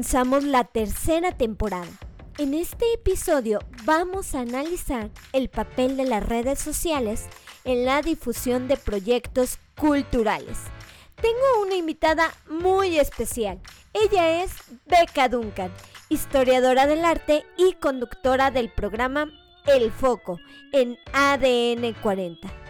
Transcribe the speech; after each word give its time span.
comenzamos 0.00 0.44
la 0.44 0.64
tercera 0.64 1.32
temporada. 1.32 1.90
En 2.38 2.54
este 2.54 2.90
episodio 2.94 3.58
vamos 3.84 4.34
a 4.34 4.40
analizar 4.40 5.10
el 5.34 5.50
papel 5.50 5.98
de 5.98 6.06
las 6.06 6.26
redes 6.26 6.58
sociales 6.58 7.26
en 7.64 7.84
la 7.84 8.00
difusión 8.00 8.66
de 8.66 8.78
proyectos 8.78 9.58
culturales. 9.78 10.56
Tengo 11.20 11.62
una 11.62 11.74
invitada 11.74 12.32
muy 12.48 12.98
especial. 12.98 13.60
Ella 13.92 14.42
es 14.42 14.52
Becca 14.86 15.28
Duncan, 15.28 15.70
historiadora 16.08 16.86
del 16.86 17.04
arte 17.04 17.44
y 17.58 17.74
conductora 17.74 18.50
del 18.50 18.70
programa 18.70 19.30
El 19.66 19.92
Foco 19.92 20.38
en 20.72 20.96
ADN 21.12 21.92
40. 22.00 22.69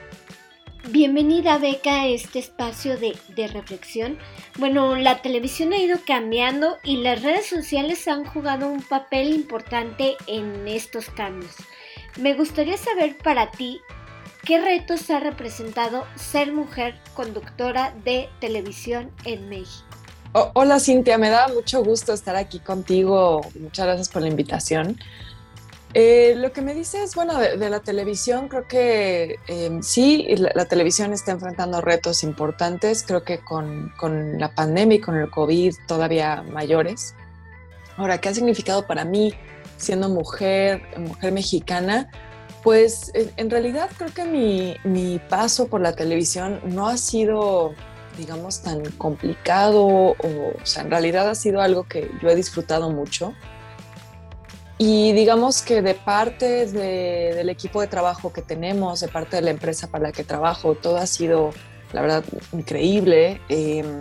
Bienvenida 0.89 1.59
Beca 1.59 2.02
a 2.02 2.07
este 2.07 2.39
espacio 2.39 2.97
de, 2.97 3.47
reflexión. 3.48 4.19
Bueno, 4.59 4.97
la 4.97 5.20
televisión 5.20 5.75
ha 5.75 5.79
ido 5.79 5.98
cambiando 6.06 6.79
y 6.83 6.97
las 6.97 7.23
redes 7.23 7.47
sociales 7.47 8.09
han 8.09 8.25
jugado 8.25 8.66
un 8.66 8.83
papel 8.83 9.30
importante 9.30 10.16
en 10.27 10.66
estos 10.66 11.11
cambios. 11.11 11.53
Me 12.19 12.33
gustaría 12.34 12.79
saber 12.79 13.16
para 13.19 13.51
ti 13.51 13.80
qué 14.45 14.59
retos 14.59 15.11
ha 15.11 15.20
representado 15.20 16.06
ser 16.16 16.51
mujer 16.53 16.98
conductora 17.15 17.95
de 18.03 18.31
televisión 18.41 19.11
en 19.25 19.51
México. 19.51 19.84
hola 20.33 20.81
Cintia, 20.81 21.19
me 21.19 21.28
da 21.28 21.48
mucho 21.48 21.84
gusto 21.84 22.15
estar 22.15 22.37
aquí 22.37 22.59
contigo. 22.59 23.42
Muchas 23.61 23.84
gracias 23.84 24.09
por 24.09 24.23
la 24.23 24.28
invitación. 24.28 24.98
Eh, 25.92 26.34
lo 26.36 26.52
que 26.52 26.62
me 26.62 26.72
dice 26.72 27.02
es, 27.02 27.16
bueno, 27.16 27.36
de, 27.38 27.68
la 27.68 27.80
televisión, 27.80 28.48
creo 28.48 28.68
que 28.68 29.40
em, 29.48 29.82
sí, 29.82 30.24
la, 30.36 30.64
televisión 30.66 31.12
está 31.12 31.32
enfrentando 31.32 31.80
retos 31.80 32.22
importantes, 32.22 33.02
creo 33.05 33.24
que 33.24 33.41
con, 33.41 33.92
con, 33.98 34.38
la 34.38 34.55
pandemia 34.55 34.98
y 34.98 35.00
con 35.00 35.16
el 35.16 35.28
COVID 35.30 35.74
todavía 35.88 36.42
mayores. 36.42 37.16
Ahora, 37.97 38.19
¿qué 38.19 38.28
ha 38.28 38.34
significado 38.34 38.86
para 38.86 39.05
mí 39.05 39.34
siendo 39.78 40.08
mujer, 40.08 40.82
mujer 40.97 41.32
mexicana? 41.32 42.08
Pues 42.62 43.10
en, 43.14 43.50
realidad 43.50 43.91
creo 43.97 44.14
que 44.14 44.25
mi, 44.25 44.77
mi, 44.84 45.19
paso 45.19 45.66
por 45.66 45.80
la 45.80 45.97
televisión 45.97 46.60
no 46.66 46.86
ha 46.86 46.98
sido, 46.98 47.75
digamos, 48.16 48.62
tan 48.62 48.84
complicado, 48.92 49.82
o, 49.82 50.14
o 50.14 50.66
sea, 50.66 50.84
en 50.84 50.91
realidad 50.91 51.28
ha 51.28 51.34
sido 51.34 51.60
algo 51.60 51.82
que 51.84 52.08
yo 52.22 52.28
he 52.28 52.36
disfrutado 52.36 52.91
mucho. 52.91 53.34
Y 54.83 55.12
digamos 55.12 55.61
que 55.61 55.83
de 55.83 55.92
parte 55.92 56.64
del 56.64 57.50
equipo 57.50 57.83
de 57.83 57.86
trabajo 57.86 58.33
que 58.33 58.41
tenemos, 58.41 59.00
de 59.00 59.09
parte 59.09 59.37
de 59.37 59.42
la 59.42 59.50
empresa 59.50 59.89
para 59.89 60.05
la 60.05 60.12
que 60.12 60.25
trabajo, 60.25 60.75
todo 60.75 60.97
ha 60.97 61.06
sido, 61.06 61.50
la 61.92 62.00
verdad, 62.00 62.25
increíble. 62.53 63.42
Em, 63.50 64.00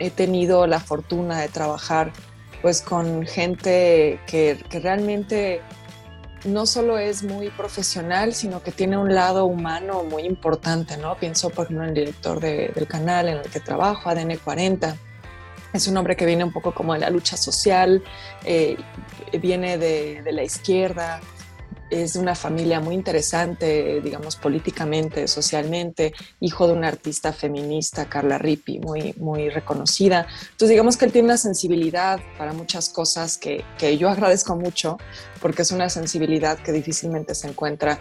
he 0.00 0.10
tenido 0.10 0.66
la 0.66 0.80
fortuna 0.80 1.40
de 1.40 1.46
trabajar 1.46 2.12
pues 2.60 2.82
con 2.82 3.24
gente 3.24 4.18
que, 4.26 4.58
que, 4.68 4.80
realmente 4.80 5.60
no 6.44 6.66
solo 6.66 6.98
es 6.98 7.22
muy 7.22 7.48
profesional, 7.50 8.34
sino 8.34 8.64
que 8.64 8.72
tiene 8.72 8.98
un 8.98 9.14
lado 9.14 9.44
humano 9.44 10.02
muy 10.02 10.24
importante, 10.24 10.96
¿no? 10.96 11.16
Pienso, 11.18 11.50
por 11.50 11.66
ejemplo, 11.66 11.84
en 11.84 11.90
el 11.90 11.94
director 11.94 12.40
del 12.40 12.88
canal 12.88 13.28
en 13.28 13.36
el 13.36 13.48
que 13.48 13.60
trabajo, 13.60 14.10
ADN 14.10 14.38
40 14.38 14.96
es 15.72 15.86
un 15.86 15.96
hombre 15.96 16.16
que 16.16 16.26
viene 16.26 16.44
un 16.44 16.52
poco 16.52 16.74
como 16.74 16.94
de 16.94 17.00
la 17.00 17.10
lucha 17.10 17.36
social, 17.36 18.02
eh, 18.44 18.76
viene 19.40 19.78
de, 19.78 20.22
la 20.32 20.42
izquierda, 20.42 21.20
es 21.90 22.14
de 22.14 22.20
una 22.20 22.34
familia 22.34 22.80
muy 22.80 22.94
interesante, 22.94 24.00
digamos, 24.02 24.36
políticamente, 24.36 25.26
socialmente, 25.26 26.12
hijo 26.40 26.66
de 26.66 26.74
una 26.74 26.88
artista 26.88 27.32
feminista, 27.32 28.08
Carla 28.08 28.38
Ripi, 28.38 28.78
muy, 28.78 29.14
muy 29.18 29.48
reconocida. 29.48 30.26
Entonces, 30.42 30.70
digamos 30.70 30.96
que 30.96 31.06
él 31.06 31.12
tiene 31.12 31.26
una 31.26 31.38
sensibilidad 31.38 32.20
para 32.36 32.52
muchas 32.52 32.90
cosas 32.90 33.38
que, 33.38 33.64
que 33.78 33.96
yo 33.96 34.10
agradezco 34.10 34.54
mucho, 34.56 34.98
porque 35.40 35.62
es 35.62 35.70
una 35.70 35.88
sensibilidad 35.88 36.58
que 36.58 36.72
difícilmente 36.72 37.34
se 37.34 37.48
encuentra, 37.48 37.98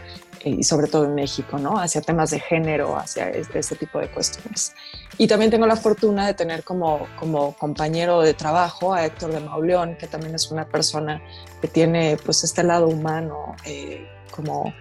y 0.48 0.64
sobre 0.64 0.88
todo 0.88 1.06
en 1.06 1.16
México, 1.16 1.58
¿no? 1.58 1.80
Hacia 1.80 2.02
temas 2.02 2.32
de 2.32 2.40
género, 2.40 2.98
hacia 2.98 3.30
este, 3.30 3.76
tipo 3.76 4.00
de 4.00 4.10
cuestiones. 4.10 4.74
Y 5.18 5.28
también 5.28 5.52
tengo 5.52 5.66
la 5.66 5.76
fortuna 5.76 6.28
de 6.28 6.34
tener 6.34 6.64
como, 6.64 7.08
como 7.20 7.54
compañero 7.54 8.22
de 8.22 8.34
trabajo 8.34 8.94
a 8.94 9.06
Héctor 9.06 9.32
de 9.34 9.40
Mauleón, 9.40 9.96
que 9.96 10.08
también 10.08 10.36
es 10.36 10.52
una 10.52 10.68
persona 10.68 11.22
que 11.62 11.68
tiene 11.68 12.18
pues 12.24 12.44
este 12.44 12.64
lado 12.64 12.88
humano 12.88 13.56
eh, 13.66 14.08
como 14.32 14.74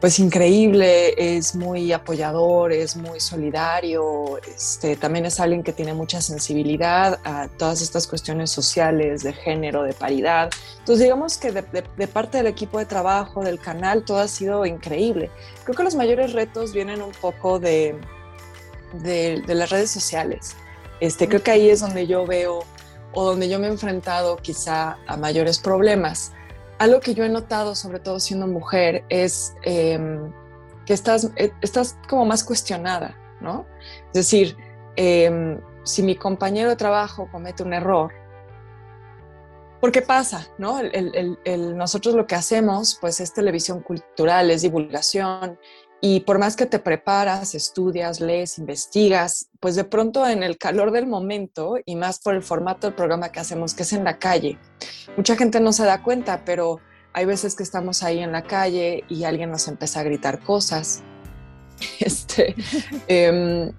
pues 0.00 0.18
increíble, 0.18 1.36
es 1.36 1.54
muy 1.54 1.92
apoyador, 1.92 2.72
es 2.72 2.96
muy 2.96 3.20
solidario, 3.20 4.38
este, 4.56 4.96
también 4.96 5.26
es 5.26 5.38
alguien 5.40 5.62
que 5.62 5.74
tiene 5.74 5.92
mucha 5.92 6.22
sensibilidad 6.22 7.20
a 7.22 7.48
todas 7.48 7.82
estas 7.82 8.06
cuestiones 8.06 8.50
sociales, 8.50 9.22
de 9.22 9.34
género, 9.34 9.82
de 9.82 9.92
paridad. 9.92 10.50
Entonces 10.78 11.04
digamos 11.04 11.36
que 11.36 11.52
de, 11.52 12.08
parte 12.08 12.38
del 12.38 12.46
equipo 12.46 12.78
de 12.78 12.86
trabajo, 12.86 13.44
del 13.44 13.60
canal, 13.60 14.02
todo 14.02 14.20
ha 14.20 14.28
sido 14.28 14.64
increíble. 14.64 15.30
Creo 15.64 15.76
que 15.76 15.84
los 15.84 15.94
mayores 15.94 16.32
retos 16.32 16.72
vienen 16.72 17.02
un 17.02 17.12
poco 17.12 17.58
de, 17.58 17.94
de, 19.02 19.42
de 19.46 19.54
las 19.54 19.68
redes 19.68 19.90
sociales. 19.90 20.56
Este, 21.00 21.28
creo 21.28 21.42
que 21.42 21.50
ahí 21.50 21.68
es 21.68 21.80
donde 21.80 22.06
yo 22.06 22.26
veo 22.26 22.64
o 23.12 23.24
donde 23.24 23.50
yo 23.50 23.58
me 23.58 23.66
he 23.66 23.70
enfrentado 23.70 24.38
quizá 24.38 24.96
a 25.06 25.16
mayores 25.18 25.58
problemas. 25.58 26.32
Algo 26.80 27.00
que 27.00 27.12
yo 27.12 27.24
he 27.24 27.28
notado, 27.28 27.74
sobre 27.74 28.00
todo 28.00 28.18
siendo 28.18 28.46
mujer, 28.46 29.04
es 29.10 29.54
em, 29.64 30.32
que 30.86 30.94
estás, 30.94 31.30
eh, 31.36 31.52
estás 31.60 31.98
como 32.08 32.24
más 32.24 32.42
cuestionada, 32.42 33.14
¿no? 33.38 33.66
Es 34.06 34.14
decir, 34.14 34.56
em, 34.96 35.60
si 35.84 36.02
mi 36.02 36.16
compañero 36.16 36.70
de 36.70 36.76
trabajo 36.76 37.28
comete 37.30 37.62
un 37.62 37.74
error, 37.74 38.10
¿por 39.78 39.92
qué 39.92 40.00
pasa? 40.00 40.46
¿no? 40.56 40.80
nosotros 41.74 42.14
lo 42.14 42.26
que 42.26 42.34
hacemos 42.34 42.96
pues 42.98 43.20
es 43.20 43.34
televisión 43.34 43.80
cultural, 43.80 44.50
es 44.50 44.62
divulgación 44.62 45.58
y 46.00 46.20
por 46.20 46.38
más 46.38 46.56
que 46.56 46.66
te 46.66 46.78
preparas, 46.78 47.54
estudias, 47.54 48.20
lees, 48.20 48.58
investigas, 48.58 49.50
pues 49.60 49.76
de 49.76 49.84
pronto 49.84 50.26
en 50.26 50.42
el 50.42 50.56
calor 50.56 50.92
del 50.92 51.06
momento 51.06 51.76
y 51.84 51.96
más 51.96 52.20
por 52.20 52.34
el 52.34 52.42
formato 52.42 52.86
del 52.86 52.96
programa 52.96 53.30
que 53.30 53.40
hacemos, 53.40 53.74
que 53.74 53.82
es 53.82 53.92
en 53.92 54.04
la 54.04 54.18
calle, 54.18 54.58
mucha 55.16 55.36
gente 55.36 55.60
no 55.60 55.72
se 55.72 55.84
da 55.84 56.02
cuenta, 56.02 56.44
pero 56.44 56.80
hay 57.12 57.24
veces 57.24 57.54
que 57.54 57.62
estamos 57.62 58.02
ahí 58.02 58.20
en 58.20 58.32
la 58.32 58.42
calle 58.42 59.04
y 59.08 59.24
alguien 59.24 59.50
nos 59.50 59.68
empieza 59.68 60.00
a 60.00 60.04
gritar 60.04 60.40
cosas 60.40 61.02
Este, 62.00 62.54
em, 63.08 63.72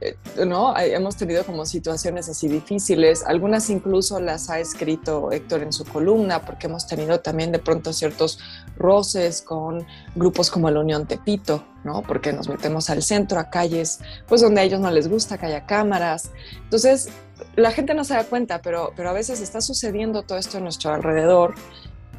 ¿no? 0.48 0.78
Hemos 0.78 1.18
tenido 1.18 1.44
como 1.44 1.66
situaciones 1.66 2.30
así 2.30 2.48
difíciles, 2.48 3.24
algunas 3.26 3.70
incluso 3.70 4.20
las 4.20 4.50
ha 4.50 4.60
escrito 4.60 5.32
Héctor 5.32 5.64
en 5.64 5.74
su 5.74 5.86
columna, 5.86 6.46
porque 6.46 6.68
hemos 6.68 6.88
tenido 6.88 7.20
también 7.20 7.52
de 7.52 7.60
pronto 7.60 7.94
ciertos 7.94 8.40
roces 8.78 9.42
con 9.42 9.86
grupos 10.16 10.50
como 10.50 10.70
la 10.70 10.80
Unión 10.80 11.08
Tepito, 11.08 11.64
¿no? 11.84 12.04
Porque 12.04 12.32
nos 12.34 12.48
metemos 12.48 12.90
al 12.90 13.02
centro, 13.02 13.40
a 13.40 13.50
calles, 13.50 14.00
pues 14.28 14.42
donde 14.42 14.62
a 14.62 14.64
ellos 14.64 14.80
no 14.80 14.92
les 14.92 15.08
gusta 15.08 15.38
que 15.38 15.48
haya 15.48 15.66
cámaras. 15.66 16.32
Entonces, 16.64 17.10
la 17.56 17.72
gente 17.72 17.94
no 17.94 18.04
se 18.04 18.14
da 18.14 18.24
cuenta, 18.24 18.62
pero, 18.62 18.94
pero 18.96 19.10
a 19.10 19.14
veces 19.14 19.42
está 19.42 19.62
sucediendo 19.62 20.24
todo 20.24 20.38
esto 20.38 20.58
a 20.58 20.62
nuestro 20.62 20.94
alrededor 20.94 21.56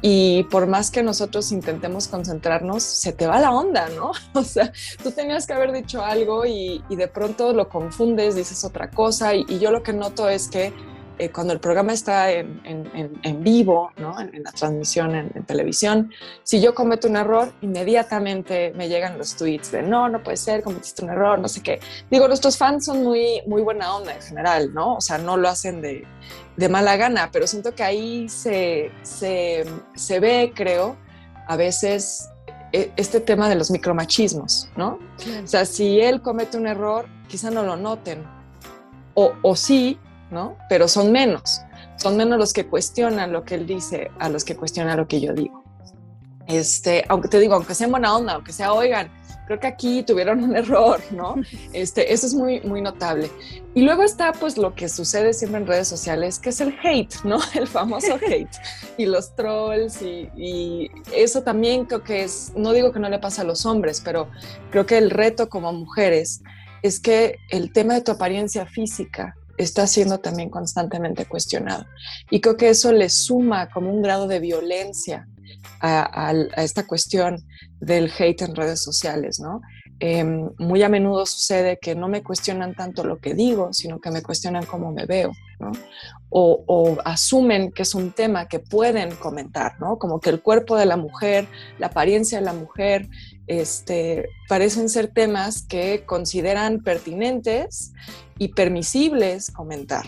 y 0.05 0.43
por 0.51 0.67
más 0.67 0.91
que 0.91 1.01
nosotros 1.01 1.53
intentemos 1.53 2.09
concentrarnos, 2.09 2.83
se 2.83 3.13
te 3.13 3.25
va 3.25 3.39
la 3.39 3.51
onda, 3.51 3.87
¿no? 3.95 4.11
O 4.33 4.43
sea, 4.43 4.73
tú 5.01 5.11
tenías 5.11 5.47
que 5.47 5.53
haber 5.53 5.71
dicho 5.71 6.03
algo 6.03 6.45
y, 6.45 6.83
de 6.89 7.07
pronto 7.07 7.53
lo 7.53 7.69
confundes, 7.69 8.35
dices 8.35 8.65
otra 8.65 8.91
cosa 8.91 9.33
y, 9.33 9.45
yo 9.59 9.71
lo 9.71 9.81
que 9.81 9.93
noto 9.93 10.27
es 10.27 10.49
que 10.49 10.73
eh, 11.19 11.29
cuando 11.29 11.53
el 11.53 11.59
programa 11.59 11.93
está 11.93 12.31
en, 12.31 13.43
vivo, 13.43 13.91
¿no? 13.97 14.19
en, 14.19 14.43
la 14.43 14.51
transmisión 14.51 15.13
en, 15.15 15.43
televisión, 15.45 16.11
si 16.43 16.59
yo 16.59 16.73
cometo 16.73 17.07
un 17.07 17.15
error, 17.17 17.53
inmediatamente 17.61 18.73
me 18.75 18.89
llegan 18.89 19.17
los 19.17 19.35
tweets 19.35 19.71
de 19.71 19.83
no, 19.83 20.09
no 20.09 20.23
puede 20.23 20.37
ser, 20.37 20.63
cometiste 20.63 21.03
un 21.03 21.11
error, 21.11 21.37
no 21.39 21.47
sé 21.47 21.61
qué. 21.61 21.79
Digo, 22.09 22.27
nuestros 22.27 22.57
fans 22.57 22.85
son 22.85 23.03
muy, 23.03 23.41
muy 23.45 23.61
buena 23.61 23.95
onda 23.95 24.15
en 24.15 24.21
general, 24.21 24.73
¿no? 24.73 24.95
O 24.95 25.01
sea, 25.01 25.17
no 25.19 25.37
lo 25.37 25.49
hacen 25.49 25.81
de, 25.81 26.05
de 26.57 26.69
mala 26.69 26.95
gana, 26.97 27.29
pero 27.31 27.45
siento 27.45 27.75
que 27.75 27.83
ahí 27.83 28.27
se, 28.27 28.91
se, 29.03 29.65
se 29.95 30.19
ve, 30.19 30.51
creo, 30.55 30.97
a 31.47 31.55
veces 31.55 32.29
e, 32.71 32.91
este 32.95 33.19
tema 33.19 33.49
de 33.49 33.55
los 33.55 33.69
micromachismos, 33.69 34.69
¿no? 34.75 34.99
O 35.43 35.47
sea, 35.47 35.65
si 35.65 36.01
él 36.01 36.21
comete 36.21 36.57
un 36.57 36.65
error, 36.65 37.05
quizá 37.27 37.51
no 37.51 37.63
lo 37.63 37.75
noten, 37.75 38.23
o, 39.13 39.33
o 39.43 39.55
sí, 39.55 39.99
¿no? 40.33 40.57
Pero 40.67 40.87
son 40.87 41.11
menos, 41.11 41.61
son 41.97 42.17
menos 42.17 42.37
los 42.37 42.51
que 42.51 42.65
cuestionan 42.65 43.31
lo 43.31 43.43
que 43.43 43.55
él 43.55 43.67
dice 43.67 44.11
a 44.19 44.29
los 44.29 44.43
que 44.43 44.55
cuestionan 44.55 44.97
lo 44.97 45.07
que 45.07 45.21
yo 45.21 45.33
digo. 45.33 45.63
Este, 46.47 47.05
aunque 47.07 47.29
te 47.29 47.39
digo, 47.39 47.53
aunque 47.53 47.73
sea 47.73 47.87
buena 47.87 48.15
onda, 48.15 48.33
aunque 48.33 48.51
sea, 48.51 48.73
oigan, 48.73 49.09
creo 49.45 49.59
que 49.59 49.67
aquí 49.67 50.03
tuvieron 50.03 50.43
un 50.43 50.55
error, 50.55 50.99
¿no? 51.11 51.35
Este, 51.73 52.13
eso 52.13 52.27
es 52.27 52.33
muy, 52.33 52.61
muy 52.61 52.81
notable. 52.81 53.29
Y 53.73 53.81
luego 53.81 54.03
está 54.03 54.31
pues 54.33 54.57
lo 54.57 54.75
que 54.75 54.89
sucede 54.89 55.33
siempre 55.33 55.61
en 55.61 55.67
redes 55.67 55.87
sociales, 55.87 56.39
que 56.39 56.49
es 56.49 56.61
el 56.61 56.75
hate, 56.83 57.15
¿no? 57.23 57.39
El 57.53 57.67
famoso 57.67 58.17
hate 58.27 58.55
y 58.97 59.05
los 59.05 59.35
trolls 59.35 60.01
y, 60.01 60.29
y, 60.35 60.91
eso 61.15 61.41
también 61.43 61.85
creo 61.85 62.03
que 62.03 62.23
es, 62.23 62.53
no 62.55 62.73
digo 62.73 62.91
que 62.91 62.99
no 62.99 63.09
le 63.09 63.19
pasa 63.19 63.41
a 63.41 63.45
los 63.45 63.65
hombres, 63.65 64.01
pero 64.03 64.29
creo 64.71 64.85
que 64.85 64.97
el 64.97 65.09
reto 65.09 65.49
como 65.49 65.71
mujeres 65.73 66.41
es 66.83 66.99
que 66.99 67.37
el 67.49 67.71
tema 67.71 67.93
de 67.93 68.01
tu 68.01 68.11
apariencia 68.11 68.65
física 68.65 69.35
está 69.57 69.87
siendo 69.87 70.19
también 70.19 70.49
constantemente 70.49 71.25
cuestionado. 71.25 71.85
Y 72.29 72.41
creo 72.41 72.57
que 72.57 72.69
eso 72.69 72.91
le 72.91 73.09
suma 73.09 73.69
como 73.69 73.91
un 73.91 74.01
grado 74.01 74.27
de 74.27 74.39
violencia 74.39 75.27
a, 75.81 76.33
esta 76.57 76.87
cuestión 76.87 77.45
del 77.79 78.11
hate 78.17 78.43
en 78.43 78.55
redes 78.55 78.81
sociales, 78.81 79.39
¿no? 79.39 79.61
Em, 79.99 80.49
muy 80.57 80.81
a 80.83 80.89
menudo 80.89 81.25
sucede 81.25 81.77
que 81.81 81.95
no 81.95 82.07
me 82.07 82.23
cuestionan 82.23 82.75
tanto 82.75 83.03
lo 83.03 83.19
que 83.19 83.33
digo, 83.33 83.71
sino 83.73 83.99
que 83.99 84.11
me 84.11 84.21
cuestionan 84.21 84.65
cómo 84.65 84.91
me 84.91 85.05
veo, 85.05 85.31
¿no? 85.59 85.71
O, 86.29 86.97
asumen 87.05 87.71
que 87.71 87.83
es 87.83 87.93
un 87.93 88.11
tema 88.11 88.47
que 88.47 88.59
pueden 88.59 89.15
comentar, 89.15 89.79
¿no? 89.79 89.97
Como 89.97 90.19
que 90.19 90.31
el 90.31 90.41
cuerpo 90.41 90.75
de 90.75 90.87
la 90.87 90.97
mujer, 90.97 91.47
la 91.77 91.87
apariencia 91.87 92.39
de 92.39 92.45
la 92.45 92.53
mujer, 92.53 93.07
este, 93.47 94.29
parecen 94.47 94.89
ser 94.89 95.07
temas 95.07 95.63
que 95.63 96.03
consideran 96.05 96.81
pertinentes 96.81 97.93
y 98.37 98.49
permisibles 98.49 99.51
comentar. 99.51 100.05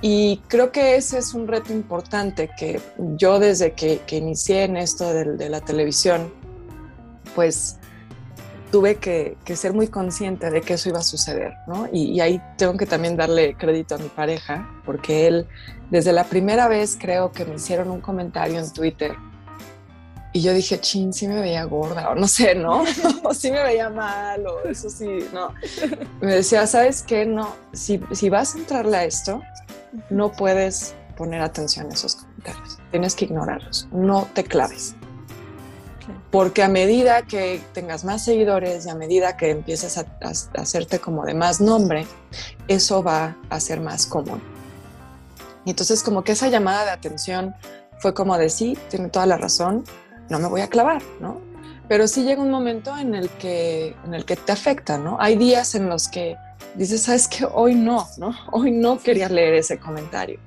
Y 0.00 0.38
creo 0.48 0.72
que 0.72 0.96
ese 0.96 1.18
es 1.18 1.32
un 1.32 1.46
reto 1.46 1.72
importante 1.72 2.50
que 2.58 2.80
yo 3.16 3.38
desde 3.38 3.72
que, 3.72 4.00
inicié 4.10 4.64
en 4.64 4.76
esto 4.76 5.14
de, 5.14 5.48
la 5.48 5.60
televisión, 5.60 6.32
pues 7.36 7.78
tuve 8.72 8.96
que, 8.96 9.36
ser 9.54 9.74
muy 9.74 9.86
consciente 9.86 10.50
de 10.50 10.60
que 10.60 10.74
eso 10.74 10.88
iba 10.88 10.98
a 10.98 11.04
suceder, 11.04 11.54
¿no? 11.68 11.88
Y, 11.92 12.18
ahí 12.18 12.42
tengo 12.58 12.76
que 12.76 12.86
también 12.86 13.16
darle 13.16 13.54
crédito 13.54 13.94
a 13.94 13.98
mi 13.98 14.08
pareja, 14.08 14.68
porque 14.84 15.28
él, 15.28 15.46
desde 15.90 16.12
la 16.12 16.24
primera 16.24 16.66
vez 16.66 16.98
creo 17.00 17.30
que 17.30 17.44
me 17.44 17.54
hicieron 17.54 17.88
un 17.88 18.00
comentario 18.00 18.58
en 18.58 18.72
Twitter, 18.72 19.14
y 20.32 20.40
yo 20.40 20.54
dije, 20.54 20.80
chin, 20.80 21.12
sí 21.12 21.28
me 21.28 21.40
veía 21.40 21.64
gorda, 21.64 22.10
o 22.10 22.14
no 22.14 22.26
sé, 22.26 22.54
¿no? 22.54 22.84
o 23.22 23.34
sí 23.34 23.50
me 23.50 23.62
veía 23.62 23.90
mal, 23.90 24.46
o 24.46 24.68
eso 24.68 24.88
sí, 24.88 25.28
no. 25.32 25.54
Me 26.20 26.36
decía, 26.36 26.66
¿sabes 26.66 27.02
qué? 27.02 27.26
No, 27.26 27.54
si, 27.72 28.00
si 28.12 28.30
vas 28.30 28.54
a 28.54 28.58
entrarle 28.58 28.96
a 28.96 29.04
esto, 29.04 29.42
no 30.10 30.32
puedes 30.32 30.94
poner 31.16 31.42
atención 31.42 31.90
a 31.90 31.94
esos 31.94 32.16
comentarios, 32.16 32.78
tienes 32.90 33.14
que 33.14 33.26
ignorarlos, 33.26 33.88
no 33.92 34.28
te 34.32 34.44
claves. 34.44 34.94
Porque 36.30 36.62
a 36.62 36.68
medida 36.68 37.22
que 37.22 37.62
tengas 37.74 38.04
más 38.04 38.24
seguidores 38.24 38.86
y 38.86 38.90
a 38.90 38.94
medida 38.94 39.36
que 39.36 39.50
empieces 39.50 39.98
a, 39.98 40.06
hacerte 40.54 40.98
como 40.98 41.24
de 41.26 41.34
más 41.34 41.60
nombre, 41.60 42.06
eso 42.68 43.02
va 43.02 43.36
a 43.50 43.60
ser 43.60 43.80
más 43.80 44.06
común. 44.06 44.42
Y 45.64 45.70
entonces 45.70 46.02
como 46.02 46.24
que 46.24 46.32
esa 46.32 46.48
llamada 46.48 46.86
de 46.86 46.90
atención 46.90 47.54
fue 47.98 48.14
como 48.14 48.36
de 48.36 48.48
sí, 48.48 48.76
tiene 48.88 49.10
toda 49.10 49.26
la 49.26 49.36
razón, 49.36 49.84
no 50.28 50.38
me 50.38 50.48
voy 50.48 50.60
a 50.60 50.68
clavar, 50.68 51.02
¿no? 51.20 51.40
Pero 51.88 52.08
sí 52.08 52.22
llega 52.22 52.42
un 52.42 52.50
momento 52.50 52.96
en 52.96 53.14
el 53.14 53.28
que, 53.28 53.94
en 54.04 54.14
el 54.14 54.24
que 54.24 54.36
te 54.36 54.52
afecta, 54.52 54.98
¿no? 54.98 55.16
Hay 55.20 55.36
días 55.36 55.74
en 55.74 55.88
los 55.88 56.08
que 56.08 56.36
dices, 56.74 57.02
sabes 57.02 57.28
que 57.28 57.44
hoy 57.44 57.74
no, 57.74 58.06
¿no? 58.18 58.34
Hoy 58.52 58.70
no 58.70 58.98
quería 58.98 59.28
leer 59.28 59.54
ese 59.54 59.78
comentario. 59.78 60.38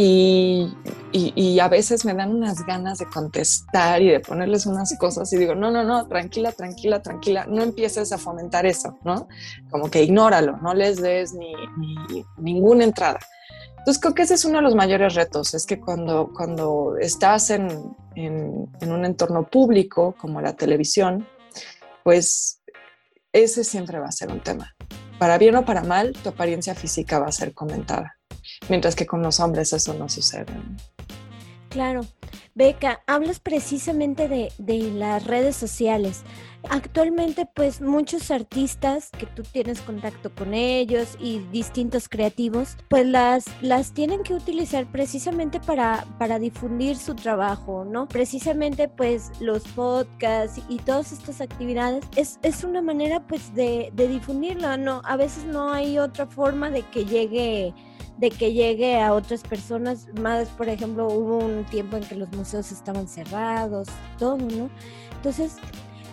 Y, 0.00 0.72
y, 1.10 1.58
a 1.58 1.66
veces 1.66 2.04
me 2.04 2.14
dan 2.14 2.32
unas 2.32 2.64
ganas 2.64 2.98
de 2.98 3.06
contestar 3.06 4.00
y 4.00 4.10
de 4.10 4.20
ponerles 4.20 4.64
unas 4.64 4.96
cosas 4.96 5.32
y 5.32 5.38
digo, 5.38 5.56
no, 5.56 5.72
no, 5.72 5.82
no, 5.82 6.06
tranquila, 6.06 6.52
tranquila, 6.52 7.02
tranquila, 7.02 7.46
no 7.48 7.64
empieces 7.64 8.12
a 8.12 8.18
fomentar 8.18 8.64
eso, 8.64 8.96
¿no? 9.02 9.26
Como 9.70 9.90
que 9.90 10.04
ignóralo, 10.04 10.56
no 10.58 10.72
les 10.72 11.02
des 11.02 11.34
ni 11.34 11.52
ninguna 12.36 12.84
entrada. 12.84 13.18
Entonces 13.88 14.02
creo 14.02 14.14
que 14.14 14.22
ese 14.24 14.34
es 14.34 14.44
uno 14.44 14.58
de 14.58 14.64
los 14.64 14.74
mayores 14.74 15.14
retos, 15.14 15.54
es 15.54 15.64
que 15.64 15.80
cuando, 15.80 16.30
cuando 16.36 16.98
estás 17.00 17.48
en, 17.48 17.96
en, 18.16 18.92
un 18.92 19.04
entorno 19.06 19.46
público 19.46 20.14
como 20.18 20.42
la 20.42 20.52
televisión, 20.52 21.26
pues 22.04 22.60
ese 23.32 23.64
siempre 23.64 23.98
va 23.98 24.08
a 24.08 24.12
ser 24.12 24.30
un 24.30 24.42
tema 24.42 24.76
para 25.18 25.38
bien 25.38 25.56
o 25.56 25.64
para 25.64 25.84
mal, 25.84 26.12
tu 26.22 26.28
apariencia 26.28 26.74
física 26.74 27.18
va 27.18 27.28
a 27.28 27.32
ser 27.32 27.54
comentada, 27.54 28.18
mientras 28.68 28.94
que 28.94 29.06
con 29.06 29.22
los 29.22 29.40
hombres 29.40 29.72
eso 29.72 29.94
no 29.94 30.10
sucede. 30.10 30.52
Claro. 31.70 32.02
Beca, 32.54 33.00
hablas 33.06 33.40
precisamente 33.40 34.28
de, 34.28 34.52
de, 34.58 34.90
las 34.90 35.24
redes 35.24 35.56
sociales. 35.56 36.24
Actualmente, 36.70 37.46
pues 37.46 37.80
muchos 37.80 38.30
artistas 38.30 39.10
que 39.16 39.26
tú 39.26 39.42
tienes 39.42 39.80
contacto 39.80 40.34
con 40.34 40.54
ellos 40.54 41.16
y 41.20 41.38
distintos 41.52 42.08
creativos, 42.08 42.76
pues 42.88 43.06
las, 43.06 43.46
las 43.62 43.92
tienen 43.92 44.22
que 44.22 44.34
utilizar 44.34 44.90
precisamente 44.90 45.60
para, 45.60 46.04
para 46.18 46.38
difundir 46.38 46.96
su 46.96 47.14
trabajo, 47.14 47.84
¿no? 47.84 48.08
Precisamente, 48.08 48.88
pues 48.88 49.30
los 49.40 49.62
podcasts 49.68 50.60
y 50.68 50.78
todas 50.78 51.12
estas 51.12 51.40
actividades 51.40 52.04
es, 52.16 52.38
es 52.42 52.64
una 52.64 52.82
manera, 52.82 53.26
pues, 53.26 53.54
de, 53.54 53.90
de 53.94 54.08
difundirlo, 54.08 54.76
¿no? 54.76 55.00
A 55.04 55.16
veces 55.16 55.44
no 55.44 55.72
hay 55.72 55.98
otra 55.98 56.26
forma 56.26 56.70
de 56.70 56.82
que 56.82 57.04
llegue 57.04 57.72
de 58.18 58.30
que 58.30 58.52
llegue 58.52 59.00
a 59.00 59.14
otras 59.14 59.42
personas, 59.42 60.08
más 60.20 60.48
por 60.48 60.68
ejemplo 60.68 61.06
hubo 61.06 61.38
un 61.38 61.64
tiempo 61.66 61.96
en 61.96 62.02
que 62.02 62.16
los 62.16 62.28
museos 62.32 62.72
estaban 62.72 63.06
cerrados, 63.06 63.86
todo, 64.18 64.36
¿no? 64.38 64.68
Entonces, 65.14 65.52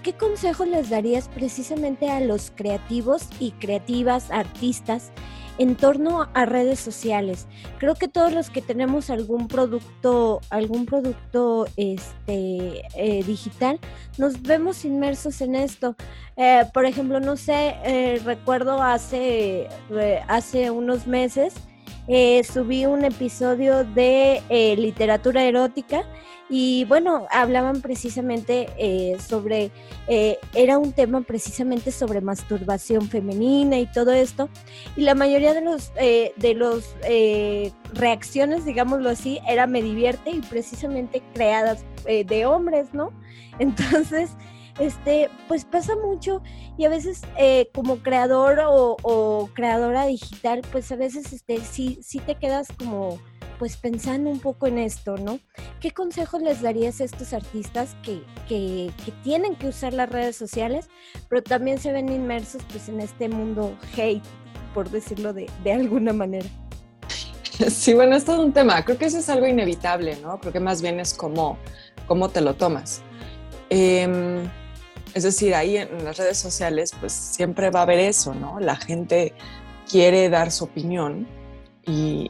¿qué 0.05 0.13
consejos 0.13 0.67
les 0.67 0.91
darías 0.91 1.27
precisamente 1.29 2.11
a 2.11 2.19
los 2.19 2.51
creativos 2.55 3.27
y 3.39 3.53
creativas, 3.53 4.29
artistas, 4.29 5.11
en 5.57 5.75
torno 5.75 6.29
a 6.35 6.45
redes 6.45 6.79
sociales? 6.79 7.47
Creo 7.79 7.95
que 7.95 8.07
todos 8.07 8.31
los 8.31 8.51
que 8.51 8.61
tenemos 8.61 9.09
algún 9.09 9.47
producto, 9.47 10.41
algún 10.51 10.85
producto 10.85 11.65
este, 11.75 12.83
eh, 12.95 13.23
digital, 13.25 13.79
nos 14.19 14.43
vemos 14.43 14.85
inmersos 14.85 15.41
en 15.41 15.55
esto. 15.55 15.95
Eh, 16.37 16.65
por 16.71 16.85
ejemplo, 16.85 17.19
no 17.19 17.35
sé, 17.35 17.75
eh, 17.83 18.21
recuerdo 18.23 18.83
hace, 18.83 19.67
hace 20.27 20.69
unos 20.69 21.07
meses, 21.07 21.55
subí 22.43 22.85
un 22.85 23.03
episodio 23.05 23.83
de 23.83 24.41
literatura 24.77 25.43
erótica 25.43 26.05
y 26.47 26.85
bueno, 26.85 27.25
hablaban 27.31 27.81
precisamente 27.81 28.69
eh, 28.77 29.17
sobre, 29.19 29.71
eh, 30.07 30.37
era 30.53 30.77
un 30.77 30.93
tema 30.93 31.21
precisamente 31.21 31.91
sobre 31.91 32.21
masturbación 32.21 33.09
femenina 33.09 33.79
y 33.79 33.87
todo 33.91 34.11
esto. 34.11 34.49
Y 34.95 35.01
la 35.01 35.15
mayoría 35.15 35.55
de 35.55 35.61
los, 35.61 35.91
eh, 35.95 36.33
de 36.35 36.53
los 36.53 36.95
reacciones, 37.93 38.65
digámoslo 38.65 39.09
así, 39.09 39.39
era 39.47 39.65
me 39.65 39.81
divierte 39.81 40.29
y 40.29 40.41
precisamente 40.41 41.23
creadas 41.33 41.83
de 42.05 42.45
hombres, 42.45 42.93
¿no? 42.93 43.11
Entonces, 43.59 44.31
este, 44.79 45.29
pues 45.47 45.65
pasa 45.65 45.95
mucho 45.95 46.41
y 46.77 46.85
a 46.85 46.89
veces 46.89 47.21
como 47.73 47.97
creador 47.97 48.61
o, 48.65 49.49
creadora 49.53 50.05
digital, 50.05 50.61
pues 50.71 50.91
a 50.91 50.95
veces 50.95 51.31
este, 51.33 51.59
sí, 51.61 51.99
sí 52.01 52.19
te 52.19 52.35
quedas 52.35 52.67
como 52.77 53.19
pues 53.57 53.77
pensando 53.77 54.29
un 54.29 54.39
poco 54.39 54.67
en 54.67 54.77
esto, 54.77 55.15
¿no? 55.17 55.39
¿Qué 55.79 55.91
consejos 55.91 56.41
les 56.41 56.61
darías 56.61 56.99
a 56.99 57.05
estos 57.05 57.31
artistas 57.31 57.95
que, 58.03 58.21
que, 58.49 58.91
tienen 59.23 59.55
que 59.55 59.67
usar 59.67 59.93
las 59.93 60.09
redes 60.09 60.35
sociales, 60.35 60.89
pero 61.29 61.41
también 61.41 61.79
se 61.79 61.93
ven 61.93 62.09
inmersos 62.09 62.61
pues 62.69 62.89
en 62.89 62.99
este 62.99 63.29
mundo 63.29 63.77
hate, 63.95 64.23
por 64.73 64.89
decirlo 64.89 65.31
de, 65.31 65.49
de 65.63 65.71
alguna 65.71 66.11
manera? 66.11 66.47
Sí, 67.69 67.93
bueno, 67.93 68.17
es 68.17 68.25
todo 68.25 68.41
un 68.41 68.51
tema. 68.51 68.83
Creo 68.83 68.97
que 68.97 69.05
eso 69.05 69.17
es 69.17 69.29
algo 69.29 69.47
inevitable, 69.47 70.17
¿no? 70.21 70.39
Creo 70.41 70.51
que 70.51 70.59
más 70.59 70.81
bien 70.81 70.99
es 70.99 71.13
cómo, 71.13 71.57
cómo 72.05 72.27
te 72.27 72.41
lo 72.41 72.55
tomas. 72.55 73.01
Em, 73.69 74.49
es 75.15 75.23
decir, 75.23 75.55
ahí 75.55 75.77
en 75.77 76.03
las 76.03 76.17
redes 76.17 76.37
sociales, 76.37 76.91
pues 76.99 77.13
siempre 77.13 77.71
va 77.71 77.79
a 77.79 77.83
haber 77.83 77.99
eso, 77.99 78.33
¿no? 78.33 78.59
La 78.59 78.75
gente 78.75 79.33
quiere 79.89 80.29
dar 80.29 80.51
su 80.51 80.65
opinión 80.65 81.25
y, 81.87 82.29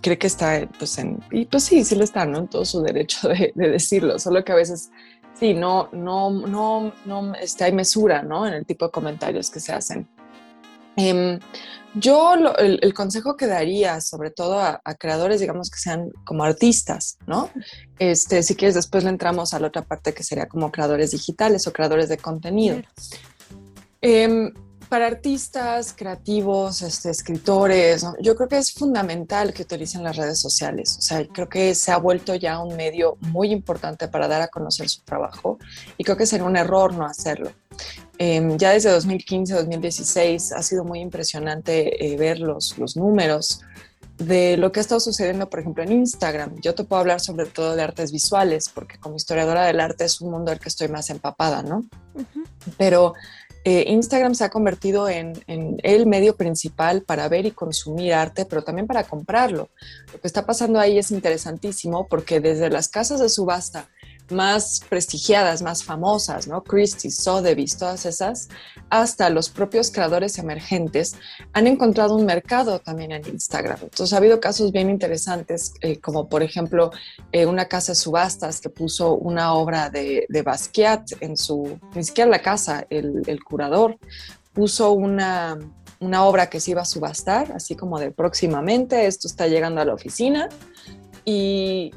cree 0.00 0.16
que 0.16 0.28
está, 0.28 0.66
pues, 0.78 0.98
y 1.30 1.44
pues 1.44 1.64
sí, 1.64 1.84
sí 1.84 1.94
lo 1.94 2.04
está, 2.04 2.24
¿no? 2.24 2.38
En 2.38 2.48
todo 2.48 2.64
su 2.64 2.80
derecho 2.80 3.28
de, 3.28 3.52
decirlo, 3.54 4.18
solo 4.18 4.42
que 4.42 4.52
a 4.52 4.54
veces, 4.54 4.90
sí, 5.38 5.52
no, 5.52 5.90
no, 5.92 6.30
no, 6.30 6.94
no, 7.04 7.34
este, 7.34 7.64
hay 7.64 7.72
mesura, 7.72 8.22
¿no? 8.22 8.46
En 8.46 8.54
el 8.54 8.64
tipo 8.64 8.86
de 8.86 8.92
comentarios 8.92 9.50
que 9.50 9.60
se 9.60 9.74
hacen. 9.74 10.08
Em, 10.96 11.38
yo 11.94 12.34
el, 12.58 12.94
consejo 12.94 13.36
que 13.36 13.46
daría, 13.46 14.00
sobre 14.00 14.30
todo 14.30 14.60
a, 14.60 14.80
creadores, 14.98 15.40
digamos 15.40 15.70
que 15.70 15.78
sean 15.78 16.10
como 16.24 16.44
artistas, 16.44 17.18
¿no? 17.26 17.50
Este, 17.98 18.42
si 18.42 18.54
quieres, 18.54 18.74
después 18.74 19.04
le 19.04 19.10
entramos 19.10 19.52
a 19.52 19.60
la 19.60 19.68
otra 19.68 19.82
parte 19.82 20.14
que 20.14 20.24
sería 20.24 20.48
como 20.48 20.72
creadores 20.72 21.10
digitales 21.10 21.66
o 21.66 21.72
creadores 21.72 22.08
de 22.08 22.16
contenido. 22.16 22.80
Em, 24.00 24.52
para 24.92 25.06
artistas, 25.06 25.94
creativos, 25.96 26.82
este, 26.82 27.08
escritores, 27.08 28.04
yo 28.20 28.36
creo 28.36 28.46
que 28.46 28.58
es 28.58 28.74
fundamental 28.74 29.54
que 29.54 29.62
utilicen 29.62 30.04
las 30.04 30.16
redes 30.16 30.38
sociales. 30.38 30.98
O 30.98 31.00
sea, 31.00 31.26
creo 31.26 31.48
que 31.48 31.74
se 31.74 31.92
ha 31.92 31.96
vuelto 31.96 32.34
ya 32.34 32.58
un 32.58 32.76
medio 32.76 33.16
muy 33.20 33.52
importante 33.52 34.08
para 34.08 34.28
dar 34.28 34.42
a 34.42 34.48
conocer 34.48 34.90
su 34.90 35.00
trabajo 35.00 35.58
y 35.96 36.04
creo 36.04 36.18
que 36.18 36.26
sería 36.26 36.44
un 36.44 36.58
error 36.58 36.92
no 36.92 37.06
hacerlo. 37.06 37.52
Em, 38.18 38.56
ya 38.58 38.70
desde 38.70 38.90
2015, 38.90 39.54
2016 39.54 40.52
ha 40.52 40.62
sido 40.62 40.84
muy 40.84 41.00
impresionante 41.00 42.06
eh, 42.06 42.16
ver 42.16 42.38
los, 42.40 42.78
los 42.78 42.96
números 42.96 43.62
de 44.18 44.56
lo 44.56 44.70
que 44.70 44.80
ha 44.80 44.82
estado 44.82 45.00
sucediendo, 45.00 45.48
por 45.48 45.60
ejemplo, 45.60 45.82
en 45.82 45.92
Instagram. 45.92 46.60
Yo 46.60 46.74
te 46.74 46.84
puedo 46.84 47.00
hablar 47.00 47.20
sobre 47.20 47.46
todo 47.46 47.74
de 47.74 47.82
artes 47.82 48.12
visuales, 48.12 48.68
porque 48.68 48.98
como 48.98 49.16
historiadora 49.16 49.64
del 49.64 49.80
arte 49.80 50.04
es 50.04 50.20
un 50.20 50.30
mundo 50.30 50.52
al 50.52 50.60
que 50.60 50.68
estoy 50.68 50.88
más 50.88 51.10
empapada, 51.10 51.62
¿no? 51.62 51.84
Pero 52.78 53.14
eh, 53.64 53.84
Instagram 53.88 54.34
se 54.34 54.44
ha 54.44 54.50
convertido 54.50 55.08
en, 55.08 55.34
el 55.46 56.06
medio 56.06 56.36
principal 56.36 57.02
para 57.02 57.28
ver 57.28 57.46
y 57.46 57.52
consumir 57.52 58.12
arte, 58.12 58.44
pero 58.44 58.62
también 58.62 58.86
para 58.86 59.04
comprarlo. 59.04 59.70
Lo 60.12 60.20
que 60.20 60.26
está 60.26 60.44
pasando 60.44 60.80
ahí 60.80 60.98
es 60.98 61.10
interesantísimo 61.10 62.08
porque 62.08 62.40
desde 62.40 62.70
las 62.70 62.88
casas 62.88 63.20
de 63.20 63.28
subasta 63.28 63.88
más 64.32 64.82
prestigiadas, 64.88 65.62
más 65.62 65.84
famosas, 65.84 66.48
¿no? 66.48 66.62
Christie, 66.62 67.10
Sotheby's, 67.10 67.76
todas 67.76 68.06
esas, 68.06 68.48
hasta 68.90 69.30
los 69.30 69.48
propios 69.48 69.90
creadores 69.90 70.38
emergentes 70.38 71.14
han 71.52 71.66
encontrado 71.66 72.16
un 72.16 72.26
mercado 72.26 72.78
también 72.80 73.12
en 73.12 73.26
Instagram. 73.28 73.78
Entonces 73.82 74.12
ha 74.12 74.16
habido 74.16 74.40
casos 74.40 74.72
bien 74.72 74.90
interesantes, 74.90 75.74
eh, 75.80 76.00
como 76.00 76.28
por 76.28 76.42
ejemplo 76.42 76.90
eh, 77.30 77.46
una 77.46 77.66
casa 77.66 77.92
de 77.92 77.96
subastas 77.96 78.60
que 78.60 78.70
puso 78.70 79.14
una 79.14 79.54
obra 79.54 79.90
de, 79.90 80.26
de 80.28 80.42
Basquiat 80.42 81.12
en 81.20 81.36
su, 81.36 81.78
ni 81.94 82.04
siquiera 82.04 82.30
la 82.30 82.42
casa, 82.42 82.86
el, 82.90 83.22
el 83.26 83.44
curador 83.44 83.98
puso 84.52 84.92
una, 84.92 85.58
una 86.00 86.24
obra 86.24 86.50
que 86.50 86.60
se 86.60 86.72
iba 86.72 86.82
a 86.82 86.84
subastar, 86.86 87.52
así 87.52 87.76
como 87.76 87.98
de 87.98 88.10
próximamente, 88.10 89.06
esto 89.06 89.28
está 89.28 89.46
llegando 89.46 89.80
a 89.80 89.84
la 89.84 89.94
oficina 89.94 90.48
y, 91.24 91.92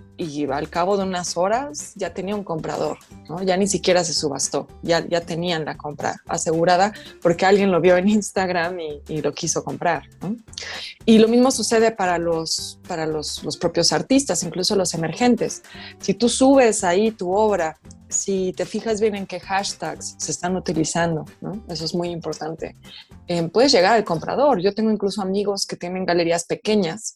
al 0.52 0.70
cabo 0.70 0.98
de 0.98 1.04
unas 1.04 1.38
horas 1.38 1.94
ya 1.96 2.14
tenía 2.14 2.36
un 2.36 2.44
comprador, 2.44 2.98
¿no? 3.28 3.42
ya 3.44 3.58
ni 3.58 3.68
siquiera 3.68 4.04
se 4.04 4.14
subastó, 4.14 4.68
ya, 4.82 5.06
ya 5.08 5.22
tenían 5.22 5.66
la 5.66 5.78
compra 5.78 6.22
asegurada 6.28 6.94
porque 7.22 7.46
alguien 7.46 7.72
lo 7.72 7.82
vio 7.82 7.98
en 7.98 8.08
Instagram 8.08 8.78
y, 8.80 9.22
lo 9.22 9.34
quiso 9.34 9.64
comprar. 9.64 10.04
Y 11.06 11.18
lo 11.18 11.28
mismo 11.28 11.50
sucede 11.50 11.92
para, 11.92 12.18
los, 12.18 12.80
para 12.88 13.06
los, 13.08 13.44
los, 13.44 13.58
propios 13.58 13.92
artistas, 13.92 14.44
incluso 14.44 14.76
los 14.76 14.94
emergentes. 14.94 15.64
Si 16.00 16.14
tú 16.14 16.30
subes 16.30 16.84
ahí 16.84 17.12
tu 17.12 17.32
obra, 17.32 17.78
si 18.08 18.54
te 18.54 18.66
fijas 18.66 19.02
bien 19.02 19.16
en 19.16 19.26
qué 19.26 19.40
hashtags 19.40 20.16
se 20.18 20.32
están 20.32 20.56
utilizando, 20.56 21.26
eso 21.68 21.86
es 21.86 21.96
muy 21.96 22.10
importante, 22.10 22.76
eh, 23.28 23.44
puedes 23.50 23.72
llegar 23.72 23.94
al 23.94 24.04
comprador. 24.04 24.62
Yo 24.62 24.74
tengo 24.74 24.92
incluso 24.92 25.22
amigos 25.22 25.66
que 25.66 25.76
tienen 25.76 26.06
galerías 26.06 26.46
pequeñas 26.46 27.15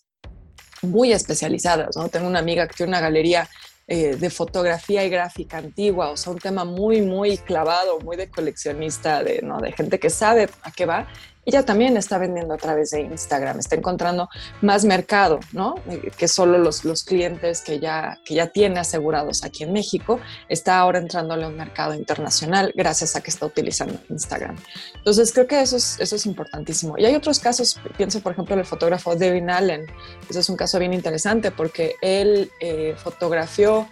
muy 0.81 1.11
especializadas, 1.11 1.95
¿no? 1.95 2.09
Tengo 2.09 2.27
una 2.27 2.39
amiga 2.39 2.67
que 2.67 2.75
tiene 2.75 2.91
una 2.91 3.01
galería 3.01 3.49
eh, 3.91 4.15
de 4.15 4.29
fotografía 4.29 5.03
y 5.03 5.09
gráfica 5.09 5.57
antigua, 5.57 6.11
o 6.11 6.17
sea, 6.17 6.31
un 6.31 6.37
tema 6.37 6.63
muy, 6.63 7.01
muy 7.01 7.39
clavado, 7.39 7.99
muy 7.99 8.17
de 8.17 8.29
coleccionista, 8.29 9.23
de, 9.23 9.41
¿no? 9.41 9.59
de 9.59 9.71
gente 9.71 9.99
que 9.99 10.11
sabe 10.11 10.47
a 10.61 10.71
qué 10.71 10.85
va. 10.85 11.07
Ella 11.49 11.65
también 11.65 11.97
está 11.97 12.19
vendiendo 12.19 12.53
a 12.53 12.57
través 12.57 12.91
de 12.91 13.01
Instagram, 13.01 13.57
está 13.57 13.75
encontrando 13.75 14.29
más 14.61 14.85
mercado, 14.85 15.39
¿no? 15.51 15.73
Que 16.15 16.27
solo 16.27 16.59
los, 16.59 16.85
los 16.85 17.03
clientes 17.03 17.61
que 17.61 17.79
ya, 17.79 18.19
que 18.23 18.35
ya 18.35 18.45
tiene 18.45 18.79
asegurados 18.79 19.43
aquí 19.43 19.63
en 19.63 19.73
México, 19.73 20.19
está 20.47 20.77
ahora 20.77 20.99
entrándole 20.99 21.45
a 21.45 21.47
un 21.47 21.57
mercado 21.57 21.95
internacional 21.95 22.71
gracias 22.75 23.15
a 23.15 23.21
que 23.21 23.31
está 23.31 23.47
utilizando 23.47 23.99
Instagram. 24.09 24.57
Entonces, 24.93 25.33
creo 25.33 25.47
que 25.47 25.59
eso 25.59 25.77
es, 25.77 25.99
eso 25.99 26.17
es 26.17 26.27
importantísimo. 26.27 26.99
Y 26.99 27.05
hay 27.05 27.15
otros 27.15 27.39
casos, 27.39 27.81
pienso 27.97 28.19
por 28.19 28.33
ejemplo 28.33 28.53
en 28.53 28.59
el 28.59 28.67
fotógrafo 28.67 29.15
Devin 29.15 29.49
Allen, 29.49 29.87
ese 30.29 30.41
es 30.41 30.49
un 30.49 30.55
caso 30.55 30.77
bien 30.77 30.93
interesante 30.93 31.49
porque 31.49 31.95
él 32.03 32.51
eh, 32.59 32.93
fotografió 32.95 33.89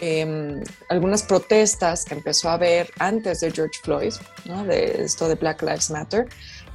Em, 0.00 0.62
algunas 0.88 1.24
protestas 1.24 2.04
que 2.04 2.14
empezó 2.14 2.50
a 2.50 2.52
haber 2.52 2.88
antes 3.00 3.40
de 3.40 3.50
George 3.50 3.80
Floyd, 3.82 4.14
¿no? 4.44 4.64
de 4.64 5.02
esto 5.02 5.28
de 5.28 5.34
Black 5.34 5.60
Lives 5.62 5.90
Matter, 5.90 6.28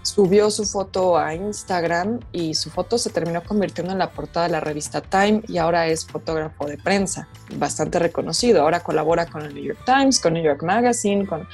subió 0.04 0.52
su 0.52 0.66
foto 0.66 1.18
a 1.18 1.34
Instagram 1.34 2.20
y 2.32 2.54
su 2.54 2.70
foto 2.70 2.98
se 2.98 3.10
terminó 3.10 3.44
convirtiendo 3.44 3.94
en 3.94 4.00
la 4.00 4.12
portada 4.12 4.46
de 4.46 4.52
la 4.52 4.60
revista 4.60 5.02
Time 5.02 5.42
y 5.48 5.58
ahora 5.58 5.88
es 5.88 6.06
fotógrafo 6.06 6.68
de 6.68 6.78
prensa, 6.78 7.28
bastante 7.56 8.00
reconocido. 8.00 8.62
Ahora 8.62 8.82
colabora 8.82 9.26
con 9.26 9.44
el 9.44 9.56
New 9.56 9.64
York 9.64 9.80
Times, 9.86 10.20
con 10.20 10.34
New 10.34 10.44
York 10.44 10.62
Magazine, 10.62 11.26
con 11.26 11.48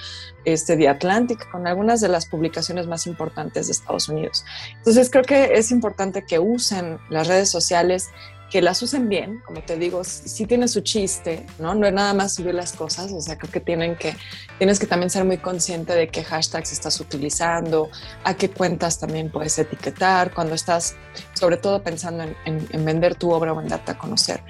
este 0.45 0.75
The 0.75 0.89
Atlantic, 0.89 1.49
con 1.51 1.67
algunas 1.67 2.01
de 2.01 2.09
las 2.09 2.25
publicaciones 2.25 2.87
más 2.87 3.07
importantes 3.07 3.67
de 3.67 3.73
Estados 3.73 4.09
Unidos. 4.09 4.43
Entonces 4.77 5.09
creo 5.09 5.23
que 5.23 5.53
es 5.53 5.71
importante 5.71 6.25
que 6.25 6.39
usen 6.39 6.99
las 7.09 7.27
redes 7.27 7.49
sociales 7.49 8.09
que 8.49 8.61
las 8.61 8.81
usen 8.81 9.09
bien, 9.09 9.41
como 9.45 9.61
te 9.61 9.77
digo, 9.77 10.03
sí 10.03 10.45
tiene 10.45 10.67
su 10.67 10.81
chiste, 10.81 11.45
¿no? 11.59 11.75
No 11.75 11.85
es 11.85 11.93
nada 11.93 12.13
más 12.13 12.33
subir 12.33 12.55
las 12.55 12.73
cosas, 12.73 13.11
o 13.11 13.21
sea, 13.21 13.37
creo 13.37 13.51
que 13.51 13.59
tienen 13.59 13.95
que, 13.95 14.15
tienes 14.57 14.79
que 14.79 14.87
también 14.87 15.09
ser 15.09 15.23
muy 15.23 15.37
consciente 15.37 15.93
de 15.93 16.07
qué 16.07 16.23
hashtags 16.23 16.71
estás 16.71 16.99
utilizando, 16.99 17.89
a 18.23 18.33
qué 18.33 18.49
cuentas 18.49 18.99
también 18.99 19.31
puedes 19.31 19.57
etiquetar, 19.59 20.33
cuando 20.33 20.55
estás 20.55 20.95
sobre 21.33 21.57
todo 21.57 21.83
pensando 21.83 22.23
en, 22.45 22.85
vender 22.85 23.15
tu 23.15 23.31
obra 23.31 23.53
o 23.53 23.61
en 23.61 23.67
darte 23.67 23.91
a 23.91 23.97
conocer. 23.97 24.41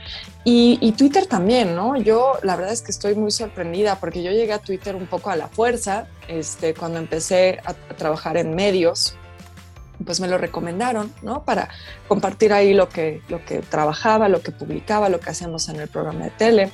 Y, 0.45 0.93
Twitter 0.97 1.27
también, 1.27 1.75
¿no? 1.75 1.95
Yo 1.95 2.39
la 2.41 2.55
verdad 2.55 2.73
es 2.73 2.81
que 2.81 2.91
estoy 2.91 3.15
muy 3.15 3.31
sorprendida 3.31 3.99
porque 3.99 4.23
yo 4.23 4.31
llegué 4.31 4.53
a 4.53 4.59
Twitter 4.59 4.95
un 4.95 5.05
poco 5.05 5.29
a 5.29 5.35
la 5.35 5.47
fuerza, 5.47 6.07
este, 6.27 6.73
cuando 6.73 6.99
empecé 6.99 7.59
a 7.63 7.73
trabajar 7.73 8.37
en 8.37 8.55
medios, 8.55 9.15
pues 10.05 10.19
me 10.19 10.27
lo 10.27 10.37
recomendaron, 10.37 11.13
¿no? 11.21 11.43
Para 11.43 11.69
compartir 12.07 12.53
ahí 12.53 12.73
lo 12.73 12.89
que, 12.89 13.21
lo 13.29 13.43
que 13.45 13.59
trabajaba, 13.59 14.29
lo 14.29 14.41
que 14.41 14.51
publicaba, 14.51 15.09
lo 15.09 15.19
que 15.19 15.29
hacíamos 15.29 15.69
en 15.69 15.79
el 15.79 15.87
programa 15.87 16.25
de 16.25 16.31
tele. 16.31 16.71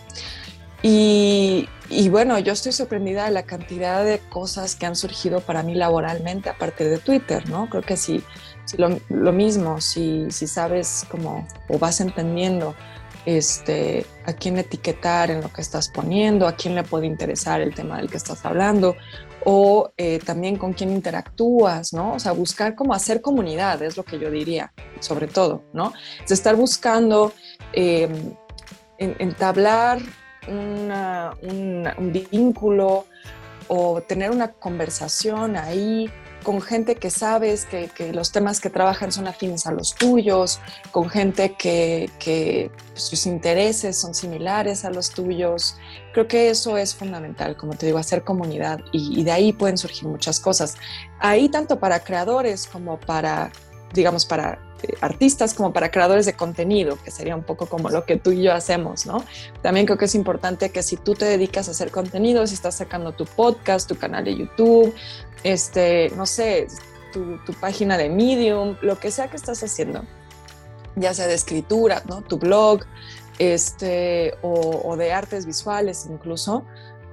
Y, 0.87 1.67
bueno, 2.09 2.37
yo 2.37 2.53
estoy 2.53 2.71
sorprendida 2.71 3.25
de 3.25 3.31
la 3.31 3.43
cantidad 3.43 4.05
de 4.05 4.19
cosas 4.29 4.75
que 4.75 4.85
han 4.85 4.95
surgido 4.95 5.41
para 5.41 5.63
mí 5.63 5.73
laboralmente 5.73 6.47
a 6.49 6.57
partir 6.57 6.89
de 6.89 6.99
Twitter, 6.99 7.49
¿no? 7.49 7.67
Creo 7.69 7.81
que 7.81 7.97
si, 7.97 8.23
lo, 8.77 9.31
mismo, 9.33 9.81
si, 9.81 10.27
si 10.29 10.45
sabes 10.45 11.05
cómo 11.09 11.47
o 11.69 11.79
vas 11.79 12.01
entendiendo 12.01 12.75
este, 13.25 14.05
a 14.25 14.33
quién 14.33 14.57
etiquetar 14.57 15.31
en 15.31 15.41
lo 15.41 15.51
que 15.51 15.61
estás 15.61 15.89
poniendo, 15.89 16.47
a 16.47 16.55
quién 16.55 16.75
le 16.75 16.83
puede 16.83 17.07
interesar 17.07 17.61
el 17.61 17.73
tema 17.73 17.97
del 17.97 18.09
que 18.09 18.17
estás 18.17 18.45
hablando, 18.45 18.95
o 19.43 19.91
eh, 19.97 20.19
también 20.19 20.57
con 20.57 20.73
quién 20.73 20.91
interactúas, 20.91 21.93
¿no? 21.93 22.13
O 22.13 22.19
sea, 22.19 22.31
buscar 22.31 22.75
cómo 22.75 22.93
hacer 22.93 23.21
comunidad, 23.21 23.81
es 23.81 23.97
lo 23.97 24.03
que 24.03 24.19
yo 24.19 24.29
diría, 24.31 24.73
sobre 24.99 25.27
todo, 25.27 25.63
¿no? 25.73 25.93
Es 26.23 26.31
estar 26.31 26.55
buscando 26.55 27.33
em, 27.73 28.33
entablar 28.97 29.99
un 30.47 32.11
vínculo 32.31 33.05
o 33.67 34.01
tener 34.01 34.31
una 34.31 34.51
conversación 34.51 35.57
ahí 35.57 36.09
con 36.45 36.61
gente 36.61 36.95
que 36.95 37.09
sabes 37.09 37.65
que, 37.65 38.13
los 38.13 38.31
temas 38.31 38.61
que 38.61 38.69
trabajan 38.69 39.11
son 39.11 39.27
afines 39.27 39.65
a 39.65 39.71
los 39.71 39.95
tuyos, 39.95 40.61
con 40.91 41.09
gente 41.09 41.55
que, 41.55 42.71
sus 42.93 43.25
intereses 43.25 43.97
son 43.97 44.13
similares 44.13 44.85
a 44.85 44.91
los 44.91 45.09
tuyos. 45.09 45.75
Creo 46.13 46.27
que 46.27 46.49
eso 46.49 46.77
es 46.77 46.95
fundamental, 46.95 47.57
como 47.57 47.73
te 47.73 47.87
digo, 47.87 47.97
hacer 47.97 48.23
comunidad 48.23 48.79
y, 48.93 49.23
de 49.23 49.31
ahí 49.31 49.53
pueden 49.53 49.77
surgir 49.77 50.07
muchas 50.07 50.39
cosas. 50.39 50.75
Ahí 51.19 51.49
tanto 51.49 51.79
para 51.79 52.03
creadores 52.03 52.67
como 52.67 52.99
para, 52.99 53.51
digamos, 53.93 54.25
para 54.25 54.59
artistas 55.01 55.53
como 55.53 55.73
para 55.73 55.91
creadores 55.91 56.25
de 56.25 56.33
contenido, 56.33 56.97
que 57.03 57.11
sería 57.11 57.35
un 57.35 57.43
poco 57.43 57.67
como 57.67 57.89
lo 57.89 58.05
que 58.05 58.17
tú 58.17 58.31
y 58.31 58.43
yo 58.43 58.53
hacemos, 58.53 59.05
¿no? 59.05 59.23
También 59.61 59.85
creo 59.85 59.97
que 59.97 60.05
es 60.05 60.15
importante 60.15 60.69
que 60.69 60.83
si 60.83 60.97
tú 60.97 61.15
te 61.15 61.25
dedicas 61.25 61.67
a 61.67 61.71
hacer 61.71 61.91
contenido, 61.91 62.45
si 62.47 62.53
estás 62.53 62.75
sacando 62.75 63.11
tu 63.13 63.25
podcast, 63.25 63.87
tu 63.87 63.97
canal 63.97 64.25
de 64.25 64.35
YouTube, 64.35 64.93
este, 65.43 66.11
no 66.15 66.25
sé, 66.25 66.67
tu, 67.13 67.53
página 67.59 67.97
de 67.97 68.09
Medium, 68.09 68.75
lo 68.81 68.99
que 68.99 69.11
sea 69.11 69.29
que 69.29 69.37
estás 69.37 69.63
haciendo, 69.63 70.03
ya 70.95 71.13
sea 71.13 71.27
de 71.27 71.33
escritura, 71.33 72.03
¿no? 72.07 72.21
Tu 72.21 72.37
blog, 72.37 72.81
este, 73.39 74.33
o, 74.41 74.95
de 74.97 75.13
artes 75.13 75.45
visuales 75.45 76.07
incluso, 76.09 76.65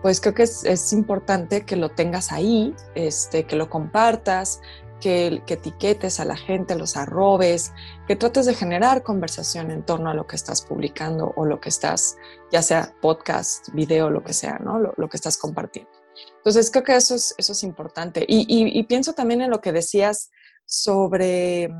pues 0.03 0.21
creo 0.21 0.35
que 0.35 0.43
es, 0.43 0.93
importante 0.93 1.65
que 1.65 1.77
lo 1.77 1.91
tengas 1.91 2.33
ahí, 2.33 2.75
este, 2.97 3.45
que 3.45 3.55
lo 3.55 3.71
compartas, 3.71 4.61
que, 5.03 5.43
que, 5.47 5.55
etiquetes 5.55 6.21
a 6.21 6.25
la 6.25 6.37
gente, 6.37 6.77
los 6.77 6.97
arrobes, 6.97 7.73
que 8.07 8.17
trates 8.17 8.47
de 8.47 8.55
generar 8.55 9.03
conversación 9.03 9.71
en 9.71 9.85
torno 9.85 10.11
a 10.11 10.15
lo 10.15 10.27
que 10.27 10.37
estás 10.37 10.63
publicando 10.63 11.33
o 11.37 11.45
lo 11.45 11.61
que 11.61 11.69
estás, 11.69 12.17
ya 12.51 12.63
sea 12.63 12.95
podcast, 13.03 13.69
video, 13.75 14.09
lo 14.09 14.23
que 14.23 14.33
sea, 14.33 14.59
¿no? 14.59 14.79
lo 14.79 15.09
que 15.09 15.17
estás 15.17 15.37
compartiendo. 15.37 15.91
Entonces, 16.39 16.71
creo 16.71 16.85
que 16.85 16.97
eso 16.97 17.15
es, 17.15 17.35
eso 17.39 17.53
es 17.53 17.63
importante. 17.63 18.25
Y, 18.27 18.83
pienso 18.85 19.13
también 19.13 19.43
en 19.43 19.51
lo 19.51 19.61
que 19.61 19.73
decías 19.73 20.31
sobre 20.65 21.71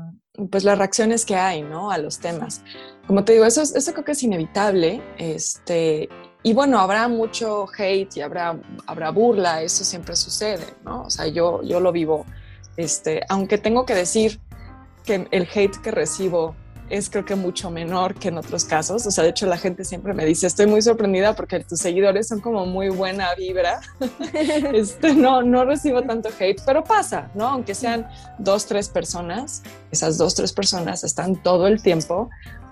pues, 0.49 0.63
las 0.63 0.77
reacciones 0.77 1.25
que 1.25 1.35
hay 1.35 1.61
¿no? 1.61 1.91
a 1.91 1.97
los 1.97 2.19
temas. 2.19 2.61
Como 3.07 3.23
te 3.23 3.33
digo, 3.33 3.45
eso, 3.45 3.61
eso 3.61 3.91
creo 3.93 4.05
que 4.05 4.13
es 4.13 4.23
inevitable. 4.23 5.01
Este, 5.17 6.09
y 6.43 6.53
bueno, 6.53 6.79
habrá 6.79 7.07
mucho 7.07 7.65
hate 7.77 8.17
y 8.17 8.21
habrá, 8.21 8.59
habrá 8.87 9.09
burla, 9.11 9.61
eso 9.61 9.83
siempre 9.83 10.15
sucede, 10.15 10.65
¿no? 10.83 11.03
O 11.03 11.09
sea, 11.09 11.27
yo, 11.27 11.61
yo 11.63 11.79
lo 11.79 11.91
vivo. 11.91 12.25
Este, 12.77 13.21
aunque 13.29 13.57
tengo 13.57 13.85
que 13.85 13.95
decir 13.95 14.39
que 15.05 15.27
el 15.31 15.47
hate 15.53 15.77
que 15.81 15.91
recibo 15.91 16.55
es 16.93 17.09
creo 17.09 17.25
que 17.25 17.35
mucho 17.35 17.71
menor 17.71 18.13
que 18.13 18.27
en 18.27 18.37
otros 18.37 18.65
casos. 18.65 19.05
O 19.07 19.11
sea, 19.11 19.23
de 19.23 19.31
hecho 19.31 19.47
la 19.47 19.57
gente 19.57 19.83
siempre 19.83 20.13
me 20.13 20.25
dice, 20.25 20.45
estoy 20.45 20.67
muy 20.67 20.81
sorprendida 20.81 21.35
porque 21.35 21.59
tus 21.61 21.79
seguidores 21.79 22.27
son 22.27 22.39
como 22.39 22.65
muy 22.65 22.89
buena 22.89 23.33
vibra. 23.35 23.81
este, 24.73 25.15
no, 25.15 25.41
no 25.41 25.65
recibo 25.65 26.03
tanto 26.03 26.29
hate, 26.39 26.61
pero 26.65 26.83
pasa, 26.83 27.31
¿no? 27.33 27.47
Aunque 27.47 27.73
sean 27.73 28.07
dos, 28.37 28.67
tres 28.67 28.89
personas, 28.89 29.63
esas 29.91 30.17
dos, 30.19 30.35
tres 30.35 30.53
personas 30.53 31.03
están 31.03 31.41
todo 31.41 31.67
el 31.67 31.81
tiempo 31.81 32.29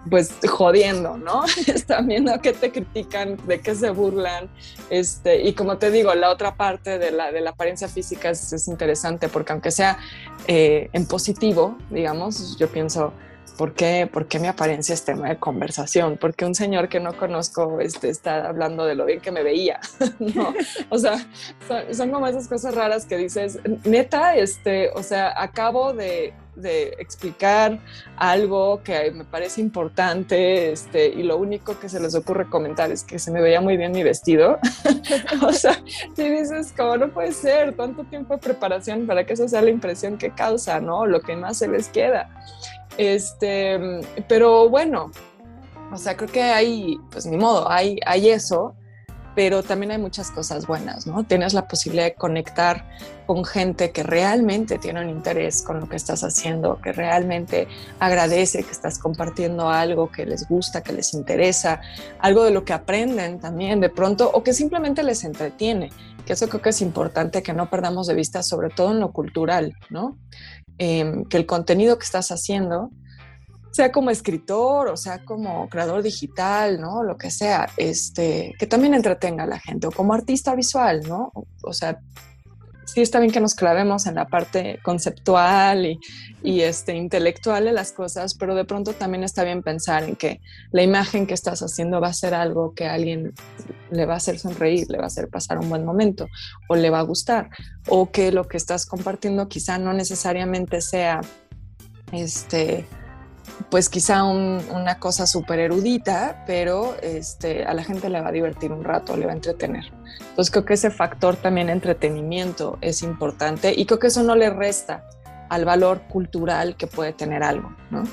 pues 0.10 0.32
jodiendo, 0.48 1.18
¿no? 1.18 1.44
Están 1.68 2.08
viendo 2.08 2.40
que 2.42 2.54
te 2.54 2.72
critican, 2.72 3.38
de 3.46 3.60
que 3.60 3.76
se 3.76 3.92
burlan. 3.92 4.50
Este, 4.90 5.44
y 5.44 5.54
como 5.54 5.78
te 5.78 5.92
digo, 5.92 6.14
la 6.16 6.32
otra 6.32 6.56
parte 6.56 6.98
de 6.98 7.12
la, 7.12 7.32
de 7.32 7.42
la 7.42 7.52
apariencia 7.52 7.88
física 7.88 8.32
es, 8.32 8.52
es 8.52 8.68
interesante 8.68 9.30
porque 9.30 9.54
aunque 9.54 9.70
sea 9.70 10.00
eh, 10.48 10.90
en 10.94 11.06
positivo, 11.06 11.78
digamos, 11.90 12.58
yo 12.58 12.68
pienso, 12.68 13.14
¿por 13.58 13.74
qué, 13.74 14.10
¿por 14.12 14.28
qué 14.28 14.40
mi 14.40 14.48
apariencia 14.48 14.94
es 14.94 15.04
tema 15.04 15.30
de 15.30 15.38
conversación? 15.38 16.18
Porque 16.20 16.46
un 16.46 16.56
señor 16.56 16.90
que 16.90 17.00
no 17.00 17.16
conozco 17.18 17.80
este, 17.80 18.10
está 18.10 18.48
hablando 18.48 18.86
de 18.86 18.96
lo 18.96 19.06
bien 19.06 19.20
que 19.20 19.32
me 19.32 19.44
veía, 19.44 19.80
¿no? 20.20 20.54
O 20.90 20.98
sea, 20.98 21.26
son, 21.92 22.12
como 22.12 22.28
esas 22.28 22.48
cosas 22.48 22.76
raras 22.76 23.06
que 23.06 23.18
dices, 23.18 23.60
neta, 23.84 24.36
este, 24.36 24.90
o 24.90 25.04
sea, 25.04 25.34
acabo 25.42 25.94
de 25.94 26.34
explicar 27.00 27.80
algo 28.18 28.82
que 28.84 29.12
me 29.12 29.24
parece 29.26 29.62
importante 29.62 30.72
este, 30.72 31.08
y 31.08 31.24
lo 31.24 31.38
único 31.38 31.80
que 31.80 31.90
se 31.90 32.00
les 32.00 32.14
ocurre 32.14 32.50
comentar 32.50 32.92
es 32.92 33.04
que 33.04 33.20
se 33.20 33.32
me 33.32 33.42
veía 33.42 33.62
muy 33.62 33.78
bien 33.78 33.92
mi 33.92 34.04
vestido. 34.04 34.60
o 35.42 35.54
sea, 35.54 35.82
si 36.16 36.30
dices, 36.30 36.74
como 36.76 36.98
no 36.98 37.10
puede 37.10 37.32
ser, 37.32 37.76
tanto 37.76 38.04
tiempo 38.04 38.36
de 38.36 38.40
preparación 38.40 39.08
para 39.08 39.26
que 39.26 39.34
eso 39.34 39.48
sea 39.48 39.62
la 39.62 39.70
impresión 39.70 40.18
que 40.18 40.32
causa, 40.32 40.80
¿no? 40.80 41.06
Lo 41.06 41.22
que 41.22 41.36
más 41.36 41.58
se 41.58 41.68
les 41.68 41.90
queda. 41.90 42.30
Este, 42.98 43.80
pero 44.28 44.70
bueno, 44.70 45.12
o 45.92 45.98
sea, 45.98 46.16
creo 46.16 46.30
que 46.30 46.44
hay, 46.44 47.00
pues 47.12 47.26
ni 47.26 47.38
modo, 47.38 47.70
hay, 47.70 48.00
hay 48.06 48.30
eso 48.30 48.76
pero 49.36 49.64
también 49.64 49.92
hay 49.92 49.98
muchas 49.98 50.32
cosas 50.32 50.68
buenas, 50.68 51.08
¿no? 51.08 51.24
Tienes 51.24 51.54
la 51.54 51.68
posibilidad 51.68 52.06
de 52.06 52.16
conectar 52.16 52.86
con 53.26 53.46
gente 53.46 53.92
que 53.92 54.04
realmente 54.04 54.78
tiene 54.78 55.02
un 55.02 55.10
interés 55.10 55.62
con 55.62 55.80
lo 55.80 55.88
que 55.88 55.96
estás 55.96 56.24
haciendo, 56.24 56.80
que 56.82 56.92
realmente 56.92 57.68
agradece 58.00 58.64
que 58.64 58.72
estás 58.72 59.00
compartiendo 59.00 59.70
algo 59.70 60.12
que 60.12 60.26
les 60.26 60.48
gusta, 60.50 60.82
que 60.82 60.92
les 60.92 61.14
interesa, 61.14 61.80
algo 62.20 62.44
de 62.44 62.52
lo 62.52 62.66
que 62.66 62.74
aprenden 62.74 63.40
también 63.40 63.80
de 63.80 63.90
pronto 63.90 64.30
o 64.34 64.44
que 64.44 64.54
simplemente 64.54 65.02
les 65.02 65.24
entretiene, 65.24 65.92
que 66.26 66.34
eso 66.34 66.50
creo 66.50 66.62
que 66.62 66.70
es 66.70 66.82
importante 66.82 67.42
que 67.42 67.54
no 67.54 67.70
perdamos 67.70 68.08
de 68.08 68.16
vista, 68.16 68.44
sobre 68.44 68.70
todo 68.70 68.92
en 68.92 69.00
lo 69.00 69.12
cultural, 69.14 69.74
¿no? 69.90 70.18
Em, 70.84 71.26
que 71.26 71.38
el 71.38 71.46
contenido 71.46 72.00
que 72.00 72.06
estás 72.06 72.32
haciendo 72.32 72.90
sea 73.72 73.92
como 73.92 74.10
escritor 74.10 74.88
o 74.88 74.98
sea 74.98 75.24
como 75.24 75.70
creador 75.70 76.02
digital, 76.02 76.82
¿no? 76.82 77.04
Lo 77.04 77.20
que 77.20 77.30
sea, 77.30 77.70
este, 77.78 78.56
que 78.58 78.66
también 78.66 78.96
entretenga 78.96 79.44
a 79.44 79.48
la 79.48 79.60
gente, 79.60 79.86
o 79.86 79.92
como 79.92 80.16
artista 80.16 80.56
visual, 80.56 81.02
¿no? 81.08 81.32
O, 81.62 81.72
sea, 81.72 82.00
sí 82.94 83.02
está 83.02 83.20
bien 83.20 83.32
que 83.32 83.40
nos 83.40 83.56
clavemos 83.56 84.06
en 84.06 84.16
la 84.16 84.28
parte 84.28 84.80
conceptual 84.84 85.86
y, 85.86 86.00
y, 86.44 86.62
este, 86.62 86.96
intelectual 86.96 87.66
de 87.66 87.72
las 87.72 87.92
cosas, 87.92 88.34
pero 88.34 88.56
de 88.56 88.66
pronto 88.66 88.94
también 88.94 89.24
está 89.24 89.44
bien 89.44 89.64
pensar 89.64 90.04
en 90.04 90.16
que 90.16 90.42
la 90.72 90.84
imagen 90.84 91.28
que 91.28 91.34
estás 91.34 91.62
haciendo 91.62 92.02
va 92.02 92.08
a 92.08 92.14
ser 92.14 92.34
algo 92.34 92.74
que 92.74 92.86
a 92.86 92.94
alguien 92.94 93.34
le 93.92 94.06
va 94.06 94.16
a 94.16 94.18
hacer 94.18 94.40
sonreír, 94.40 94.88
le 94.90 94.98
va 94.98 95.06
a 95.06 95.08
hacer 95.08 95.30
pasar 95.30 95.60
un 95.60 95.70
buen 95.70 95.86
momento, 95.86 96.28
o 96.68 96.76
le 96.76 96.90
va 96.90 97.00
a 97.00 97.04
gustar, 97.04 97.50
o 97.88 98.12
que 98.12 98.32
lo 98.32 98.48
que 98.48 98.58
estás 98.58 98.86
compartiendo 98.86 99.48
quizá 99.48 99.78
no 99.78 99.94
necesariamente 99.94 100.82
sea, 100.82 101.22
este, 102.12 102.86
pues 103.70 103.90
quizá 103.90 104.24
una 104.24 105.00
cosa 105.00 105.28
súper 105.28 105.60
erudita, 105.60 106.44
pero 106.46 106.96
este, 107.02 107.64
a 107.66 107.74
la 107.74 107.84
gente 107.84 108.10
le 108.10 108.22
va 108.22 108.30
a 108.30 108.32
divertir 108.32 108.72
un 108.72 108.84
rato, 108.84 109.16
le 109.16 109.26
va 109.26 109.32
a 109.32 109.36
entretener. 109.36 109.92
Entonces 110.20 110.52
creo 110.52 110.66
que 110.66 110.74
ese 110.76 110.92
factor 110.92 111.36
también 111.36 111.70
entretenimiento 111.70 112.78
es 112.82 113.04
importante 113.04 113.74
y 113.76 113.86
creo 113.86 114.00
que 114.00 114.08
eso 114.08 114.24
no 114.24 114.36
le 114.36 114.50
resta 114.50 115.04
al 115.50 115.66
valor 115.66 116.02
cultural 116.10 116.76
que 116.78 116.88
puede 116.88 117.14
tener 117.14 117.44
algo, 117.44 117.76
¿no? 117.90 118.04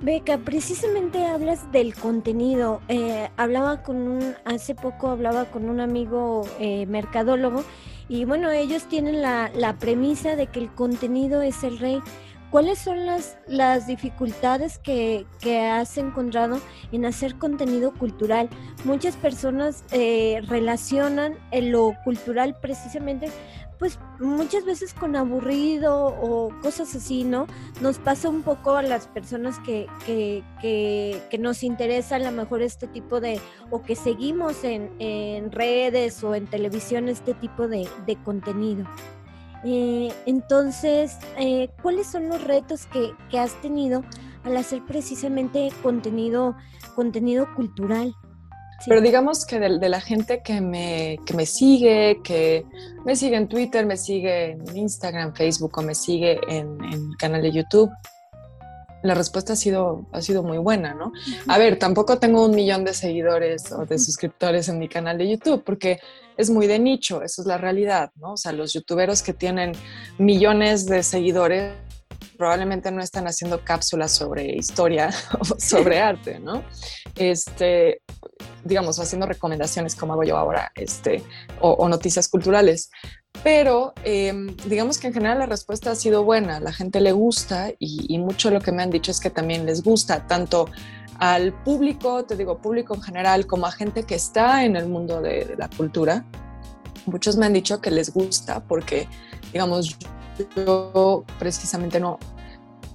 Beca, 0.00 0.38
precisamente 0.38 1.24
hablas 1.24 1.72
del 1.72 1.94
contenido. 1.94 2.80
Eh, 2.88 3.28
hablaba 3.36 3.82
con 3.82 3.96
un, 3.96 4.34
hace 4.44 4.74
poco 4.74 5.08
hablaba 5.08 5.46
con 5.46 5.68
un 5.68 5.80
amigo 5.80 6.46
eh, 6.60 6.86
mercadólogo 6.86 7.64
y 8.08 8.24
bueno, 8.24 8.50
ellos 8.50 8.84
tienen 8.84 9.22
la, 9.22 9.50
la 9.54 9.78
premisa 9.78 10.36
de 10.36 10.46
que 10.48 10.60
el 10.60 10.70
contenido 10.70 11.42
es 11.42 11.64
el 11.64 11.78
rey. 11.78 12.00
¿Cuáles 12.50 12.78
son 12.78 13.06
las, 13.06 13.36
las 13.48 13.86
dificultades 13.86 14.78
que, 14.78 15.26
has 15.70 15.98
encontrado 15.98 16.60
en 16.92 17.04
hacer 17.04 17.36
contenido 17.36 17.92
cultural? 17.92 18.48
Muchas 18.84 19.16
personas 19.16 19.84
eh, 19.90 20.40
relacionan 20.46 21.36
lo 21.52 21.92
cultural 22.04 22.56
precisamente, 22.60 23.30
pues 23.78 23.98
muchas 24.20 24.64
veces 24.64 24.94
con 24.94 25.16
aburrido 25.16 26.06
o 26.06 26.50
cosas 26.62 26.94
así, 26.94 27.24
¿no? 27.24 27.46
Nos 27.80 27.98
pasa 27.98 28.28
un 28.28 28.42
poco 28.42 28.76
a 28.76 28.82
las 28.82 29.06
personas 29.08 29.58
que, 29.60 29.86
que, 30.06 30.42
que, 30.60 31.38
nos 31.38 31.62
interesa 31.62 32.16
a 32.16 32.20
lo 32.20 32.32
mejor 32.32 32.62
este 32.62 32.86
tipo 32.86 33.20
de, 33.20 33.40
o 33.70 33.82
que 33.82 33.96
seguimos 33.96 34.64
en, 34.64 34.90
en 34.98 35.52
redes 35.52 36.22
o 36.24 36.34
en 36.34 36.46
televisión 36.46 37.08
este 37.08 37.34
tipo 37.34 37.68
de, 37.68 37.88
de 38.06 38.16
contenido. 38.22 38.86
Eh, 39.64 40.12
entonces, 40.26 41.16
eh, 41.38 41.68
¿cuáles 41.82 42.06
son 42.06 42.28
los 42.28 42.42
retos 42.44 42.86
que, 42.86 43.38
has 43.38 43.60
tenido 43.60 44.02
al 44.44 44.56
hacer 44.56 44.82
precisamente 44.86 45.70
contenido, 45.82 46.56
contenido 46.94 47.46
cultural? 47.54 48.14
Pero 48.86 49.00
digamos 49.00 49.46
que 49.46 49.58
de, 49.58 49.88
la 49.88 50.00
gente 50.00 50.42
que 50.42 50.60
me, 50.60 51.18
que 51.24 51.34
me 51.34 51.46
sigue, 51.46 52.20
que 52.22 52.66
me 53.04 53.16
sigue 53.16 53.36
en 53.36 53.48
Twitter, 53.48 53.86
me 53.86 53.96
sigue 53.96 54.50
en 54.50 54.76
Instagram, 54.76 55.34
Facebook 55.34 55.78
o 55.78 55.82
me 55.82 55.94
sigue 55.94 56.38
en, 56.48 56.84
en 56.84 57.10
el 57.10 57.16
canal 57.16 57.40
de 57.40 57.52
YouTube, 57.52 57.90
la 59.06 59.14
respuesta 59.14 59.54
ha 59.54 59.56
sido, 59.56 60.06
ha 60.12 60.20
sido 60.20 60.42
muy 60.42 60.58
buena, 60.58 60.94
¿no? 60.94 61.12
A 61.46 61.58
ver, 61.58 61.78
tampoco 61.78 62.18
tengo 62.18 62.44
un 62.44 62.54
millón 62.54 62.84
de 62.84 62.92
seguidores 62.92 63.72
o 63.72 63.86
de 63.86 63.98
suscriptores 63.98 64.68
en 64.68 64.78
mi 64.78 64.88
canal 64.88 65.16
de 65.18 65.30
YouTube 65.30 65.62
porque 65.64 66.00
es 66.36 66.50
muy 66.50 66.66
de 66.66 66.78
nicho, 66.78 67.22
eso 67.22 67.42
es 67.42 67.48
la 67.48 67.58
realidad, 67.58 68.10
¿no? 68.16 68.32
O 68.32 68.36
sea, 68.36 68.52
los 68.52 68.72
youtuberos 68.72 69.22
que 69.22 69.32
tienen 69.32 69.72
millones 70.18 70.86
de 70.86 71.02
seguidores 71.02 71.72
probablemente 72.36 72.90
no 72.90 73.02
están 73.02 73.26
haciendo 73.26 73.64
cápsulas 73.64 74.12
sobre 74.12 74.54
historia 74.54 75.10
o 75.40 75.44
sobre 75.58 76.00
arte, 76.00 76.38
¿no? 76.38 76.64
Este, 77.16 78.02
digamos, 78.64 78.98
haciendo 78.98 79.26
recomendaciones 79.26 79.94
como 79.94 80.12
hago 80.12 80.24
yo 80.24 80.36
ahora, 80.36 80.70
este, 80.74 81.22
o, 81.60 81.88
noticias 81.88 82.28
culturales. 82.28 82.90
Pero 83.42 83.92
em, 84.02 84.56
digamos 84.66 84.98
que 84.98 85.08
en 85.08 85.14
general 85.14 85.38
la 85.38 85.46
respuesta 85.46 85.90
ha 85.90 85.94
sido 85.94 86.24
buena, 86.24 86.58
la 86.58 86.72
gente 86.72 87.00
le 87.00 87.12
gusta 87.12 87.70
y, 87.78 88.18
mucho 88.18 88.50
lo 88.50 88.60
que 88.60 88.72
me 88.72 88.82
han 88.82 88.90
dicho 88.90 89.10
es 89.10 89.20
que 89.20 89.30
también 89.30 89.66
les 89.66 89.82
gusta, 89.82 90.26
tanto 90.26 90.70
al 91.18 91.52
público, 91.52 92.24
te 92.24 92.36
digo 92.36 92.58
público 92.58 92.94
en 92.94 93.02
general, 93.02 93.46
como 93.46 93.66
a 93.66 93.72
gente 93.72 94.04
que 94.04 94.14
está 94.14 94.64
en 94.64 94.76
el 94.76 94.88
mundo 94.88 95.20
de, 95.20 95.54
la 95.58 95.68
cultura. 95.68 96.24
Muchos 97.06 97.36
me 97.36 97.46
han 97.46 97.52
dicho 97.52 97.80
que 97.80 97.90
les 97.90 98.12
gusta 98.12 98.60
porque, 98.60 99.08
digamos, 99.52 99.96
yo 100.56 101.24
precisamente 101.38 102.00
no, 102.00 102.18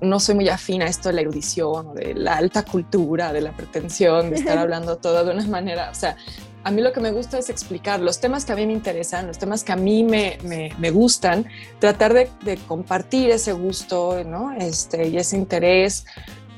no 0.02 0.20
soy 0.20 0.36
muy 0.36 0.50
afín 0.50 0.82
a 0.82 0.86
esto 0.86 1.10
de 1.10 1.16
la 1.16 1.22
erudición, 1.22 1.94
de 1.96 2.14
la 2.14 2.36
alta 2.36 2.64
cultura, 2.64 3.32
de 3.32 3.42
la 3.42 3.52
pretensión, 3.52 4.30
de 4.30 4.38
estar 4.38 4.58
hablando 4.58 4.98
todo 4.98 5.24
de 5.24 5.32
una 5.32 5.48
manera, 5.48 5.90
o 5.90 5.96
sea, 5.96 6.18
a 6.64 6.70
mí 6.70 6.82
lo 6.82 6.94
que 6.94 7.00
me 7.00 7.12
gusta 7.12 7.40
es 7.40 7.50
explicar 7.50 8.02
los 8.02 8.20
temas 8.20 8.46
que 8.46 8.52
a 8.52 8.56
mí 8.56 8.68
me 8.68 8.74
interesan, 8.74 9.26
los 9.26 9.40
temas 9.40 9.64
que 9.64 9.72
a 9.72 9.76
mí 9.76 10.04
me, 10.04 10.38
me, 10.78 10.92
gustan, 10.92 11.48
tratar 11.80 12.14
de, 12.14 12.30
de, 12.44 12.58
compartir 12.58 13.32
ese 13.32 13.52
gusto 13.54 14.24
¿no? 14.24 14.52
este, 14.52 15.08
y 15.08 15.18
ese 15.18 15.38
interés 15.38 16.06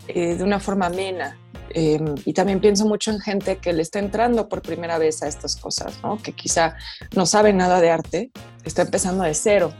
eh, 0.07 0.35
de 0.35 0.43
una 0.43 0.59
forma 0.59 0.87
amena. 0.87 1.37
Em, 1.69 2.15
y 2.25 2.33
también 2.33 2.59
pienso 2.59 2.85
mucho 2.85 3.11
en 3.11 3.19
gente 3.19 3.57
que 3.57 3.73
le 3.73 3.81
está 3.81 3.99
entrando 3.99 4.47
por 4.47 4.61
primera 4.61 4.97
vez 4.97 5.23
a 5.23 5.27
estas 5.27 5.55
cosas, 5.55 5.99
¿no? 6.03 6.17
que 6.17 6.33
quizá 6.33 6.75
no 7.15 7.25
sabe 7.25 7.53
nada 7.53 7.81
de 7.81 7.89
arte, 7.89 8.31
está 8.63 8.83
empezando 8.83 9.23
de 9.23 9.33
cero. 9.33 9.73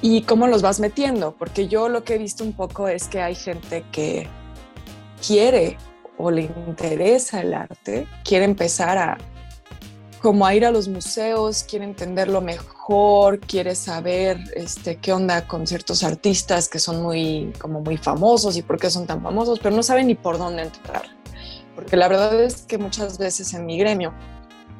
¿Y 0.00 0.22
cómo 0.22 0.48
los 0.48 0.62
vas 0.62 0.80
metiendo? 0.80 1.36
Porque 1.38 1.68
yo 1.68 1.88
lo 1.88 2.02
que 2.02 2.16
he 2.16 2.18
visto 2.18 2.42
un 2.42 2.54
poco 2.54 2.88
es 2.88 3.06
que 3.06 3.22
hay 3.22 3.36
gente 3.36 3.84
que 3.92 4.26
quiere 5.24 5.78
o 6.18 6.30
le 6.30 6.42
interesa 6.66 7.40
el 7.40 7.54
arte, 7.54 8.08
quiere 8.24 8.44
empezar 8.44 8.98
a 8.98 9.18
como 10.22 10.46
a 10.46 10.54
ir 10.54 10.64
a 10.64 10.70
los 10.70 10.86
museos, 10.86 11.64
quiere 11.68 11.84
entenderlo 11.84 12.40
mejor, 12.40 13.40
quiere 13.40 13.74
saber 13.74 14.38
este, 14.54 14.96
qué 14.96 15.12
onda 15.12 15.48
con 15.48 15.66
ciertos 15.66 16.04
artistas 16.04 16.68
que 16.68 16.78
son 16.78 17.02
muy, 17.02 17.52
como 17.58 17.80
muy 17.80 17.96
famosos 17.96 18.56
y 18.56 18.62
por 18.62 18.78
qué 18.78 18.88
son 18.88 19.04
tan 19.04 19.20
famosos, 19.20 19.58
pero 19.58 19.74
no 19.74 19.82
sabe 19.82 20.04
ni 20.04 20.14
por 20.14 20.38
dónde 20.38 20.62
entrar. 20.62 21.02
Porque 21.74 21.96
la 21.96 22.06
verdad 22.06 22.40
es 22.40 22.62
que 22.62 22.78
muchas 22.78 23.18
veces 23.18 23.52
en 23.52 23.66
mi 23.66 23.76
gremio 23.78 24.14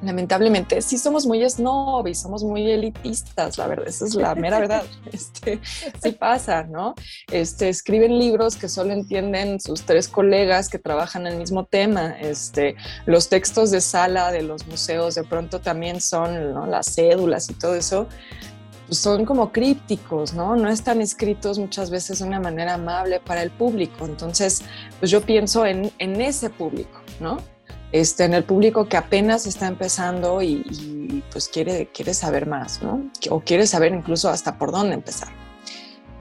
lamentablemente 0.02 0.82
sí 0.82 0.98
somos 0.98 1.26
muy 1.26 1.48
snob 1.48 2.06
y 2.08 2.14
somos 2.14 2.42
muy 2.42 2.70
elitistas, 2.70 3.56
la 3.56 3.68
verdad, 3.68 3.88
esa 3.88 4.04
es 4.04 4.14
la 4.14 4.34
mera 4.34 4.58
verdad. 4.58 4.84
Este, 5.12 5.60
sí 6.02 6.12
pasa, 6.12 6.64
¿no? 6.64 6.94
Este, 7.30 7.68
escriben 7.68 8.18
libros 8.18 8.56
que 8.56 8.68
solo 8.68 8.92
entienden 8.92 9.60
sus 9.60 9.82
tres 9.82 10.08
colegas 10.08 10.68
que 10.68 10.78
trabajan 10.78 11.26
el 11.26 11.36
mismo 11.36 11.64
tema. 11.64 12.16
Este, 12.20 12.76
los 13.06 13.28
textos 13.28 13.70
de 13.70 13.80
sala 13.80 14.32
de 14.32 14.42
los 14.42 14.66
museos 14.66 15.14
de 15.14 15.24
pronto 15.24 15.60
también 15.60 16.00
son 16.00 16.54
¿no? 16.54 16.66
las 16.66 16.94
cédulas 16.94 17.48
y 17.50 17.54
todo 17.54 17.74
eso. 17.74 18.08
Pues 18.86 18.98
son 18.98 19.24
como 19.24 19.52
crípticos, 19.52 20.34
¿no? 20.34 20.56
No 20.56 20.68
están 20.68 21.00
escritos 21.00 21.58
muchas 21.58 21.90
veces 21.90 22.18
de 22.18 22.24
una 22.26 22.40
manera 22.40 22.74
amable 22.74 23.20
para 23.20 23.42
el 23.42 23.50
público. 23.50 24.04
Entonces, 24.06 24.62
pues 24.98 25.10
yo 25.10 25.20
pienso 25.20 25.64
en, 25.64 25.92
en 25.98 26.20
ese 26.20 26.50
público, 26.50 27.00
¿no? 27.20 27.38
Este, 27.92 28.24
en 28.24 28.35
el 28.35 28.44
público 28.44 28.88
que 28.88 28.96
apenas 28.96 29.46
está 29.46 29.68
empezando 29.68 30.42
y, 30.42 31.22
pues 31.31 31.48
quiere, 31.48 31.88
quiere 31.92 32.14
saber 32.14 32.46
más, 32.46 32.83
¿no? 32.83 33.11
O 33.31 33.40
quiere 33.40 33.66
saber 33.66 33.92
incluso 33.92 34.31
hasta 34.31 34.59
por 34.59 34.72
dónde 34.72 34.94
empezar. 34.94 35.28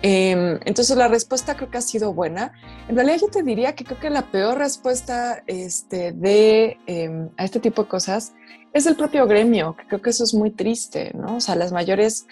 Em, 0.04 0.60
entonces 0.66 0.98
la 0.98 1.08
respuesta 1.08 1.56
creo 1.56 1.70
que 1.70 1.78
ha 1.78 1.82
sido 1.82 2.14
buena. 2.14 2.54
En 2.88 2.96
realidad 2.96 3.20
yo 3.22 3.28
te 3.28 3.44
diría 3.44 3.76
que 3.76 3.86
creo 3.86 4.00
que 4.00 4.10
la 4.10 4.32
peor 4.32 4.58
respuesta 4.58 5.44
este, 5.46 6.12
de, 6.12 6.78
em, 6.88 7.30
a 7.38 7.46
este 7.46 7.60
tipo 7.60 7.84
de 7.84 7.90
cosas 7.90 8.34
es 8.74 8.86
el 8.86 8.96
propio 8.96 9.28
gremio, 9.28 9.76
que 9.76 9.86
creo 9.86 10.02
que 10.02 10.10
eso 10.10 10.24
es 10.24 10.34
muy 10.34 10.52
triste, 10.52 11.12
¿no? 11.14 11.38
O 11.38 11.42
sea, 11.42 11.56
las 11.56 11.72
mayores 11.72 12.26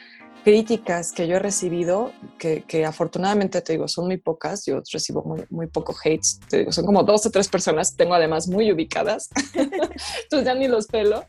críticas 0.43 1.11
que 1.11 1.27
yo 1.27 1.35
he 1.35 1.39
recibido, 1.39 2.11
que, 2.37 2.85
afortunadamente 2.85 3.61
te 3.61 3.73
digo, 3.73 3.87
son 3.87 4.05
muy 4.05 4.17
pocas, 4.17 4.65
yo 4.65 4.81
recibo 4.91 5.23
muy, 5.23 5.45
muy 5.49 5.67
poco 5.67 5.95
hates, 6.03 6.39
te 6.49 6.59
digo, 6.59 6.71
son 6.71 6.85
como 6.85 7.03
dos 7.03 7.25
o 7.25 7.31
tres 7.31 7.47
personas, 7.47 7.95
tengo 7.95 8.13
además 8.13 8.47
muy 8.47 8.71
ubicadas, 8.71 9.29
entonces 9.53 10.45
ya 10.45 10.53
ni 10.55 10.67
los 10.67 10.87
pelo, 10.87 11.25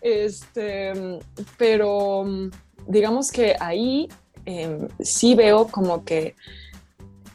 este, 0.00 0.92
pero 1.58 2.24
digamos 2.86 3.30
que 3.30 3.56
ahí 3.60 4.08
em, 4.44 4.88
sí 5.00 5.34
veo 5.34 5.66
como 5.68 6.04
que 6.04 6.34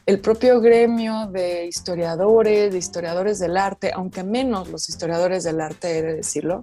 el 0.06 0.20
propio 0.20 0.60
gremio 0.60 1.26
de 1.26 1.66
historiadores, 1.66 2.72
de 2.72 2.78
historiadores 2.78 3.40
del 3.40 3.56
arte, 3.56 3.90
aunque 3.92 4.22
menos 4.22 4.68
los 4.68 4.88
historiadores 4.88 5.42
del 5.42 5.60
arte, 5.60 5.98
he 5.98 6.02
de 6.02 6.14
decirlo, 6.14 6.62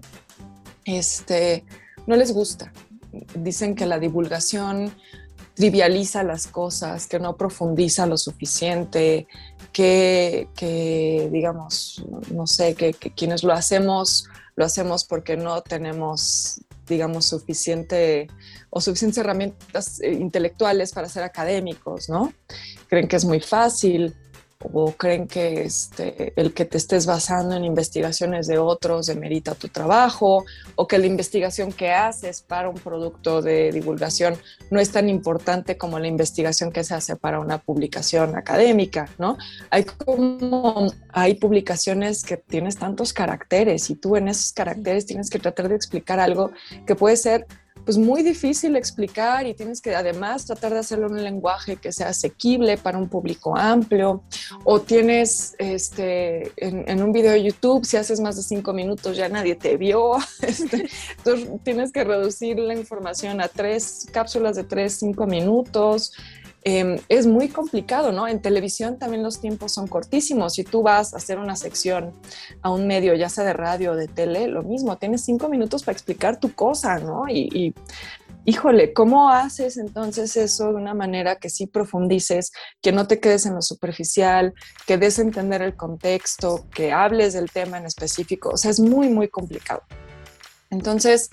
este, 0.86 1.66
no 2.08 2.16
les 2.16 2.34
gusta, 2.34 2.72
dicen 3.36 3.76
que 3.76 3.86
la 3.86 4.00
divulgación 4.00 4.94
trivializa 5.54 6.24
las 6.24 6.48
cosas, 6.48 7.08
que 7.08 7.20
no 7.20 7.38
profundiza 7.38 8.06
lo 8.06 8.18
suficiente, 8.18 9.28
que, 9.72 11.30
digamos, 11.32 12.04
no 12.32 12.48
sé, 12.48 12.76
que, 12.76 12.94
quienes 12.94 13.44
lo 13.44 13.54
hacemos, 13.54 14.28
lo 14.56 14.66
hacemos 14.66 15.04
porque 15.04 15.38
no 15.38 15.62
tenemos, 15.62 16.62
digamos, 16.88 17.26
suficiente 17.26 18.28
o 18.70 18.82
suficientes 18.82 19.20
herramientas 19.20 20.02
eh, 20.02 20.14
intelectuales 20.14 20.92
para 20.92 21.10
ser 21.10 21.24
académicos, 21.24 22.10
¿no? 22.10 22.34
Creen 22.88 23.08
que 23.08 23.16
es 23.16 23.26
muy 23.26 23.40
fácil 23.40 24.16
o 24.72 24.92
creen 24.92 25.28
que 25.28 25.64
este, 25.64 26.34
el 26.36 26.54
que 26.54 26.66
te 26.66 26.78
estés 26.78 27.06
basando 27.06 27.56
en 27.56 27.66
investigaciones 27.66 28.48
de 28.48 28.58
otros 28.58 29.08
demerita 29.08 29.56
tu 29.56 29.68
trabajo 29.68 30.46
o 30.76 30.88
que 30.88 30.98
la 30.98 31.08
investigación 31.08 31.72
que 31.72 31.92
haces 31.92 32.42
para 32.42 32.70
un 32.70 32.76
producto 32.76 33.42
de 33.42 33.72
divulgación 33.72 34.38
no 34.70 34.80
es 34.80 34.92
tan 34.92 35.10
importante 35.10 35.78
como 35.78 36.00
la 36.00 36.08
investigación 36.08 36.72
que 36.72 36.84
se 36.84 36.96
hace 36.96 37.16
para 37.16 37.40
una 37.40 37.58
publicación 37.58 38.36
académica, 38.36 39.10
¿no? 39.18 39.38
Hay 39.70 39.84
como 39.84 40.92
hay 41.12 41.36
publicaciones 41.36 42.24
que 42.24 42.38
tienes 42.38 42.78
tantos 42.78 43.14
caracteres 43.14 43.90
y 43.90 43.96
tú 43.96 44.16
en 44.16 44.28
esos 44.28 44.54
caracteres 44.54 45.06
tienes 45.06 45.30
que 45.30 45.40
tratar 45.40 45.70
de 45.70 45.76
explicar 45.76 46.20
algo 46.20 46.52
que 46.86 46.96
puede 46.96 47.18
ser 47.18 47.46
pues 47.86 47.98
muy 47.98 48.24
difícil 48.24 48.76
explicar 48.76 49.46
y 49.46 49.54
tienes 49.54 49.82
que 49.82 49.96
además 49.96 50.46
tratar 50.46 50.74
de 50.74 50.80
hacerlo 50.80 51.08
en 51.08 51.14
un 51.14 51.24
lenguaje 51.24 51.76
que 51.76 51.92
sea 51.92 52.10
asequible 52.10 52.78
para 52.78 52.98
un 52.98 53.10
público 53.10 53.58
amplio. 53.58 54.24
O 54.64 54.82
tienes 54.82 55.56
este 55.60 56.52
en, 56.58 57.04
un 57.04 57.12
video 57.12 57.32
de 57.34 57.44
YouTube 57.44 57.86
si 57.86 57.98
haces 57.98 58.20
más 58.20 58.36
de 58.36 58.44
cinco 58.44 58.74
minutos 58.74 59.18
ya 59.18 59.30
nadie 59.30 59.56
te 59.56 59.78
vio. 59.78 60.14
Este, 60.44 60.88
entonces 61.18 61.50
tienes 61.64 61.92
que 61.92 62.04
reducir 62.04 62.60
la 62.60 62.76
información 62.76 63.42
a 63.42 63.48
tres 63.48 64.06
cápsulas 64.12 64.56
de 64.56 64.64
tres 64.64 64.98
cinco 65.00 65.26
minutos 65.26 66.12
Em, 66.66 66.98
es 67.10 67.28
muy 67.28 67.50
complicado, 67.50 68.14
¿no? 68.14 68.26
En 68.26 68.42
televisión 68.42 68.98
también 68.98 69.22
los 69.22 69.42
tiempos 69.42 69.74
son 69.74 69.88
cortísimos. 69.88 70.54
Si 70.54 70.64
tú 70.64 70.82
vas 70.82 71.14
a 71.14 71.18
hacer 71.18 71.38
una 71.38 71.58
sección 71.58 72.14
a 72.62 72.70
un 72.70 72.88
medio, 72.88 73.14
ya 73.16 73.28
sea 73.28 73.44
de 73.44 73.52
radio 73.52 73.92
o 73.92 73.96
de 73.96 74.08
tele, 74.08 74.48
lo 74.48 74.64
mismo, 74.64 74.98
tienes 74.98 75.26
cinco 75.26 75.50
minutos 75.50 75.84
para 75.84 75.94
explicar 75.94 76.40
tu 76.40 76.54
cosa, 76.54 77.00
¿no? 77.00 77.28
Y, 77.28 77.76
híjole, 78.46 78.94
¿cómo 78.94 79.30
haces 79.30 79.76
entonces 79.76 80.38
eso 80.38 80.70
de 80.70 80.76
una 80.76 80.94
manera 80.94 81.36
que 81.36 81.50
sí 81.50 81.68
profundices, 81.68 82.54
que 82.82 82.94
no 82.94 83.08
te 83.08 83.20
quedes 83.20 83.46
en 83.46 83.56
lo 83.56 83.62
superficial, 83.62 84.54
que 84.88 84.98
des 84.98 85.20
entender 85.20 85.62
el 85.62 85.76
contexto, 85.76 86.66
que 86.74 86.94
hables 86.94 87.34
del 87.34 87.52
tema 87.52 87.78
en 87.78 87.88
específico? 87.88 88.52
O 88.52 88.58
sea, 88.58 88.72
es 88.72 88.80
muy, 88.80 89.10
muy 89.10 89.28
complicado. 89.28 89.82
Entonces, 90.70 91.30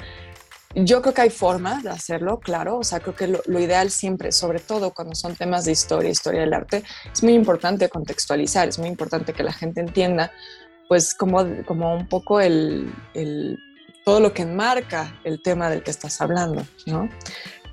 yo 0.74 1.02
creo 1.02 1.14
que 1.14 1.22
hay 1.22 1.30
forma 1.30 1.82
de 1.82 1.90
hacerlo, 1.90 2.38
claro. 2.38 2.78
O 2.78 2.84
sea, 2.84 3.00
creo 3.00 3.14
que 3.14 3.26
lo, 3.26 3.60
ideal 3.60 3.90
siempre, 3.90 4.32
sobre 4.32 4.60
todo 4.60 4.92
cuando 4.92 5.14
son 5.14 5.34
temas 5.34 5.64
de 5.64 5.72
historia, 5.72 6.10
historia 6.10 6.40
del 6.40 6.54
arte, 6.54 6.84
es 7.12 7.22
muy 7.22 7.34
importante 7.34 7.88
contextualizar, 7.88 8.68
es 8.68 8.78
muy 8.78 8.88
importante 8.88 9.32
que 9.32 9.42
la 9.42 9.52
gente 9.52 9.80
entienda, 9.80 10.32
pues, 10.88 11.14
como, 11.14 11.44
como 11.66 11.94
un 11.94 12.08
poco 12.08 12.40
el, 12.40 12.92
el, 13.14 13.58
todo 14.04 14.20
lo 14.20 14.32
que 14.32 14.42
enmarca 14.42 15.18
el 15.24 15.42
tema 15.42 15.70
del 15.70 15.82
que 15.82 15.90
estás 15.90 16.20
hablando, 16.20 16.64
¿no? 16.86 17.08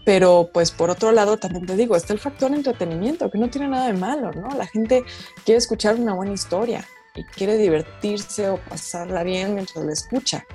Pero, 0.04 0.50
pues, 0.54 0.72
por 0.72 0.90
otro 0.90 1.12
lado, 1.12 1.38
también 1.38 1.66
te 1.66 1.76
digo, 1.76 1.96
está 1.96 2.14
el 2.14 2.20
factor 2.20 2.52
entretenimiento, 2.54 3.30
que 3.30 3.38
no 3.38 3.50
tiene 3.50 3.68
nada 3.68 3.88
de 3.88 3.94
malo, 3.94 4.32
¿no? 4.32 4.48
La 4.56 4.66
gente 4.66 5.04
quiere 5.44 5.58
escuchar 5.58 5.96
una 5.96 6.14
buena 6.14 6.34
historia 6.34 6.86
y 7.18 7.24
quiere 7.24 7.58
divertirse 7.58 8.50
o 8.50 8.58
pasarla 8.58 9.24
bien 9.24 9.56
mientras 9.56 9.84
la 9.84 9.92
escucha. 9.92 10.46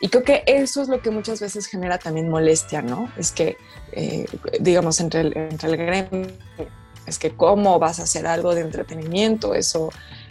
Y 0.00 0.08
creo 0.08 0.22
que 0.22 0.42
eso 0.46 0.82
es 0.82 0.88
lo 0.88 1.00
que 1.00 1.10
muchas 1.10 1.40
veces 1.40 1.66
genera 1.66 1.98
también 1.98 2.28
molestia, 2.28 2.82
¿no? 2.82 3.10
Es 3.16 3.32
que, 3.32 3.56
eh, 3.92 4.26
digamos, 4.60 5.00
entre 5.00 5.22
el, 5.22 5.36
entre 5.36 5.70
el 5.70 5.76
gremio, 5.78 6.26
es 7.06 7.18
que 7.18 7.30
cómo 7.30 7.78
vas 7.78 8.00
a 8.00 8.02
hacer 8.02 8.26
algo 8.26 8.54
de 8.54 8.60
entretenimiento, 8.60 9.54
eso, 9.54 9.90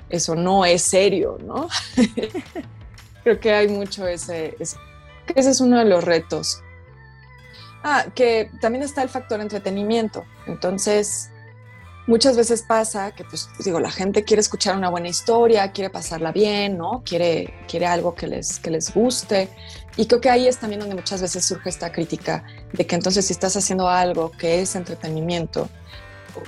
eso 0.10 0.36
no 0.36 0.64
es 0.64 0.84
serio, 0.84 1.38
¿no? 1.44 1.68
creo 3.24 3.40
que 3.40 3.52
hay 3.52 3.68
mucho 3.68 4.08
ese, 4.08 4.56
ese, 4.60 4.78
ese 5.36 5.50
es 5.50 5.60
uno 5.60 5.80
de 5.80 5.86
los 5.86 6.04
retos. 6.04 6.62
Ah, 7.84 8.06
que 8.14 8.52
también 8.62 8.84
está 8.84 9.02
el 9.02 9.10
factor 9.10 9.42
entretenimiento. 9.42 10.26
Entonces, 10.48 11.32
muchas 12.10 12.36
veces 12.36 12.64
pasa 12.64 13.12
que, 13.12 13.24
pues, 13.24 13.50
digo, 13.64 13.80
la 13.80 13.92
gente 13.92 14.24
quiere 14.24 14.42
escuchar 14.42 14.76
una 14.76 14.90
buena 14.90 15.08
historia, 15.08 15.72
quiere 15.72 15.92
pasarla 15.92 16.32
bien, 16.32 16.76
¿no? 16.76 17.04
Quiere, 17.06 17.54
quiere 17.68 17.86
algo 17.86 18.16
que 18.16 18.26
les, 18.26 18.60
que 18.60 18.72
les 18.72 18.92
guste. 18.92 19.50
Y 19.96 20.08
creo 20.08 20.20
que 20.20 20.30
ahí 20.30 20.48
es 20.48 20.58
también 20.58 20.80
donde 20.80 20.96
muchas 20.96 21.22
veces 21.22 21.46
surge 21.46 21.70
esta 21.70 21.92
crítica 21.92 22.44
de 22.74 22.88
que 22.88 22.96
entonces 22.96 23.28
si 23.28 23.34
estás 23.34 23.56
haciendo 23.56 23.88
algo 23.88 24.32
que 24.32 24.60
es 24.62 24.76
entretenimiento, 24.76 25.70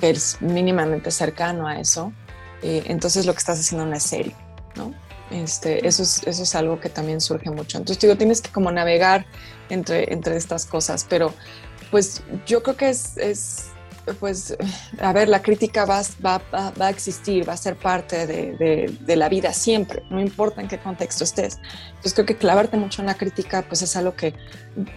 que 0.00 0.10
es 0.10 0.42
mínimamente 0.42 1.12
cercano 1.12 1.68
a 1.68 1.78
eso, 1.78 2.12
eh, 2.62 2.82
entonces 2.86 3.24
lo 3.24 3.32
que 3.32 3.38
estás 3.38 3.60
haciendo 3.60 3.86
no 3.86 3.94
es 3.94 4.02
serio, 4.02 4.34
¿no? 4.74 4.92
Este, 5.30 5.86
eso, 5.86 6.02
es, 6.02 6.26
eso 6.26 6.42
es 6.42 6.54
algo 6.56 6.80
que 6.80 6.88
también 6.88 7.20
surge 7.20 7.50
mucho. 7.50 7.78
Entonces, 7.78 8.02
digo, 8.02 8.16
tienes 8.16 8.42
que 8.42 8.50
como 8.50 8.72
navegar 8.72 9.26
entre, 9.70 10.12
entre 10.12 10.36
estas 10.36 10.66
cosas, 10.66 11.06
pero 11.08 11.32
pues 11.92 12.22
yo 12.46 12.64
creo 12.64 12.76
que 12.76 12.88
es 12.90 13.71
pues, 14.18 14.56
a 15.00 15.12
ver, 15.12 15.28
la 15.28 15.42
crítica 15.42 15.84
va, 15.84 16.02
a 16.80 16.90
existir, 16.90 17.48
va 17.48 17.52
a 17.52 17.56
ser 17.56 17.76
parte 17.76 18.26
de, 18.26 19.16
la 19.16 19.28
vida 19.28 19.52
siempre, 19.52 20.02
no 20.10 20.20
importa 20.20 20.60
en 20.60 20.68
qué 20.68 20.78
contexto 20.78 21.24
estés. 21.24 21.58
Entonces 21.88 22.14
creo 22.14 22.26
que 22.26 22.36
clavarte 22.36 22.76
mucho 22.76 23.02
en 23.02 23.06
la 23.06 23.14
crítica, 23.14 23.62
pues 23.62 23.82
es 23.82 23.94
algo 23.94 24.14
que 24.14 24.34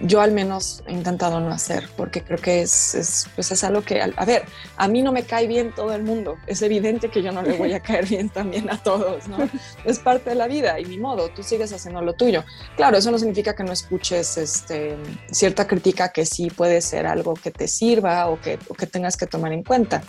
yo 0.01 0.21
al 0.21 0.31
menos 0.31 0.83
he 0.87 0.93
intentado 0.93 1.39
no 1.39 1.51
hacer, 1.51 1.89
porque 1.97 2.23
creo 2.23 2.39
que 2.39 2.61
es, 2.61 2.95
es, 2.95 3.27
pues 3.35 3.51
es 3.51 3.63
algo 3.63 3.81
que, 3.81 4.01
a 4.01 4.25
ver, 4.25 4.45
a 4.77 4.87
mí 4.87 5.01
no 5.01 5.11
me 5.11 5.23
cae 5.23 5.47
bien 5.47 5.73
todo 5.75 5.93
el 5.93 6.03
mundo, 6.03 6.37
es 6.47 6.61
evidente 6.61 7.09
que 7.09 7.21
yo 7.21 7.31
no 7.31 7.41
le 7.41 7.57
voy 7.57 7.73
a 7.73 7.79
caer 7.81 8.07
bien 8.07 8.29
también 8.29 8.69
a 8.69 8.81
todos, 8.81 9.27
¿no? 9.27 9.37
Es 9.83 9.99
parte 9.99 10.31
de 10.31 10.35
la 10.35 10.47
vida 10.47 10.79
y 10.79 10.85
mi 10.85 10.97
modo, 10.97 11.29
tú 11.29 11.43
sigues 11.43 11.71
haciendo 11.73 12.01
lo 12.01 12.13
tuyo. 12.13 12.43
Claro, 12.75 12.97
eso 12.97 13.11
no 13.11 13.19
significa 13.19 13.55
que 13.55 13.63
no 13.63 13.73
escuches 13.73 14.37
este, 14.37 14.95
cierta 15.31 15.67
crítica 15.67 16.09
que 16.09 16.25
sí 16.25 16.49
puede 16.49 16.81
ser 16.81 17.05
algo 17.05 17.33
que 17.35 17.51
te 17.51 17.67
sirva 17.67 18.27
o 18.27 18.39
que, 18.39 18.57
o 18.67 18.73
que 18.73 18.87
tengas 18.95 19.17
que 19.17 19.27
tomar 19.27 19.51
en 19.51 19.61
cuenta. 19.61 20.01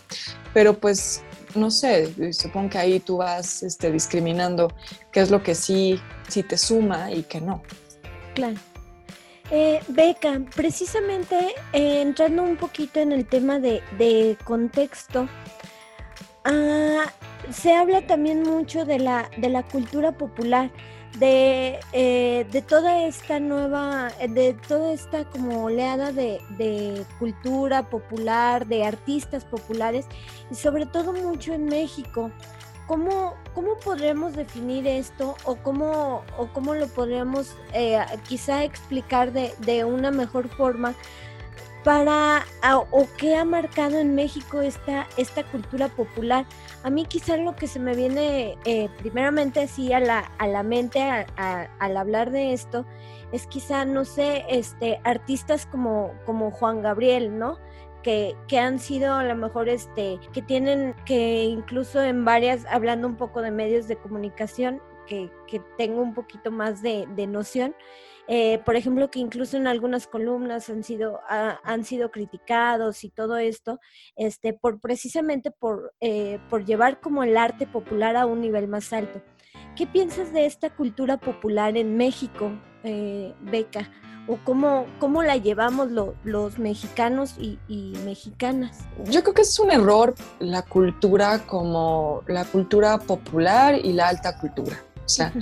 Pero 0.55 0.79
pues, 0.79 1.25
no 1.57 1.73
sé, 1.73 2.33
supongo 2.33 2.71
que 2.71 2.79
ahí 2.79 3.01
tú 3.01 3.17
vas 3.17 3.65
este, 3.65 3.91
discriminando 3.91 4.73
qué 5.11 5.21
es 5.21 5.31
lo 5.31 5.43
que 5.43 5.57
sí, 5.57 6.01
sí 6.29 6.45
te 6.45 6.57
suma 6.57 7.11
y 7.11 7.25
qué 7.25 7.41
no. 7.41 7.63
Claro. 8.35 8.57
Eh, 9.51 9.81
Beca, 9.89 10.41
precisamente 10.55 11.37
eh, 11.73 12.01
entrando 12.01 12.45
un 12.45 12.57
poquito 12.57 13.01
en 13.01 13.11
el 13.11 13.27
tema 13.27 13.59
de, 13.59 13.83
de 13.99 14.37
contexto, 14.45 15.29
ah, 16.45 17.07
se 17.51 17.75
habla 17.75 18.07
también 18.07 18.43
mucho 18.43 18.85
de 18.85 19.01
la, 19.01 19.31
de 19.37 19.49
la 19.49 19.65
cultura 19.65 20.13
popular, 20.13 20.71
de, 21.19 21.81
eh, 21.93 22.47
de 22.51 22.63
toda 22.63 23.07
esta 23.07 23.41
nueva, 23.41 24.09
de 24.29 24.55
toda 24.69 24.93
esta 24.93 25.25
como 25.25 25.65
oleada 25.65 26.13
de, 26.13 26.41
de, 26.51 27.05
cultura 27.19 27.89
popular, 27.89 28.67
de 28.67 28.85
artistas 28.85 29.45
populares, 29.45 30.07
y 30.51 30.55
sobre 30.55 30.87
todo 30.87 31.13
mucho 31.13 31.55
en 31.55 31.67
México. 31.67 32.31
¿Cómo, 32.87 33.35
cómo 33.53 33.77
podremos 33.79 34.37
definir 34.37 34.87
esto 34.87 35.35
o 35.45 35.57
cómo, 35.57 36.23
o 36.39 36.47
cómo 36.53 36.75
lo 36.75 36.87
podríamos 36.87 37.57
eh, 37.73 37.99
quizá 38.29 38.63
explicar 38.63 39.33
de, 39.33 39.53
de 39.59 39.85
una 39.85 40.13
mejor 40.13 40.49
forma? 40.49 40.95
Para 41.87 42.45
o 42.91 43.07
qué 43.17 43.37
ha 43.37 43.45
marcado 43.45 44.01
en 44.01 44.17
México 44.17 44.61
esta, 44.61 45.07
esta 45.17 45.45
cultura 45.45 45.87
popular. 45.87 46.45
A 46.83 46.91
mí 46.91 47.05
quizás 47.05 47.39
lo 47.39 47.55
que 47.55 47.69
se 47.69 47.79
me 47.79 47.95
viene 47.95 48.59
eh, 48.65 48.89
primeramente 48.99 49.61
así 49.61 49.93
a 49.93 50.01
la, 50.01 50.33
a 50.39 50.49
la 50.49 50.65
mente 50.65 51.01
al 51.01 51.97
hablar 51.97 52.33
de 52.33 52.53
esto 52.53 52.85
es 53.31 53.47
quizá, 53.47 53.85
no 53.85 54.05
sé, 54.05 54.45
este, 54.49 54.99
artistas 55.05 55.65
como, 55.65 56.13
como 56.27 56.51
Juan 56.51 56.83
Gabriel, 56.83 57.39
¿no? 57.39 57.57
Que, 58.03 58.35
que, 58.49 58.59
han 58.59 58.81
sido 58.81 59.15
a 59.15 59.23
lo 59.23 59.37
mejor 59.37 59.69
este, 59.69 60.19
que 60.33 60.43
tienen 60.43 60.93
que 61.05 61.45
incluso 61.45 62.03
en 62.03 62.25
varias, 62.25 62.67
hablando 62.67 63.07
un 63.07 63.17
poco 63.17 63.43
de 63.43 63.53
medios 63.53 63.87
de 63.87 63.95
comunicación, 63.95 64.83
que, 65.07 65.31
que 65.47 65.61
tengo 65.79 66.03
un 66.03 66.15
poquito 66.15 66.51
más 66.51 66.83
de, 66.83 67.07
de 67.15 67.29
noción, 67.29 67.77
eh, 68.29 68.61
por 68.65 68.77
ejemplo, 68.77 69.11
que 69.11 69.21
incluso 69.21 69.57
en 69.57 69.67
algunas 69.67 70.07
columnas 70.07 70.69
han 70.69 70.83
sido, 70.83 71.21
han 71.29 71.85
sido 71.85 72.11
criticados 72.11 73.05
y 73.05 73.11
todo 73.11 73.37
esto, 73.37 73.79
este, 74.17 74.53
por 74.53 74.81
precisamente 74.81 75.51
por, 75.51 75.95
eh, 76.01 76.41
por 76.51 76.65
llevar 76.65 77.01
como 77.01 77.23
el 77.23 77.37
arte 77.37 77.67
popular 77.67 78.17
a 78.17 78.27
un 78.27 78.41
nivel 78.41 78.69
más 78.69 78.93
alto. 78.93 79.23
¿Qué 79.77 79.87
piensas 79.87 80.33
de 80.33 80.47
esta 80.47 80.71
cultura 80.71 81.19
popular 81.19 81.77
en 81.77 81.97
México, 81.97 82.51
eh, 82.83 83.35
Beca? 83.43 83.91
¿O 84.29 84.39
cómo, 84.43 84.87
cómo 84.99 85.23
la 85.23 85.37
llevamos 85.37 85.91
los 86.25 86.59
mexicanos 86.59 87.37
y, 87.39 87.61
y, 87.69 87.93
mexicanas? 88.05 88.81
Yo 89.05 89.23
creo 89.23 89.35
que 89.35 89.43
es 89.43 89.57
un 89.61 89.71
error 89.71 90.17
la 90.41 90.63
cultura 90.63 91.47
como 91.47 92.25
la 92.27 92.45
cultura 92.45 92.99
popular 92.99 93.77
y 93.77 93.93
la 93.93 94.09
alta 94.09 94.37
cultura. 94.41 94.77
O 95.05 95.09
sea, 95.09 95.33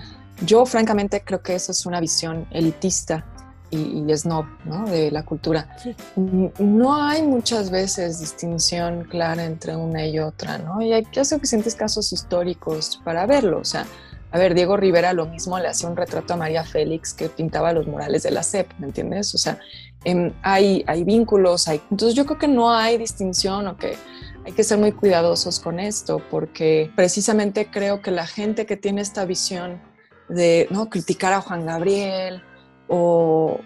yo 0.42 0.66
francamente 0.66 1.23
creo 1.25 1.42
que 1.42 1.55
eso 1.55 1.73
es 1.73 1.87
una 1.87 2.01
visión 2.01 2.47
elitista 2.51 3.25
y, 3.70 4.05
y 4.07 4.16
snob 4.16 4.47
¿no? 4.64 4.87
de 4.87 5.11
la 5.11 5.25
cultura. 5.25 5.77
No 6.16 6.94
hay 6.97 7.23
muchas 7.23 7.70
veces 7.70 8.20
distinción 8.20 9.05
clara 9.05 9.44
entre 9.44 9.77
una 9.77 10.07
y 10.07 10.18
otra, 10.18 10.59
¿no? 10.59 10.81
Y 10.81 10.92
hay, 10.92 11.07
hay 11.16 11.25
suficientes 11.25 11.75
casos 11.75 12.12
históricos 12.12 13.01
para 13.05 13.27
verlo. 13.27 13.59
O 13.59 13.64
sea, 13.64 13.87
a 14.31 14.38
ver, 14.38 14.55
Diego 14.55 14.77
Rivera 14.77 15.12
lo 15.12 15.27
mismo 15.27 15.59
le 15.59 15.68
hacía 15.68 15.88
un 15.88 15.97
retrato 15.97 16.35
a 16.35 16.37
María 16.37 16.64
Félix 16.64 17.14
que 17.14 17.29
pintaba 17.29 17.73
los 17.73 17.87
murales 17.87 18.25
de 18.25 18.33
la 18.33 18.42
CEP, 18.42 18.68
¿me 18.79 18.87
entiendes? 18.87 19.35
O 19.35 19.38
sea, 19.38 19.59
em, 20.05 20.33
hay, 20.42 20.85
hay 20.87 21.05
vínculos, 21.05 21.68
hay... 21.68 21.81
Entonces 21.90 22.16
yo 22.16 22.27
creo 22.27 22.38
que 22.38 22.49
no 22.49 22.73
hay 22.73 22.99
distinción 22.99 23.66
o 23.68 23.77
que 23.77 23.97
hay 24.44 24.53
que 24.53 24.64
ser 24.64 24.79
muy 24.79 24.92
cuidadosos 24.92 25.61
con 25.61 25.79
esto 25.79 26.20
porque 26.31 26.90
precisamente 26.97 27.70
creo 27.70 28.03
que 28.03 28.11
la 28.11 28.27
gente 28.27 28.66
que 28.66 28.77
tiene 28.77 29.01
esta 29.01 29.25
visión 29.25 29.81
de 30.28 30.66
¿no? 30.70 30.88
criticar 30.88 31.32
a 31.32 31.40
Juan 31.40 31.66
Gabriel 31.66 32.42
o, 32.88 33.60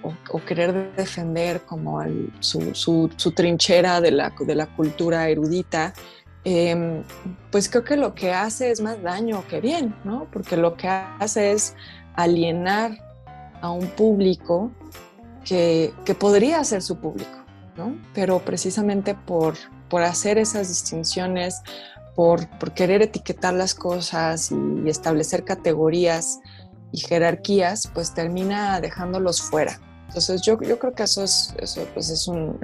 querer 0.46 0.94
defender 0.96 1.62
como 1.62 2.00
su, 2.40 3.10
trinchera 3.34 4.00
de 4.00 4.10
la, 4.12 4.32
de 4.38 4.54
la 4.54 4.66
cultura 4.66 5.28
erudita, 5.28 5.92
em, 6.44 7.02
pues 7.50 7.68
creo 7.68 7.84
que 7.84 7.96
lo 7.96 8.14
que 8.14 8.32
hace 8.32 8.70
es 8.70 8.80
más 8.80 9.02
daño 9.02 9.44
que 9.48 9.60
bien, 9.60 9.94
¿no? 10.04 10.26
Porque 10.32 10.56
lo 10.56 10.76
que 10.76 10.88
hace 10.88 11.52
es 11.52 11.74
alienar 12.14 12.92
a 13.60 13.70
un 13.70 13.86
público 13.88 14.70
que, 15.44 15.92
podría 16.18 16.62
ser 16.64 16.82
su 16.82 16.96
público, 16.98 17.38
¿no? 17.76 17.96
Pero 18.14 18.38
precisamente 18.40 19.14
por, 19.14 19.54
por 19.88 20.02
hacer 20.02 20.38
esas 20.38 20.68
distinciones, 20.68 21.62
por, 22.18 22.48
querer 22.74 23.00
etiquetar 23.00 23.54
las 23.54 23.76
cosas 23.76 24.50
y 24.50 24.88
establecer 24.88 25.44
categorías 25.44 26.40
y 26.90 26.98
jerarquías, 26.98 27.88
pues 27.94 28.12
termina 28.12 28.80
dejándolos 28.80 29.40
fuera. 29.40 29.78
Entonces 30.08 30.42
yo, 30.42 30.60
yo 30.60 30.80
creo 30.80 30.94
que 30.94 31.04
eso 31.04 31.22
es, 31.22 31.54
eso, 31.60 31.86
pues 31.94 32.10
es, 32.10 32.26
un, 32.26 32.58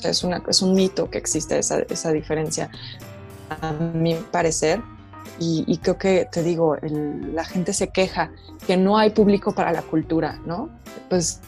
es, 0.00 0.22
una, 0.22 0.44
es 0.46 0.62
un 0.62 0.74
mito 0.74 1.10
que 1.10 1.18
existe 1.18 1.58
esa, 1.58 1.80
esa 1.80 2.12
diferencia, 2.12 2.70
a 3.60 3.72
mi 3.72 4.14
parecer. 4.14 4.80
Y, 5.40 5.64
y, 5.66 5.78
creo 5.78 5.98
que, 5.98 6.28
te 6.30 6.44
digo, 6.44 6.76
la 6.80 7.44
gente 7.44 7.72
se 7.72 7.88
queja 7.88 8.30
que 8.64 8.76
no 8.76 8.96
hay 8.96 9.10
público 9.10 9.56
para 9.56 9.72
la 9.72 9.82
cultura, 9.82 10.38
¿no? 10.46 10.70
Pues 11.10 11.40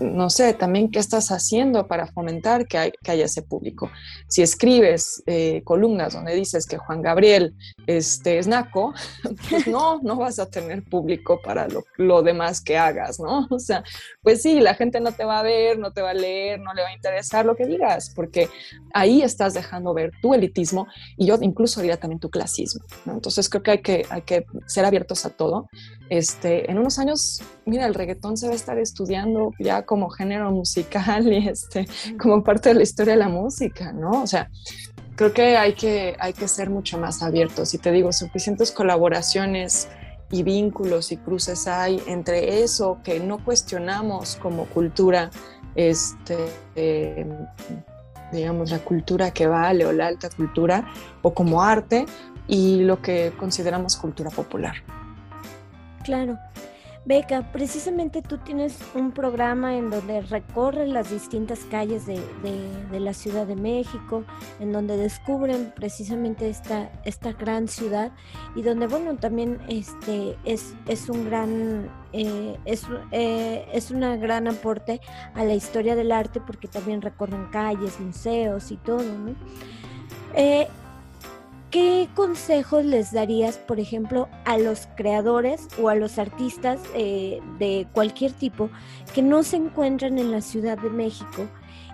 no 0.00 0.30
sé, 0.30 0.54
también 0.54 0.90
qué 0.90 0.98
estás 0.98 1.30
haciendo 1.30 1.86
para 1.86 2.06
fomentar 2.06 2.66
que, 2.66 2.78
haya 2.78 3.24
ese 3.24 3.42
público. 3.42 3.90
Si 4.28 4.42
escribes 4.42 5.22
eh, 5.26 5.62
columnas 5.64 6.14
donde 6.14 6.34
dices 6.34 6.66
que 6.66 6.78
Juan 6.78 7.02
Gabriel 7.02 7.54
este, 7.86 8.38
es 8.38 8.46
naco, 8.46 8.94
pues 9.50 9.66
no, 9.66 10.00
no 10.02 10.16
vas 10.16 10.38
a 10.38 10.46
tener 10.46 10.84
público 10.84 11.40
para 11.42 11.68
lo, 11.96 12.22
demás 12.22 12.60
que 12.60 12.76
hagas, 12.78 13.18
¿no? 13.20 13.48
O 13.52 13.58
sea, 13.58 13.84
pues 14.22 14.42
sí, 14.42 14.60
la 14.60 14.74
gente 14.74 15.00
no 15.00 15.12
te 15.12 15.24
va 15.24 15.40
a 15.40 15.42
ver, 15.42 15.78
no 15.78 15.92
te 15.92 16.02
va 16.02 16.10
a 16.10 16.14
leer, 16.14 16.60
no 16.60 16.74
le 16.74 16.82
va 16.82 16.88
a 16.88 16.94
interesar 16.94 17.44
lo 17.44 17.54
que 17.54 17.66
digas, 17.66 18.12
porque 18.14 18.48
ahí 18.94 19.22
estás 19.22 19.54
dejando 19.54 19.94
ver 19.94 20.12
tu 20.20 20.34
elitismo 20.34 20.86
y 21.16 21.26
yo 21.26 21.38
incluso 21.40 21.80
diría 21.80 21.98
también 21.98 22.18
tu 22.20 22.30
clasismo, 22.30 22.84
Entonces 23.06 23.48
creo 23.48 23.62
que 23.62 23.70
hay 23.70 23.82
que, 23.82 24.06
hay 24.10 24.22
que 24.22 24.46
ser 24.66 24.84
abiertos 24.84 25.26
a 25.26 25.30
todo. 25.30 25.68
Este, 26.08 26.70
en 26.70 26.78
unos 26.78 26.98
años, 26.98 27.40
mira, 27.66 27.86
el 27.86 27.94
reggaetón 27.94 28.36
se 28.36 28.46
va 28.46 28.52
a 28.52 28.56
estar 28.56 28.78
estudiando 28.78 29.52
ya 29.58 29.84
como 29.84 30.10
género 30.10 30.50
musical 30.50 31.32
y 31.32 31.48
este, 31.48 31.86
como 32.20 32.42
parte 32.42 32.70
de 32.70 32.76
la 32.76 32.82
historia 32.82 33.14
de 33.14 33.18
la 33.18 33.28
música, 33.28 33.92
¿no? 33.92 34.22
O 34.22 34.26
sea, 34.26 34.50
creo 35.16 35.32
que 35.32 35.56
hay 35.56 35.74
que, 35.74 36.16
hay 36.18 36.32
que 36.32 36.48
ser 36.48 36.70
mucho 36.70 36.98
más 36.98 37.22
abiertos 37.22 37.74
y 37.74 37.78
te 37.78 37.92
digo, 37.92 38.12
suficientes 38.12 38.72
colaboraciones 38.72 39.88
y 40.30 40.42
vínculos 40.42 41.12
y 41.12 41.18
cruces 41.18 41.68
hay 41.68 42.02
entre 42.06 42.62
eso 42.62 42.98
que 43.04 43.20
no 43.20 43.44
cuestionamos 43.44 44.36
como 44.36 44.64
cultura, 44.66 45.30
este, 45.74 46.36
digamos, 48.32 48.70
la 48.70 48.78
cultura 48.78 49.30
que 49.30 49.46
vale 49.46 49.84
o 49.84 49.92
la 49.92 50.06
alta 50.06 50.30
cultura 50.30 50.88
o 51.20 51.34
como 51.34 51.62
arte 51.62 52.06
y 52.48 52.80
lo 52.80 53.00
que 53.02 53.32
consideramos 53.38 53.96
cultura 53.96 54.30
popular. 54.30 54.76
Claro. 56.02 56.38
Beca, 57.04 57.50
precisamente 57.50 58.22
tú 58.22 58.38
tienes 58.38 58.78
un 58.94 59.10
programa 59.10 59.76
en 59.76 59.90
donde 59.90 60.20
recorres 60.20 60.88
las 60.88 61.10
distintas 61.10 61.60
calles 61.68 62.06
de, 62.06 62.20
la 62.92 63.12
Ciudad 63.12 63.44
de 63.44 63.56
México, 63.56 64.24
en 64.60 64.70
donde 64.72 64.96
descubren 64.96 65.72
precisamente 65.74 66.48
esta, 66.48 66.92
esta 67.04 67.32
gran 67.32 67.66
ciudad 67.66 68.12
y 68.54 68.62
donde, 68.62 68.86
bueno, 68.86 69.16
también 69.16 69.58
este, 69.68 70.38
es, 70.44 70.74
es 70.86 71.08
un 71.08 71.24
gran, 71.24 71.90
eh, 72.12 72.56
es, 72.66 72.86
eh, 73.10 73.66
es 73.72 73.90
una 73.90 74.16
gran 74.16 74.46
aporte 74.46 75.00
a 75.34 75.44
la 75.44 75.54
historia 75.54 75.96
del 75.96 76.12
arte 76.12 76.40
porque 76.40 76.68
también 76.68 77.02
recorren 77.02 77.46
calles, 77.50 77.98
museos 77.98 78.70
y 78.70 78.76
todo, 78.76 79.02
¿no? 79.02 79.34
Eh, 80.34 80.68
¿qué 81.72 82.06
consejos 82.14 82.84
les 82.84 83.12
darías, 83.12 83.56
por 83.56 83.80
ejemplo, 83.80 84.28
a 84.44 84.58
los 84.58 84.86
creadores 84.94 85.66
o 85.80 85.88
a 85.88 85.96
los 85.96 86.18
artistas 86.18 86.78
eh, 86.94 87.40
de 87.58 87.88
cualquier 87.92 88.32
tipo 88.32 88.70
que 89.14 89.22
no 89.22 89.42
se 89.42 89.56
encuentran 89.56 90.18
en 90.18 90.30
la 90.30 90.42
Ciudad 90.42 90.78
de 90.78 90.90
México 90.90 91.48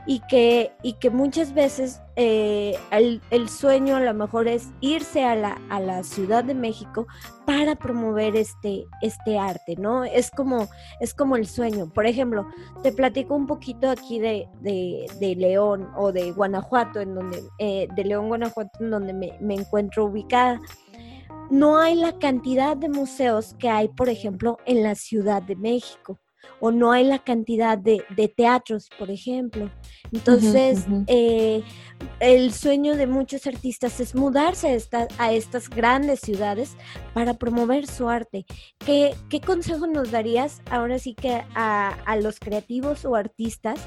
y 0.09 0.21
que, 0.21 0.73
y 0.83 0.94
que 0.94 1.11
muchas 1.11 1.53
veces 1.53 2.01
eh, 2.16 2.79
el, 2.90 3.49
sueño 3.51 3.97
a 3.97 4.01
lo 4.01 4.14
mejor 4.14 4.49
es 4.49 4.71
irse 4.81 5.23
a 5.23 5.35
la, 5.35 5.61
a 5.68 5.81
la 5.81 6.03
Ciudad 6.03 6.42
de 6.42 6.55
México 6.55 7.07
para 7.44 7.77
promover 7.77 8.35
este, 8.35 8.87
este 9.03 9.38
arte, 9.38 9.77
¿no? 9.77 10.05
Es 10.05 10.31
como, 10.31 10.66
es 11.01 11.12
como 11.12 11.37
el 11.37 11.47
sueño. 11.47 11.92
Por 11.92 12.07
ejemplo, 12.07 12.49
te 12.83 12.90
platico 12.90 13.35
un 13.35 13.47
poquito 13.47 13.90
aquí 13.90 14.18
de, 14.18 14.49
de, 14.62 15.37
León 15.37 15.90
o 15.94 16.11
de 16.11 16.33
Guanajuato, 16.33 17.01
en 17.01 17.14
donde, 17.14 17.42
eh, 17.59 17.87
de 17.94 18.05
León, 18.05 18.29
Guanajuato, 18.29 18.79
en 18.81 18.90
donde 18.90 19.12
me 19.12 19.55
encuentro 19.55 20.07
ubicada 20.07 20.59
no 21.51 21.79
hay 21.79 21.94
la 21.94 22.18
cantidad 22.18 22.77
de 22.77 22.90
museos 22.90 23.55
que 23.59 23.71
hay, 23.71 23.88
por 23.88 24.11
ejemplo, 24.11 24.59
en 24.66 24.83
la 24.83 24.94
Ciudad 24.94 25.42
de 25.42 25.57
México 25.57 26.18
o 26.61 26.70
no 26.70 26.92
hay 26.92 27.04
la 27.04 27.18
cantidad 27.18 27.78
de, 27.78 28.02
teatros, 28.37 28.88
por 28.98 29.11
ejemplo. 29.11 29.70
Entonces, 30.12 30.87
eh, 31.06 31.62
el 32.20 32.52
sueño 32.52 32.96
de 32.96 33.06
muchos 33.06 33.46
artistas 33.46 34.00
es 34.00 34.14
mudarse 34.14 34.78
a, 35.18 35.32
estas 35.32 35.68
grandes 35.68 36.20
ciudades 36.20 36.76
para 37.14 37.34
promover 37.34 37.87
su 37.87 38.08
arte. 38.08 38.44
¿Qué, 38.84 39.14
consejo 39.44 39.87
nos 39.87 40.11
darías 40.11 40.62
ahora 40.70 40.98
sí 40.98 41.14
que 41.14 41.42
a, 41.54 42.16
los 42.20 42.40
creativos 42.40 43.04
o 43.04 43.14
artistas 43.14 43.80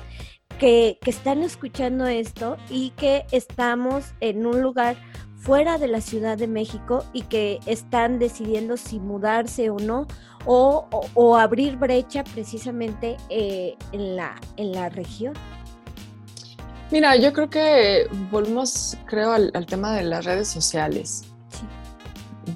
que, 0.60 0.98
que 1.02 1.10
están 1.10 1.44
escuchando 1.44 2.08
esto 2.08 2.58
y 2.70 2.92
que 2.92 3.26
estamos 3.32 4.14
en 4.20 4.46
un 4.46 4.62
lugar 4.62 4.96
fuera 5.42 5.80
de 5.80 5.88
la 5.88 6.02
Ciudad 6.02 6.38
de 6.38 6.48
México 6.48 7.04
y 7.14 7.24
que 7.24 7.60
están 7.66 8.20
decidiendo 8.20 8.78
si 8.78 9.00
mudarse 9.00 9.72
o 9.72 9.78
no, 9.80 10.06
o, 10.46 11.38
abrir 11.38 11.78
brecha 11.78 12.24
precisamente 12.24 13.18
eh, 13.30 13.76
en, 13.92 14.16
la, 14.16 14.40
en 14.58 14.72
la 14.72 14.90
región? 14.90 15.34
Mira, 16.92 17.16
yo 17.16 17.32
creo 17.32 17.50
que 17.50 18.08
volvemos, 18.30 18.98
creo, 19.06 19.32
al, 19.32 19.66
tema 19.66 19.96
de 19.96 20.04
las 20.04 20.26
redes 20.26 20.50
sociales. 20.50 21.24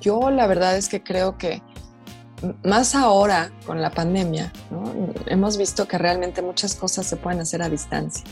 Yo 0.01 0.29
la 0.29 0.45
verdad 0.45 0.75
es 0.75 0.89
que 0.89 1.01
creo 1.01 1.37
que 1.37 1.61
más 2.63 2.95
ahora 2.95 3.51
con 3.65 3.81
la 3.81 3.91
pandemia, 3.91 4.51
hemos 5.27 5.57
visto 5.57 5.87
que 5.87 5.97
realmente 5.97 6.41
muchas 6.41 6.75
cosas 6.75 7.05
se 7.05 7.15
pueden 7.15 7.39
hacer 7.39 7.61
a 7.61 7.69
distancia. 7.69 8.25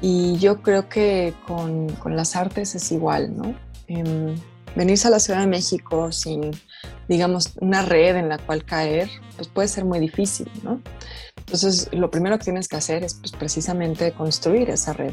Y 0.00 0.38
yo 0.38 0.62
creo 0.62 0.88
que 0.88 1.34
con, 1.46 1.88
con 1.96 2.16
las 2.16 2.34
artes 2.34 2.74
es 2.74 2.90
igual, 2.90 3.36
¿no? 3.36 3.54
Em, 3.88 4.34
venirse 4.74 5.08
a 5.08 5.10
la 5.10 5.20
Ciudad 5.20 5.40
de 5.40 5.46
México 5.46 6.10
sin, 6.12 6.50
digamos, 7.10 7.54
una 7.60 7.82
red 7.82 8.14
en 8.14 8.28
la 8.28 8.38
cual 8.38 8.64
caer, 8.64 9.10
pues 9.34 9.48
puede 9.48 9.66
ser 9.66 9.84
muy 9.84 9.98
difícil, 9.98 10.48
¿no? 10.62 10.80
Entonces, 11.38 11.88
lo 11.90 12.08
primero 12.08 12.38
que 12.38 12.44
tienes 12.44 12.68
que 12.68 12.76
hacer 12.76 13.02
es 13.02 13.14
pues, 13.14 13.32
precisamente 13.32 14.12
construir 14.12 14.70
esa 14.70 14.92
red. 14.92 15.12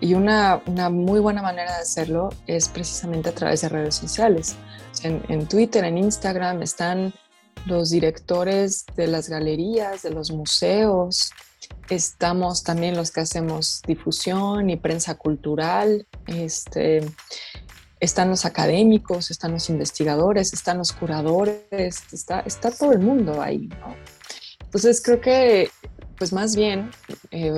Y 0.00 0.14
una, 0.14 0.62
una, 0.66 0.88
muy 0.88 1.20
buena 1.20 1.42
manera 1.42 1.76
de 1.76 1.82
hacerlo 1.82 2.30
es 2.46 2.70
precisamente 2.70 3.28
a 3.28 3.34
través 3.34 3.60
de 3.60 3.68
redes 3.68 3.94
sociales. 3.94 4.56
En, 5.02 5.22
en 5.28 5.46
Twitter, 5.46 5.84
en 5.84 5.98
Instagram 5.98 6.62
están 6.62 7.12
los 7.66 7.90
directores 7.90 8.86
de 8.96 9.06
las 9.06 9.28
galerías, 9.28 10.02
de 10.02 10.10
los 10.12 10.30
museos, 10.30 11.30
estamos 11.90 12.62
también 12.62 12.96
los 12.96 13.10
que 13.10 13.20
hacemos 13.20 13.82
difusión 13.86 14.70
y 14.70 14.76
prensa 14.76 15.16
cultural, 15.16 16.06
este, 16.26 17.00
están 18.00 18.30
los 18.30 18.44
académicos, 18.44 19.30
están 19.30 19.52
los 19.52 19.70
investigadores, 19.70 20.52
están 20.52 20.78
los 20.78 20.92
curadores, 20.92 22.02
está, 22.12 22.40
está 22.40 22.70
todo 22.70 22.92
el 22.92 23.00
mundo 23.00 23.40
ahí, 23.40 23.68
Entonces 24.62 25.02
creo 25.02 25.20
que, 25.20 25.70
pues 26.18 26.32
más 26.32 26.54
bien, 26.56 26.90
eh, 27.30 27.52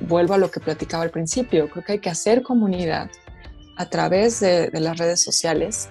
vuelvo 0.00 0.34
a 0.34 0.38
lo 0.38 0.50
que 0.50 0.60
platicaba 0.60 1.02
al 1.02 1.10
principio, 1.10 1.68
creo 1.68 1.84
que 1.84 1.92
hay 1.92 1.98
que 1.98 2.10
hacer 2.10 2.42
comunidad 2.42 3.10
a 3.76 3.88
través 3.88 4.40
de 4.40 4.70
las 4.74 4.98
redes 4.98 5.22
sociales 5.22 5.88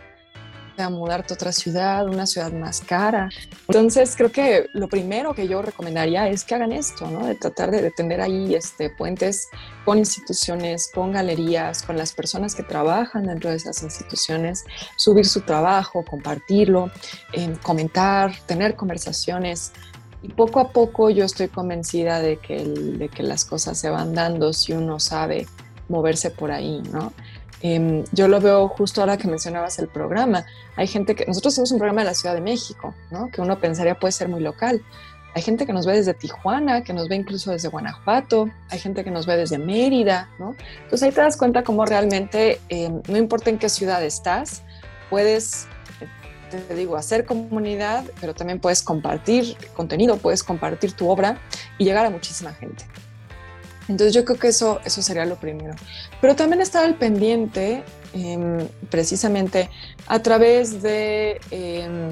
a 0.82 0.90
mudarte 0.90 1.34
a 1.34 1.36
otra 1.36 1.52
ciudad, 1.52 2.08
una 2.08 2.26
ciudad 2.26 2.52
más 2.52 2.82
cara. 2.82 3.30
Entonces, 3.68 4.16
creo 4.16 4.32
que 4.32 4.68
lo 4.74 4.88
primero 4.88 5.34
que 5.34 5.48
yo 5.48 5.62
recomendaría 5.62 6.28
es 6.28 6.44
que 6.44 6.56
hagan 6.56 6.72
esto, 6.72 7.10
¿no? 7.10 7.26
De 7.26 7.36
tratar 7.36 7.72
de 7.72 7.92
tener 7.92 8.22
ahí 8.22 8.56
este, 8.56 8.90
puentes 8.90 9.48
con 9.86 9.98
instituciones, 9.98 10.92
con 10.94 11.12
galerías, 11.12 11.84
con 11.84 11.98
las 11.98 12.14
personas 12.14 12.56
que 12.56 12.64
trabajan 12.64 13.26
dentro 13.26 13.50
de 13.50 13.58
esas 13.58 13.82
instituciones, 13.84 14.66
subir 14.96 15.26
su 15.26 15.42
trabajo, 15.42 16.04
compartirlo, 16.06 16.92
eh, 17.34 17.56
comentar, 17.64 18.34
tener 18.46 18.76
conversaciones. 18.76 19.72
Y 20.22 20.30
poco 20.30 20.60
a 20.60 20.72
poco 20.72 21.10
yo 21.10 21.26
estoy 21.26 21.48
convencida 21.48 22.20
de 22.20 22.38
que, 22.38 22.64
de 22.64 23.10
que 23.10 23.24
las 23.24 23.46
cosas 23.46 23.78
se 23.78 23.90
van 23.90 24.14
dando 24.14 24.54
si 24.54 24.74
uno 24.74 25.00
sabe 25.00 25.48
moverse 25.88 26.30
por 26.30 26.52
ahí, 26.52 26.82
¿no? 26.92 27.14
Em, 27.62 28.06
yo 28.12 28.28
lo 28.28 28.40
veo 28.40 28.68
justo 28.70 29.02
ahora 29.02 29.18
que 29.18 29.28
mencionabas 29.28 29.80
el 29.80 29.88
programa. 29.88 30.46
Hay 30.76 30.88
gente 30.88 31.16
que, 31.16 31.26
nosotros 31.26 31.56
somos 31.56 31.72
un 31.72 31.78
programa 31.78 32.02
de 32.02 32.06
la 32.06 32.14
Ciudad 32.14 32.34
de 32.36 32.42
México, 32.42 32.94
¿no? 33.12 33.30
que 33.30 33.42
uno 33.42 33.60
pensaría 33.60 34.00
puede 34.00 34.12
ser 34.12 34.30
muy 34.30 34.42
local. 34.42 34.82
Hay 35.36 35.44
gente 35.44 35.66
que 35.66 35.74
nos 35.74 35.86
ve 35.86 35.94
desde 35.94 36.14
Tijuana, 36.14 36.84
que 36.84 36.92
nos 36.92 37.08
ve 37.08 37.16
incluso 37.16 37.52
desde 37.52 37.68
Guanajuato, 37.68 38.50
hay 38.70 38.80
gente 38.80 39.04
que 39.04 39.12
nos 39.12 39.28
ve 39.28 39.38
desde 39.38 39.60
Mérida, 39.60 40.28
¿no? 40.40 40.56
Entonces 40.84 41.04
ahí 41.04 41.12
te 41.12 41.22
das 41.22 41.38
cuenta 41.38 41.64
cómo 41.64 41.86
realmente, 41.86 42.60
em, 42.70 43.02
no 43.08 43.16
importa 43.16 43.52
en 43.52 43.60
qué 43.60 43.70
ciudad 43.70 44.04
estás, 44.04 44.64
puedes, 45.12 45.68
te 46.50 46.74
digo, 46.74 46.96
hacer 46.98 47.26
comunidad, 47.26 48.06
pero 48.20 48.34
también 48.34 48.60
puedes 48.60 48.82
compartir 48.82 49.56
contenido, 49.76 50.18
puedes 50.18 50.44
compartir 50.44 50.94
tu 50.94 51.08
obra 51.08 51.38
y 51.78 51.86
llegar 51.86 52.08
a 52.08 52.10
muchísima 52.10 52.52
gente. 52.54 52.86
Entonces 53.90 54.14
yo 54.14 54.24
creo 54.24 54.38
que 54.38 54.50
eso, 54.50 54.80
eso 54.86 55.02
sería 55.02 55.26
lo 55.26 55.36
primero. 55.36 55.76
Pero 56.22 56.36
también 56.36 56.62
estar 56.62 56.86
al 56.86 56.96
pendiente, 56.96 57.84
em, 58.14 58.68
precisamente 58.90 59.70
a 60.08 60.20
través 60.20 60.82
de, 60.84 61.42
em, 61.50 62.12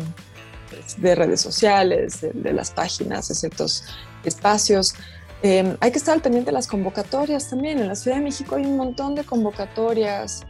de 0.97 1.15
redes 1.15 1.39
sociales, 1.39 2.21
de, 2.21 2.53
las 2.53 2.71
páginas, 2.71 3.27
de 3.27 3.35
ciertos 3.35 3.83
espacios. 4.23 4.95
Em, 5.43 5.77
hay 5.79 5.91
que 5.91 5.99
estar 5.99 6.15
al 6.15 6.21
pendiente 6.21 6.49
de 6.49 6.53
las 6.53 6.67
convocatorias 6.67 7.47
también. 7.47 7.79
En 7.79 7.87
la 7.87 7.95
Ciudad 7.95 8.17
de 8.17 8.23
México 8.23 8.55
hay 8.55 8.65
un 8.65 8.75
montón 8.75 9.13
de 9.13 9.23
convocatorias 9.23 10.45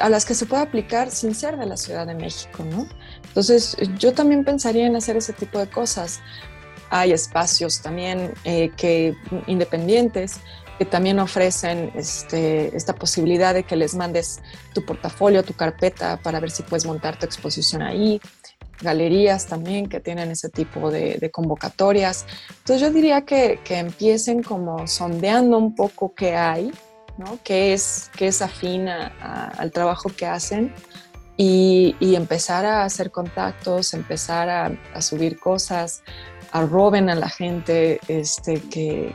a 0.00 0.08
las 0.08 0.24
que 0.24 0.34
se 0.34 0.44
puede 0.44 0.62
aplicar 0.62 1.10
sin 1.10 1.36
ser 1.36 1.56
de 1.56 1.64
la 1.64 1.76
Ciudad 1.76 2.04
de 2.04 2.14
México, 2.14 2.64
¿no? 2.64 2.88
Entonces, 3.28 3.76
yo 3.96 4.12
también 4.12 4.44
pensaría 4.44 4.86
en 4.86 4.96
hacer 4.96 5.16
ese 5.16 5.32
tipo 5.32 5.60
de 5.60 5.68
cosas 5.68 6.20
hay 6.90 7.12
espacios 7.12 7.80
también 7.80 8.34
eh, 8.44 8.70
que, 8.76 9.14
independientes 9.46 10.40
que 10.80 10.86
también 10.86 11.18
ofrecen 11.18 11.92
este, 11.94 12.74
esta 12.74 12.94
posibilidad 12.94 13.52
de 13.52 13.64
que 13.64 13.76
les 13.76 13.94
mandes 13.94 14.40
tu 14.72 14.82
portafolio, 14.82 15.42
tu 15.42 15.52
carpeta 15.52 16.16
para 16.16 16.40
ver 16.40 16.50
si 16.50 16.62
puedes 16.62 16.86
montar 16.86 17.18
tu 17.18 17.26
exposición 17.26 17.82
ahí. 17.82 18.18
Galerías 18.80 19.46
también 19.46 19.90
que 19.90 20.00
tienen 20.00 20.30
ese 20.30 20.48
tipo 20.48 20.90
de, 20.90 21.30
convocatorias. 21.30 22.24
Entonces 22.48 22.80
yo 22.80 22.90
diría 22.90 23.26
que, 23.26 23.60
que, 23.62 23.76
empiecen 23.76 24.42
como 24.42 24.86
sondeando 24.86 25.58
un 25.58 25.74
poco 25.74 26.14
qué 26.14 26.34
hay, 26.34 26.72
¿no? 27.18 27.38
qué, 27.44 27.74
es, 27.74 28.10
qué 28.16 28.28
es 28.28 28.40
afín 28.40 28.88
al 28.88 29.70
trabajo 29.72 30.08
que 30.08 30.24
hacen 30.24 30.72
y, 31.36 31.94
y, 32.00 32.14
empezar 32.14 32.64
a 32.64 32.84
hacer 32.84 33.10
contactos, 33.10 33.92
empezar 33.92 34.48
a, 34.48 34.72
a 34.94 35.02
subir 35.02 35.38
cosas, 35.38 36.02
arroben 36.52 37.10
a 37.10 37.14
la 37.14 37.28
gente 37.28 38.00
este, 38.08 38.60
que, 38.60 39.14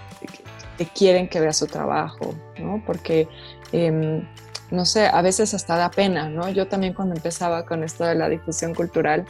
que, 0.77 0.85
quieren 0.87 1.27
que 1.27 1.39
vea 1.39 1.53
su 1.53 1.67
trabajo, 1.67 2.35
¿no? 2.59 2.81
Porque, 2.85 3.27
em, 3.71 4.27
no 4.71 4.85
sé, 4.85 5.07
a 5.07 5.21
veces 5.21 5.53
hasta 5.53 5.77
da 5.77 5.91
pena, 5.91 6.29
¿no? 6.29 6.49
Yo 6.49 6.67
también 6.67 6.93
cuando 6.93 7.15
empezaba 7.15 7.65
con 7.65 7.83
esto 7.83 8.03
de 8.05 8.15
la 8.15 8.29
difusión 8.29 8.73
cultural, 8.73 9.25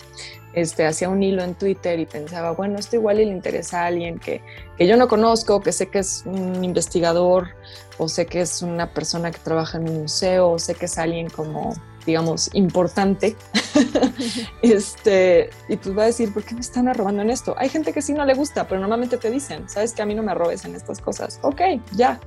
este, 0.54 0.86
hacía 0.86 1.10
un 1.10 1.22
hilo 1.22 1.44
en 1.44 1.56
Twitter 1.56 2.00
y 2.00 2.06
pensaba, 2.06 2.52
bueno, 2.52 2.80
esto 2.80 2.96
igual 2.96 3.18
le 3.18 3.24
interesa 3.24 3.84
a 3.84 3.88
alguien 3.88 4.20
que, 4.20 4.41
que 4.78 4.88
yo 4.88 4.96
no 4.98 5.08
conozco, 5.08 5.62
que 5.62 5.72
sé 5.72 5.89
que 5.89 6.00
es 6.00 6.24
un 6.26 6.63
investigador, 6.63 7.50
o 7.98 8.08
sé 8.08 8.26
que 8.26 8.41
es 8.41 8.62
una 8.62 8.91
persona 8.94 9.32
que 9.32 9.39
trabaja 9.39 9.78
en 9.78 9.89
un 9.89 10.02
museo, 10.04 10.52
o 10.52 10.60
sé 10.60 10.76
que 10.76 10.86
es 10.86 10.98
alguien 10.98 11.30
como 11.30 11.74
digamos, 12.06 12.50
importante, 12.54 13.36
este, 14.62 15.50
y 15.68 15.78
pues 15.78 15.98
va 15.98 16.04
a 16.04 16.06
decir, 16.08 16.34
¿por 16.34 16.44
qué 16.44 16.56
me 16.56 16.62
están 16.62 16.88
arrobando 16.88 17.22
en 17.22 17.30
esto? 17.30 17.56
Hay 17.58 17.70
gente 17.70 17.94
que 17.94 18.02
sí 18.02 18.14
no 18.14 18.26
le 18.26 18.34
gusta, 18.34 18.68
pero 18.68 18.80
normalmente 18.80 19.18
te 19.18 19.30
dicen, 19.30 19.68
sabes 19.70 19.94
que 19.94 20.02
a 20.02 20.06
mí 20.06 20.16
no 20.16 20.24
me 20.24 20.32
arrobes 20.32 20.66
en 20.66 20.76
estas 20.76 21.00
cosas. 21.00 21.40
Ok, 21.44 21.62
ya. 21.94 22.20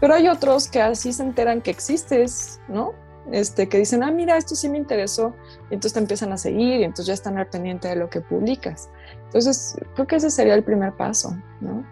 Pero 0.00 0.14
hay 0.14 0.28
otros 0.28 0.68
que 0.68 0.80
así 0.80 1.12
se 1.12 1.22
enteran 1.22 1.60
que 1.60 1.70
existes, 1.70 2.60
¿no? 2.68 2.94
Este, 3.32 3.68
que 3.68 3.78
dicen, 3.78 4.02
ah, 4.02 4.10
mira, 4.10 4.36
esto 4.36 4.54
sí 4.54 4.68
me 4.68 4.78
interesó, 4.78 5.34
y 5.70 5.74
entonces 5.74 5.92
te 5.92 5.98
empiezan 5.98 6.32
a 6.32 6.38
seguir, 6.38 6.80
y 6.80 6.84
entonces 6.84 7.06
ya 7.06 7.14
están 7.14 7.36
al 7.36 7.46
pendiente 7.46 7.88
de 7.88 7.96
lo 7.96 8.08
que 8.08 8.20
publicas. 8.20 8.88
Entonces, 9.24 9.76
creo 9.94 10.06
que 10.06 10.16
ese 10.16 10.30
sería 10.30 10.54
el 10.54 10.64
primer 10.64 10.94
paso, 10.94 11.36
¿no? 11.60 11.84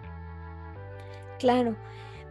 Claro. 1.37 1.75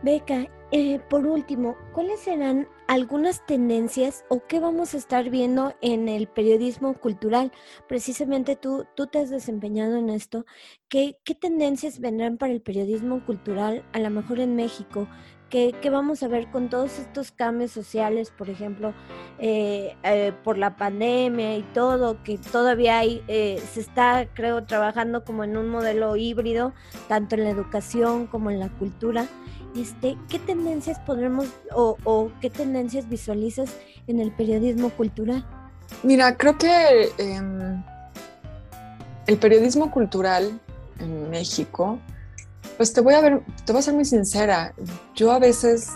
Beca, 0.02 0.48
eh, 0.72 0.98
por 1.08 1.24
último, 1.26 1.76
¿cuáles 1.92 2.20
serán 2.20 2.66
algunas 2.86 3.44
tendencias 3.46 4.24
o 4.28 4.46
qué 4.46 4.60
vamos 4.60 4.94
a 4.94 4.96
estar 4.96 5.28
viendo 5.30 5.74
en 5.80 6.08
el 6.08 6.28
periodismo 6.28 6.94
cultural? 6.94 7.52
Precisamente 7.88 8.56
tú, 8.56 8.86
tú 8.94 9.06
te 9.06 9.18
has 9.18 9.30
desempeñado 9.30 9.96
en 9.96 10.10
esto. 10.10 10.46
¿Qué, 10.88 11.16
¿Qué 11.24 11.34
tendencias 11.34 12.00
vendrán 12.00 12.36
para 12.38 12.52
el 12.52 12.60
periodismo 12.60 13.24
cultural, 13.24 13.84
a 13.92 13.98
lo 13.98 14.10
mejor 14.10 14.40
en 14.40 14.56
México? 14.56 15.08
¿Qué, 15.50 15.74
qué 15.80 15.90
vamos 15.90 16.24
a 16.24 16.28
ver 16.28 16.50
con 16.50 16.68
todos 16.68 16.98
estos 16.98 17.30
cambios 17.30 17.70
sociales, 17.70 18.32
por 18.36 18.50
ejemplo, 18.50 18.94
eh, 19.38 19.96
eh, 20.02 20.32
por 20.42 20.58
la 20.58 20.76
pandemia 20.76 21.56
y 21.56 21.62
todo, 21.62 22.22
que 22.24 22.36
todavía 22.36 22.98
hay, 22.98 23.22
se 23.28 23.78
está, 23.78 24.26
creo, 24.34 24.64
trabajando 24.64 25.24
como 25.24 25.44
en 25.44 25.56
un 25.56 25.68
modelo 25.68 26.16
híbrido, 26.16 26.74
tanto 27.06 27.36
en 27.36 27.44
la 27.44 27.50
educación 27.50 28.26
como 28.26 28.50
en 28.50 28.58
la 28.58 28.70
cultura? 28.70 29.28
Este, 29.76 30.16
¿qué 30.30 30.38
tendencias 30.38 30.98
podremos 31.00 31.48
o, 31.74 32.30
qué 32.40 32.48
tendencias 32.48 33.08
visualizas 33.08 33.70
en 34.06 34.20
el 34.20 34.32
periodismo 34.32 34.88
cultural? 34.90 35.44
Mira, 36.02 36.36
creo 36.36 36.56
que 36.56 37.10
em, 37.18 37.82
el 39.26 39.36
periodismo 39.36 39.90
cultural 39.90 40.58
en 40.98 41.28
México, 41.28 41.98
pues 42.78 42.92
te 42.94 43.02
voy 43.02 43.14
a 43.14 43.20
ver, 43.20 43.42
te 43.66 43.72
voy 43.72 43.80
a 43.80 43.82
ser 43.82 43.94
muy 43.94 44.06
sincera, 44.06 44.74
yo 45.14 45.30
a 45.30 45.38
veces 45.38 45.90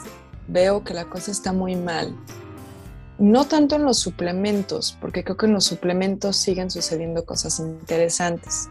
veo 0.47 0.85
que 0.85 0.93
la 0.93 1.07
cosa 1.07 1.31
está 1.31 1.53
muy 1.53 1.75
mal. 1.75 2.15
No 3.19 3.47
tanto 3.47 3.77
en 3.77 3.85
los 3.85 3.99
suplementos, 3.99 4.97
porque 5.01 5.25
creo 5.25 5.37
que 5.37 5.47
en 5.47 5.53
los 5.53 5.65
suplementos 5.65 6.37
siguen 6.37 6.71
sucediendo 6.71 7.25
cosas 7.25 7.61
interesantes. 7.61 8.69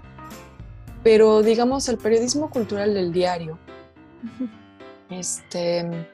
Pero 1.04 1.42
digamos, 1.42 1.88
el 1.90 1.98
periodismo 1.98 2.50
cultural 2.50 2.94
del 2.94 3.12
diario, 3.12 3.58
este, 5.10 6.08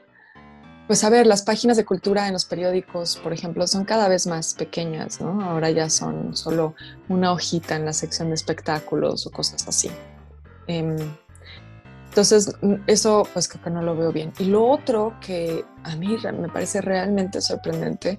pues 0.86 1.02
a 1.04 1.10
ver, 1.10 1.26
las 1.26 1.42
páginas 1.42 1.76
de 1.76 1.84
cultura 1.84 2.26
en 2.26 2.32
los 2.32 2.44
periódicos, 2.44 3.16
por 3.16 3.32
ejemplo, 3.32 3.66
son 3.66 3.84
cada 3.84 4.08
vez 4.08 4.26
más 4.26 4.54
pequeñas, 4.54 5.20
¿no? 5.20 5.42
Ahora 5.42 5.70
ya 5.70 5.90
son 5.90 6.36
solo 6.36 6.74
una 7.08 7.32
hojita 7.32 7.76
en 7.76 7.84
la 7.84 7.92
sección 7.92 8.28
de 8.28 8.34
espectáculos 8.34 9.26
o 9.26 9.30
cosas 9.30 9.66
así. 9.66 9.90
Em, 10.66 10.96
entonces, 12.08 12.56
eso 12.86 13.28
pues 13.32 13.46
creo 13.48 13.64
que 13.64 13.70
no 13.70 13.82
lo 13.82 13.96
veo 13.96 14.12
bien. 14.12 14.32
Y 14.38 14.44
lo 14.44 14.64
otro 14.64 15.14
que 15.20 15.64
a 15.82 15.96
mí 15.96 16.16
me 16.40 16.48
parece 16.48 16.80
realmente 16.80 17.40
sorprendente 17.40 18.18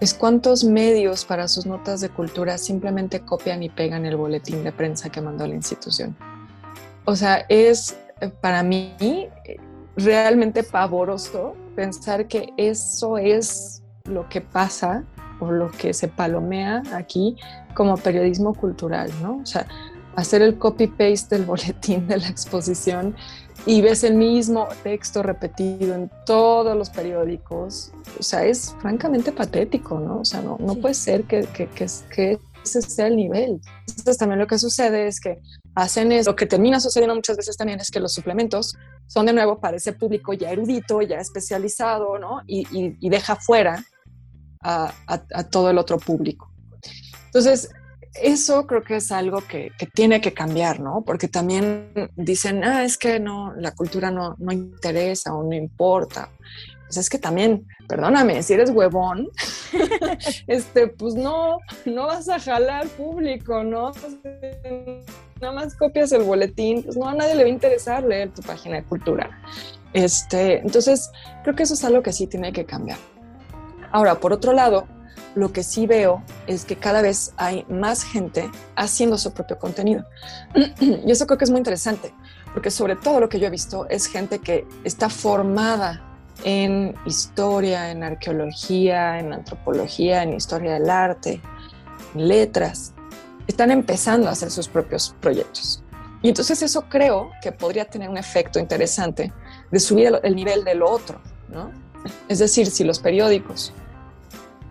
es 0.00 0.14
cuántos 0.14 0.62
medios 0.62 1.24
para 1.24 1.48
sus 1.48 1.66
notas 1.66 2.00
de 2.00 2.10
cultura 2.10 2.58
simplemente 2.58 3.20
copian 3.20 3.62
y 3.62 3.70
pegan 3.70 4.06
el 4.06 4.16
boletín 4.16 4.62
de 4.62 4.72
prensa 4.72 5.08
que 5.10 5.20
mandó 5.20 5.46
la 5.46 5.54
institución. 5.54 6.16
O 7.06 7.16
sea, 7.16 7.46
es 7.48 7.96
eh, 8.20 8.28
para 8.28 8.62
mí 8.62 9.28
realmente 9.96 10.62
pavoroso 10.62 11.54
pensar 11.76 12.26
que 12.26 12.52
eso 12.56 13.18
es 13.18 13.82
lo 14.04 14.28
que 14.28 14.40
pasa 14.40 15.04
o 15.40 15.50
lo 15.50 15.70
que 15.70 15.94
se 15.94 16.08
palomea 16.08 16.82
aquí 16.92 17.36
como 17.74 17.96
periodismo 17.96 18.54
cultural, 18.54 19.10
¿no? 19.22 19.38
O 19.38 19.46
sea, 19.46 19.66
hacer 20.16 20.42
el 20.42 20.58
copy-paste 20.58 21.36
del 21.36 21.44
boletín 21.44 22.06
de 22.06 22.18
la 22.18 22.28
exposición 22.28 23.16
y 23.66 23.80
ves 23.80 24.04
el 24.04 24.14
mismo 24.14 24.68
texto 24.82 25.22
repetido 25.22 25.94
en 25.94 26.10
todos 26.26 26.76
los 26.76 26.90
periódicos, 26.90 27.92
o 28.18 28.22
sea, 28.22 28.44
es 28.44 28.74
francamente 28.80 29.32
patético, 29.32 29.98
¿no? 29.98 30.20
O 30.20 30.24
sea, 30.24 30.42
no, 30.42 30.58
no 30.60 30.74
puede 30.74 30.94
ser 30.94 31.24
que, 31.24 31.44
que, 31.44 31.68
que, 31.68 31.86
que 32.14 32.38
ese 32.62 32.82
sea 32.82 33.06
el 33.06 33.16
nivel. 33.16 33.60
Entonces 33.88 34.18
también 34.18 34.38
lo 34.38 34.46
que 34.46 34.58
sucede 34.58 35.06
es 35.06 35.20
que 35.20 35.40
hacen 35.74 36.12
eso. 36.12 36.30
Lo 36.30 36.36
que 36.36 36.46
termina 36.46 36.80
sucediendo 36.80 37.14
muchas 37.14 37.36
veces 37.36 37.56
también 37.56 37.80
es 37.80 37.90
que 37.90 38.00
los 38.00 38.12
suplementos 38.12 38.76
son 39.06 39.26
de 39.26 39.32
nuevo 39.32 39.60
para 39.60 39.76
ese 39.76 39.92
público 39.92 40.32
ya 40.32 40.50
erudito, 40.50 41.02
ya 41.02 41.18
especializado, 41.18 42.18
¿no? 42.18 42.40
Y, 42.46 42.66
y, 42.70 43.08
deja 43.08 43.36
fuera 43.36 43.84
a, 44.62 44.92
a, 45.06 45.44
todo 45.44 45.70
el 45.70 45.78
otro 45.78 45.98
público. 45.98 46.50
Entonces, 47.26 47.70
eso 48.14 48.66
creo 48.66 48.82
que 48.82 48.96
es 48.96 49.10
algo 49.12 49.40
que, 49.40 49.72
que, 49.78 49.86
tiene 49.86 50.20
que 50.20 50.32
cambiar, 50.32 50.80
¿no? 50.80 51.02
Porque 51.04 51.28
también 51.28 51.92
dicen, 52.16 52.64
ah, 52.64 52.84
es 52.84 52.96
que 52.96 53.18
no, 53.20 53.54
la 53.56 53.72
cultura 53.72 54.10
no, 54.10 54.36
no 54.38 54.52
interesa 54.52 55.34
o 55.34 55.42
no 55.42 55.54
importa. 55.54 56.30
Pues 56.94 57.06
es 57.06 57.10
que 57.10 57.18
también, 57.18 57.66
perdóname, 57.88 58.40
si 58.44 58.52
eres 58.52 58.70
huevón, 58.70 59.28
este, 60.46 60.86
pues 60.86 61.16
no, 61.16 61.58
no 61.84 62.06
vas 62.06 62.28
a 62.28 62.38
jalar 62.38 62.86
público, 62.86 63.64
¿no? 63.64 63.90
Nada 65.40 65.52
más 65.52 65.74
copias 65.74 66.12
el 66.12 66.22
boletín, 66.22 66.84
pues 66.84 66.96
no, 66.96 67.08
a 67.08 67.14
nadie 67.14 67.34
le 67.34 67.42
va 67.42 67.48
a 67.48 67.52
interesar 67.52 68.04
leer 68.04 68.32
tu 68.32 68.42
página 68.42 68.76
de 68.76 68.84
cultura. 68.84 69.28
Este, 69.92 70.60
entonces, 70.60 71.10
creo 71.42 71.56
que 71.56 71.64
eso 71.64 71.74
es 71.74 71.82
algo 71.82 72.00
que 72.00 72.12
sí 72.12 72.28
tiene 72.28 72.52
que 72.52 72.64
cambiar. 72.64 72.98
Ahora, 73.90 74.20
por 74.20 74.32
otro 74.32 74.52
lado, 74.52 74.86
lo 75.34 75.52
que 75.52 75.64
sí 75.64 75.88
veo 75.88 76.22
es 76.46 76.64
que 76.64 76.76
cada 76.76 77.02
vez 77.02 77.32
hay 77.36 77.66
más 77.68 78.04
gente 78.04 78.48
haciendo 78.76 79.18
su 79.18 79.34
propio 79.34 79.58
contenido. 79.58 80.04
y 80.80 81.10
eso 81.10 81.26
creo 81.26 81.38
que 81.38 81.44
es 81.44 81.50
muy 81.50 81.58
interesante, 81.58 82.14
porque 82.52 82.70
sobre 82.70 82.94
todo 82.94 83.18
lo 83.18 83.28
que 83.28 83.40
yo 83.40 83.48
he 83.48 83.50
visto 83.50 83.88
es 83.88 84.06
gente 84.06 84.38
que 84.38 84.64
está 84.84 85.08
formada 85.08 86.13
en 86.44 86.94
historia, 87.06 87.90
en 87.90 88.04
arqueología, 88.04 89.18
en 89.18 89.32
antropología, 89.32 90.22
en 90.22 90.34
historia 90.34 90.74
del 90.74 90.88
arte, 90.88 91.40
en 92.14 92.28
letras, 92.28 92.92
están 93.46 93.70
empezando 93.70 94.28
a 94.28 94.32
hacer 94.32 94.50
sus 94.50 94.68
propios 94.68 95.14
proyectos. 95.20 95.82
Y 96.22 96.28
entonces 96.28 96.62
eso 96.62 96.82
creo 96.88 97.30
que 97.42 97.52
podría 97.52 97.84
tener 97.86 98.08
un 98.08 98.16
efecto 98.16 98.58
interesante 98.58 99.32
de 99.70 99.80
subir 99.80 100.18
el 100.22 100.36
nivel 100.36 100.64
de 100.64 100.74
lo 100.74 100.90
otro, 100.90 101.20
¿no? 101.48 101.70
Es 102.28 102.38
decir, 102.38 102.66
si 102.70 102.84
los 102.84 102.98
periódicos, 102.98 103.72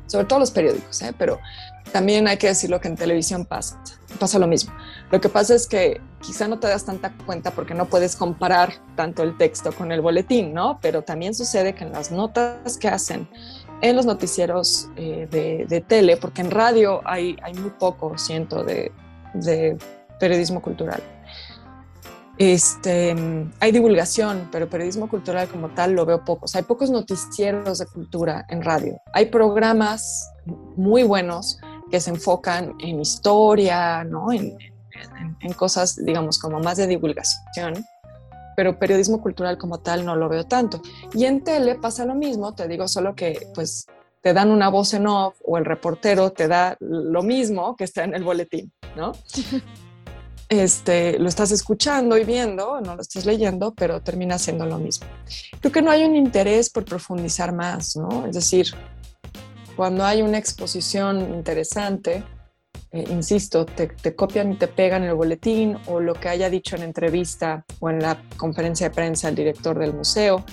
sobre 0.08 0.26
todo 0.26 0.40
los 0.40 0.52
periódicos, 0.52 1.02
¿eh? 1.02 1.14
pero 1.18 1.40
también 1.92 2.28
hay 2.28 2.38
que 2.38 2.48
decir 2.48 2.70
lo 2.70 2.80
que 2.80 2.88
en 2.88 2.96
televisión 2.96 3.46
pasa, 3.46 3.80
pasa 4.24 4.40
lo 4.40 4.48
mismo. 4.48 4.74
Lo 5.12 5.20
que 5.20 5.28
pasa 5.28 5.54
es 5.54 5.68
que 5.68 6.00
quizá 6.22 6.48
no 6.48 6.58
te 6.58 6.70
das 6.70 6.86
tanta 6.86 7.12
cuenta 7.26 7.52
porque 7.52 7.74
no 7.74 7.88
puedes 7.88 8.16
comparar 8.16 8.72
tanto 8.96 9.22
el 9.22 9.36
texto 9.36 9.74
con 9.74 9.92
el 9.92 10.00
boletín, 10.00 10.54
¿no? 10.54 10.80
Pero 10.82 11.02
también 11.02 11.36
sucede 11.36 11.76
que 11.76 11.84
en 11.84 11.92
las 11.92 12.10
notas 12.10 12.78
que 12.78 12.88
hacen 12.88 13.28
en 13.82 13.98
los 13.98 14.06
noticieros 14.06 14.88
eh, 14.96 15.28
de, 15.30 15.82
tele, 15.82 16.16
porque 16.16 16.40
en 16.40 16.52
radio 16.52 17.02
hay, 17.04 17.36
hay 17.44 17.54
muy 17.54 17.72
poco, 17.72 18.18
siento, 18.18 18.64
de, 18.64 18.94
de 19.34 19.78
periodismo 20.22 20.62
cultural. 20.62 21.04
Este, 22.38 23.14
hay 23.60 23.72
divulgación, 23.74 24.48
pero 24.54 24.70
periodismo 24.70 25.10
cultural 25.10 25.50
como 25.50 25.68
tal 25.72 25.92
lo 25.92 26.06
veo 26.06 26.24
pocos. 26.24 26.56
Hay 26.56 26.64
pocos 26.64 26.90
noticieros 26.92 27.80
de 27.80 27.86
cultura 27.88 28.46
en 28.48 28.62
radio. 28.62 29.02
Hay 29.12 29.26
programas 29.26 30.32
muy 30.78 31.04
buenos 31.04 31.60
que 31.94 32.00
se 32.00 32.10
enfocan 32.10 32.74
en 32.80 33.02
historia, 33.02 34.04
¿no? 34.04 34.32
en, 34.34 34.58
en, 35.42 35.54
cosas, 35.54 36.04
digamos, 36.04 36.40
como 36.40 36.60
más 36.60 36.78
de 36.78 36.88
divulgación, 36.88 37.86
pero 38.56 38.80
periodismo 38.80 39.22
cultural 39.22 39.60
como 39.60 39.78
tal 39.78 40.04
no 40.04 40.16
lo 40.16 40.28
veo 40.28 40.44
tanto. 40.44 40.82
Y 41.14 41.26
en 41.26 41.44
tele 41.44 41.76
pasa 41.76 42.04
lo 42.04 42.16
mismo, 42.16 42.56
te 42.56 42.68
digo 42.68 42.88
solo 42.88 43.14
que 43.14 43.48
pues 43.54 43.86
te 44.22 44.34
dan 44.34 44.50
una 44.50 44.70
voz 44.70 44.96
en 44.96 45.06
off 45.06 45.36
o 45.46 45.60
el 45.60 45.66
reportero 45.66 46.32
te 46.32 46.48
da 46.48 46.78
lo 46.80 47.22
mismo 47.22 47.76
que 47.76 47.84
está 47.84 48.06
en 48.06 48.16
el 48.16 48.24
boletín, 48.24 48.74
¿no? 48.96 49.12
Este, 50.50 51.18
lo 51.18 51.30
estás 51.30 51.52
escuchando 51.52 52.16
y 52.16 52.26
viendo, 52.26 52.80
no 52.82 52.96
lo 52.96 53.02
estás 53.02 53.26
leyendo, 53.26 53.74
pero 53.74 54.02
termina 54.02 54.38
siendo 54.38 54.68
lo 54.68 54.78
mismo. 54.78 55.08
Creo 55.60 55.72
que 55.72 55.82
no 55.82 55.90
hay 55.90 56.04
un 56.04 56.16
interés 56.16 56.70
por 56.70 56.86
profundizar 56.86 57.54
más, 57.54 57.96
¿no? 57.96 58.28
Es 58.28 58.36
decir, 58.36 58.68
cuando 59.76 60.06
hay 60.06 60.22
una 60.22 60.38
exposición 60.38 61.34
interesante, 61.34 62.24
eh, 62.92 63.06
insisto, 63.10 63.66
te, 63.66 64.16
copian 64.16 64.54
y 64.54 64.56
te 64.56 64.68
pegan 64.68 65.04
el 65.04 65.16
boletín 65.16 65.78
o 65.88 66.00
lo 66.00 66.14
que 66.14 66.30
haya 66.30 66.50
dicho 66.50 66.76
en 66.76 66.84
entrevista 66.84 67.66
o 67.80 67.90
en 67.90 68.00
la 68.00 68.22
conferencia 68.38 68.90
de 68.90 68.96
prensa 68.96 69.30
el 69.30 69.36
director 69.36 69.80
del 69.80 69.94
museo, 69.94 70.44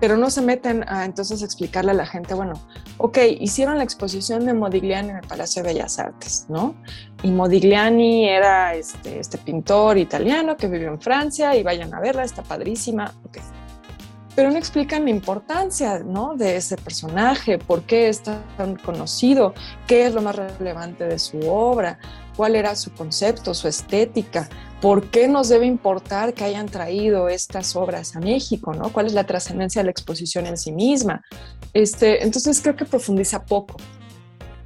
pero 0.00 0.16
no 0.16 0.30
se 0.30 0.40
meten 0.40 0.82
a 0.88 1.04
entonces 1.04 1.42
explicarle 1.42 1.90
a 1.90 1.94
la 1.94 2.06
gente, 2.06 2.32
bueno, 2.32 2.54
ok, 2.96 3.18
hicieron 3.38 3.76
la 3.76 3.84
exposición 3.84 4.46
de 4.46 4.54
Modigliani 4.54 5.10
en 5.10 5.16
el 5.16 5.26
Palacio 5.26 5.62
de 5.62 5.74
Bellas 5.74 5.98
Artes, 5.98 6.46
¿no? 6.48 6.74
Y 7.22 7.30
Modigliani 7.30 8.26
era 8.26 8.74
este, 8.74 9.20
este 9.20 9.36
pintor 9.36 9.98
italiano 9.98 10.56
que 10.56 10.68
vivió 10.68 10.88
en 10.88 11.00
Francia 11.00 11.54
y 11.54 11.62
vayan 11.62 11.92
a 11.92 12.00
verla, 12.00 12.24
está 12.24 12.42
padrísima, 12.42 13.12
ok 13.26 13.38
pero 14.40 14.52
no 14.52 14.56
explican 14.56 15.04
la 15.04 15.10
importancia 15.10 15.98
¿no? 15.98 16.34
de 16.34 16.56
ese 16.56 16.78
personaje, 16.78 17.58
por 17.58 17.82
qué 17.82 18.08
es 18.08 18.22
tan 18.22 18.76
conocido, 18.82 19.52
qué 19.86 20.06
es 20.06 20.14
lo 20.14 20.22
más 20.22 20.34
relevante 20.34 21.04
de 21.04 21.18
su 21.18 21.40
obra, 21.40 21.98
cuál 22.38 22.56
era 22.56 22.74
su 22.74 22.90
concepto, 22.90 23.52
su 23.52 23.68
estética, 23.68 24.48
por 24.80 25.10
qué 25.10 25.28
nos 25.28 25.50
debe 25.50 25.66
importar 25.66 26.32
que 26.32 26.44
hayan 26.44 26.70
traído 26.70 27.28
estas 27.28 27.76
obras 27.76 28.16
a 28.16 28.20
México, 28.20 28.72
¿no? 28.72 28.90
cuál 28.90 29.04
es 29.04 29.12
la 29.12 29.24
trascendencia 29.24 29.82
de 29.82 29.84
la 29.84 29.90
exposición 29.90 30.46
en 30.46 30.56
sí 30.56 30.72
misma. 30.72 31.22
Este, 31.74 32.24
entonces 32.24 32.62
creo 32.62 32.76
que 32.76 32.86
profundiza 32.86 33.44
poco. 33.44 33.76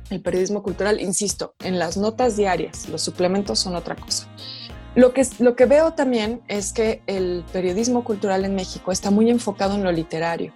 El 0.09 0.23
periodismo 0.23 0.63
cultural, 0.63 1.01
insisto, 1.01 1.57
en 1.65 1.81
las 1.81 1.97
notas 1.97 2.37
diarias, 2.37 2.89
los 2.89 3.03
suplementos 3.03 3.59
son 3.59 3.75
otra 3.75 3.97
cosa. 3.97 4.29
Lo 4.95 5.13
que, 5.13 5.27
lo 5.41 5.57
que 5.57 5.67
veo 5.67 5.93
también 5.95 6.41
es 6.49 6.73
que 6.73 7.03
el 7.07 7.45
periodismo 7.53 8.05
cultural 8.05 8.45
en 8.45 8.55
México 8.55 8.93
está 8.93 9.11
muy 9.11 9.29
enfocado 9.31 9.75
en 9.75 9.83
lo 9.83 9.91
literario 9.91 10.53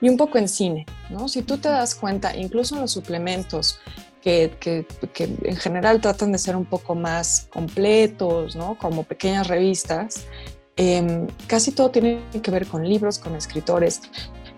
y 0.00 0.08
un 0.08 0.16
poco 0.16 0.38
en 0.38 0.48
cine, 0.48 0.86
¿no? 1.08 1.28
Si 1.28 1.42
tú 1.42 1.58
te 1.58 1.68
das 1.68 1.94
cuenta, 1.94 2.36
incluso 2.36 2.74
en 2.74 2.80
los 2.80 2.90
suplementos, 2.90 3.78
que, 4.20 4.52
que, 4.60 4.86
que, 5.14 5.24
en 5.24 5.56
general 5.56 6.00
tratan 6.00 6.32
de 6.32 6.38
ser 6.38 6.56
un 6.56 6.66
poco 6.66 6.94
más 6.94 7.48
completos, 7.50 8.56
¿no? 8.56 8.76
Como 8.76 9.04
pequeñas 9.04 9.46
revistas, 9.46 10.26
eh, 10.76 11.26
casi 11.46 11.72
todo 11.72 11.90
tiene 11.90 12.22
que 12.42 12.50
ver 12.50 12.66
con 12.66 12.88
libros, 12.88 13.18
con 13.18 13.34
escritores, 13.34 14.02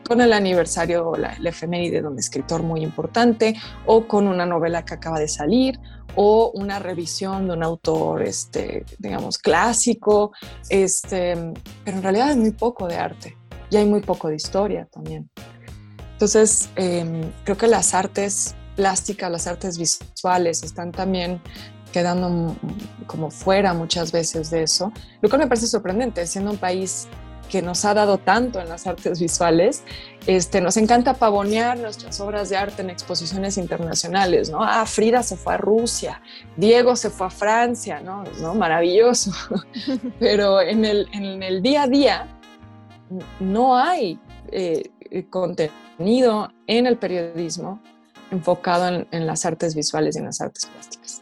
con 0.07 0.21
el 0.21 0.33
aniversario, 0.33 1.17
la, 1.17 1.37
la 1.39 1.49
efeméride 1.51 2.03
de 2.03 2.09
un 2.09 2.19
escritor 2.19 2.63
muy 2.63 2.83
importante, 2.83 3.55
o 3.87 4.07
con 4.07 4.27
una 4.27 4.47
novela 4.47 4.85
que 4.85 4.95
acaba 4.95 5.19
de 5.19 5.29
salir, 5.29 5.79
o 6.15 6.51
una 6.55 6.79
revisión 6.79 7.47
de 7.47 7.55
un 7.55 7.63
autor, 7.63 8.23
este, 8.23 8.85
digamos, 8.99 9.39
clásico, 9.39 10.33
este, 10.69 11.53
pero 11.85 11.97
en 11.97 12.03
realidad 12.03 12.31
hay 12.31 12.37
muy 12.37 12.53
poco 12.53 12.87
de 12.87 12.97
arte 12.97 13.37
y 13.71 13.77
hay 13.77 13.87
muy 13.87 14.01
poco 14.01 14.29
de 14.29 14.37
historia 14.37 14.87
también. 14.93 15.31
Entonces, 16.13 16.69
em, 16.77 17.33
creo 17.45 17.57
que 17.57 17.67
las 17.67 17.95
artes 17.95 18.55
plásticas, 18.77 19.31
las 19.31 19.47
artes 19.47 19.79
visuales 19.79 20.63
están 20.63 20.93
también 20.93 21.41
quedando 21.93 22.57
como 23.07 23.31
fuera 23.31 23.75
muchas 23.75 24.13
veces 24.13 24.51
de 24.51 24.63
eso, 24.63 24.93
lo 25.21 25.29
cual 25.29 25.43
me 25.43 25.47
parece 25.47 25.67
sorprendente, 25.67 26.27
siendo 26.27 26.51
un 26.51 26.57
país 26.57 27.07
que 27.53 27.61
nos 27.61 27.85
ha 27.85 27.93
dado 27.93 28.17
tanto 28.17 28.61
en 28.61 28.69
las 28.71 28.87
artes 28.87 29.21
visuales. 29.21 29.83
Este, 30.27 30.63
nos 30.63 30.79
encanta 30.79 31.13
pavonear 31.13 31.79
nuestras 31.79 32.19
obras 32.19 32.49
de 32.49 32.57
arte 32.57 32.81
en 32.81 32.89
exposiciones 32.89 33.59
internacionales, 33.59 34.49
¿no? 34.49 34.63
Ah, 34.63 34.87
Frida 34.87 35.23
se 35.23 35.37
fue 35.37 35.53
a 35.53 35.57
Rusia, 35.59 36.23
Diego 36.57 36.97
se 36.97 37.11
fue 37.11 37.27
a 37.27 37.31
Francia, 37.31 38.01
¿no? 38.01 38.25
Maravilloso. 38.55 39.33
Pero 40.19 40.63
en 40.63 40.87
el, 40.87 41.09
en 41.13 41.43
el 41.43 41.61
día 41.61 41.83
a 41.83 41.89
día 41.89 42.27
no 43.39 43.77
hay 43.77 44.19
eh, 44.51 44.91
contenido 45.29 46.51
en 46.67 46.87
el 46.87 46.97
periodismo 46.97 47.83
enfocado 48.31 49.07
en, 49.11 49.27
las 49.27 49.45
artes 49.45 49.75
visuales 49.75 50.17
y 50.17 50.21
en 50.21 50.25
las 50.25 50.41
artes 50.41 50.65
plásticas. 50.65 51.22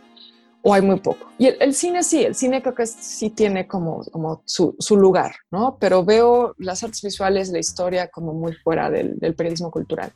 O 0.62 0.74
hay 0.74 0.82
muy 0.82 1.00
poco. 1.00 1.26
Y 1.38 1.46
el, 1.46 1.74
cine 1.74 2.02
sí, 2.02 2.22
el 2.22 2.34
cine 2.34 2.60
creo 2.60 2.74
que 2.74 2.86
sí 2.86 3.30
tiene 3.30 3.66
como, 3.66 4.04
como 4.12 4.42
su, 4.44 4.76
lugar, 4.90 5.34
¿no? 5.50 5.78
Pero 5.80 6.04
veo 6.04 6.54
las 6.58 6.82
artes 6.82 7.00
visuales, 7.02 7.48
la 7.50 7.58
historia 7.58 8.08
como 8.08 8.34
muy 8.34 8.52
fuera 8.52 8.90
del, 8.90 9.18
del 9.18 9.34
periodismo 9.34 9.70
cultural. 9.70 10.12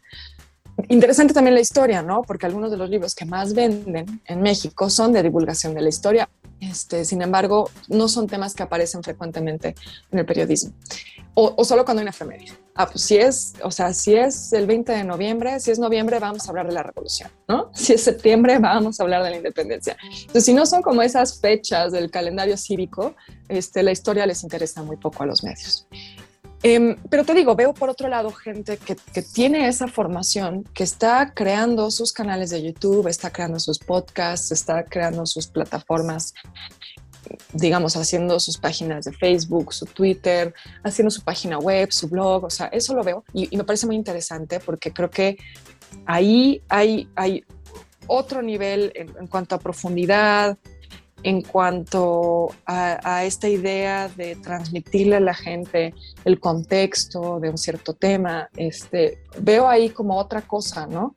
Interesante 0.88 1.32
también 1.32 1.54
la 1.54 1.60
historia, 1.60 2.02
¿no? 2.02 2.22
Porque 2.22 2.46
algunos 2.46 2.70
de 2.70 2.76
los 2.76 2.90
libros 2.90 3.14
que 3.14 3.24
más 3.24 3.54
venden 3.54 4.20
en 4.24 4.42
México 4.42 4.90
son 4.90 5.12
de 5.12 5.22
divulgación 5.22 5.74
de 5.74 5.80
la 5.80 5.88
historia. 5.88 6.28
Este, 6.60 7.04
sin 7.04 7.22
embargo, 7.22 7.70
no 7.88 8.08
son 8.08 8.26
temas 8.26 8.54
que 8.54 8.62
aparecen 8.62 9.02
frecuentemente 9.02 9.74
en 10.10 10.18
el 10.18 10.26
periodismo. 10.26 10.72
O, 11.34 11.64
solo 11.64 11.84
cuando 11.84 12.00
hay 12.00 12.04
una 12.04 12.10
efeméride. 12.10 12.52
Ah, 12.76 12.86
pues 12.86 13.04
si 13.04 13.16
es, 13.16 13.54
o 13.62 13.70
sea, 13.70 13.94
si 13.94 14.14
es 14.14 14.52
el 14.52 14.66
20 14.66 14.90
de 14.90 15.04
noviembre, 15.04 15.60
si 15.60 15.70
es 15.70 15.78
noviembre, 15.78 16.18
vamos 16.18 16.46
a 16.46 16.50
hablar 16.50 16.66
de 16.66 16.72
la 16.72 16.82
revolución, 16.82 17.30
¿no? 17.46 17.70
Si 17.74 17.92
es 17.92 18.02
septiembre, 18.02 18.58
vamos 18.58 18.98
a 18.98 19.04
hablar 19.04 19.22
de 19.22 19.30
la 19.30 19.36
independencia. 19.36 19.96
Entonces, 20.02 20.44
si 20.44 20.52
no 20.54 20.66
son 20.66 20.82
como 20.82 21.00
esas 21.02 21.40
fechas 21.40 21.92
del 21.92 22.10
calendario 22.10 22.56
cívico, 22.56 23.14
este, 23.48 23.84
la 23.84 23.92
historia 23.92 24.26
les 24.26 24.42
interesa 24.42 24.82
muy 24.82 24.96
poco 24.96 25.22
a 25.22 25.26
los 25.26 25.44
medios. 25.44 25.86
Em, 26.64 26.96
pero 27.10 27.24
te 27.24 27.34
digo, 27.34 27.54
veo 27.54 27.74
por 27.74 27.90
otro 27.90 28.08
lado 28.08 28.32
gente 28.32 28.78
que, 28.78 28.96
que, 28.96 29.22
tiene 29.22 29.68
esa 29.68 29.86
formación, 29.86 30.64
que 30.72 30.82
está 30.82 31.34
creando 31.34 31.90
sus 31.90 32.12
canales 32.12 32.48
de 32.50 32.62
YouTube, 32.62 33.06
está 33.06 33.30
creando 33.30 33.60
sus 33.60 33.78
podcasts, 33.78 34.50
está 34.50 34.82
creando 34.84 35.26
sus 35.26 35.46
plataformas, 35.46 36.32
digamos, 37.52 37.96
haciendo 37.96 38.38
sus 38.40 38.58
páginas 38.58 39.04
de 39.04 39.12
Facebook, 39.12 39.72
su 39.72 39.86
Twitter, 39.86 40.54
haciendo 40.82 41.10
su 41.10 41.22
página 41.22 41.58
web, 41.58 41.92
su 41.92 42.08
blog, 42.08 42.44
o 42.44 42.50
sea, 42.50 42.66
eso 42.66 42.94
lo 42.94 43.02
veo 43.02 43.24
y, 43.32 43.56
me 43.56 43.64
parece 43.64 43.86
muy 43.86 43.96
interesante 43.96 44.60
porque 44.60 44.92
creo 44.92 45.10
que 45.10 45.36
ahí 46.06 46.62
hay, 46.68 47.08
hay 47.14 47.44
otro 48.06 48.42
nivel 48.42 48.92
en 48.94 49.26
cuanto 49.26 49.54
a 49.54 49.58
profundidad, 49.58 50.58
en 51.24 51.40
cuanto 51.40 52.50
a, 52.66 53.24
esta 53.24 53.48
idea 53.48 54.08
de 54.08 54.36
transmitirle 54.36 55.16
a 55.16 55.20
la 55.20 55.34
gente 55.34 55.94
el 56.24 56.38
contexto 56.38 57.40
de 57.40 57.48
un 57.48 57.58
cierto 57.58 57.94
tema, 57.94 58.48
este, 58.56 59.18
veo 59.40 59.66
ahí 59.66 59.88
como 59.88 60.18
otra 60.18 60.42
cosa, 60.42 60.86
¿no? 60.86 61.14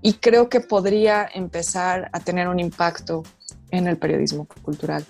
Y 0.00 0.14
creo 0.14 0.48
que 0.48 0.60
podría 0.60 1.28
empezar 1.32 2.08
a 2.12 2.20
tener 2.20 2.48
un 2.48 2.58
impacto 2.58 3.24
en 3.70 3.86
el 3.86 3.98
periodismo 3.98 4.48
cultural. 4.62 5.04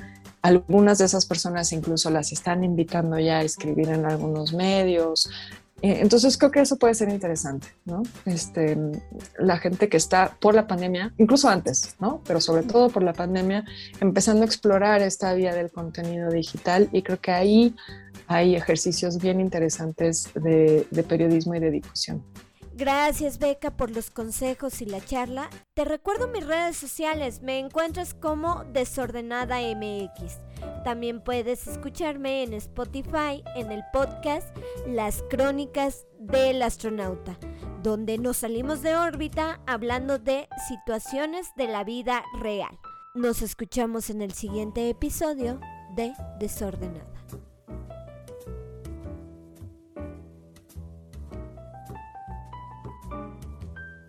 Algunas 0.46 0.98
de 0.98 1.06
esas 1.06 1.26
personas 1.26 1.72
incluso 1.72 2.08
las 2.08 2.30
están 2.30 2.62
invitando 2.62 3.18
ya 3.18 3.38
a 3.38 3.42
escribir 3.42 3.88
en 3.88 4.06
algunos 4.06 4.52
medios, 4.52 5.28
eh, 5.82 5.98
entonces 6.00 6.38
creo 6.38 6.52
que 6.52 6.60
eso 6.60 6.76
puede 6.76 6.94
ser 6.94 7.08
interesante, 7.08 7.66
¿no? 7.84 8.04
Este, 8.26 8.78
la 9.40 9.58
gente 9.58 9.88
que 9.88 9.96
está 9.96 10.36
por 10.40 10.54
la 10.54 10.68
pandemia, 10.68 11.12
incluso 11.18 11.48
antes, 11.48 11.96
¿no? 11.98 12.22
Pero 12.26 12.40
sobre 12.40 12.62
todo 12.62 12.90
por 12.90 13.02
la 13.02 13.12
pandemia, 13.12 13.64
empezando 14.00 14.42
a 14.42 14.46
explorar 14.46 15.02
esta 15.02 15.34
vía 15.34 15.52
del 15.52 15.72
contenido 15.72 16.30
digital 16.30 16.88
y 16.92 17.02
creo 17.02 17.20
que 17.20 17.32
ahí 17.32 17.74
hay 18.28 18.54
ejercicios 18.54 19.18
bien 19.18 19.40
interesantes 19.40 20.30
de, 20.34 20.86
de 20.90 21.02
periodismo 21.02 21.56
y 21.56 21.60
de 21.60 21.72
difusión. 21.72 22.22
Gracias 22.76 23.38
Beca 23.38 23.74
por 23.74 23.90
los 23.90 24.10
consejos 24.10 24.82
y 24.82 24.84
la 24.84 25.02
charla. 25.02 25.48
Te 25.72 25.86
recuerdo 25.86 26.28
mis 26.28 26.46
redes 26.46 26.76
sociales, 26.76 27.40
me 27.40 27.58
encuentras 27.58 28.12
como 28.12 28.64
Desordenada 28.64 29.60
MX. 29.60 30.40
También 30.84 31.24
puedes 31.24 31.66
escucharme 31.66 32.42
en 32.42 32.52
Spotify 32.52 33.42
en 33.54 33.72
el 33.72 33.82
podcast 33.94 34.54
Las 34.86 35.24
Crónicas 35.30 36.06
del 36.18 36.60
Astronauta, 36.60 37.38
donde 37.82 38.18
nos 38.18 38.36
salimos 38.36 38.82
de 38.82 38.94
órbita 38.94 39.58
hablando 39.66 40.18
de 40.18 40.46
situaciones 40.68 41.46
de 41.56 41.68
la 41.68 41.82
vida 41.82 42.24
real. 42.42 42.78
Nos 43.14 43.40
escuchamos 43.40 44.10
en 44.10 44.20
el 44.20 44.34
siguiente 44.34 44.90
episodio 44.90 45.60
de 45.96 46.12
Desordenada. 46.38 47.16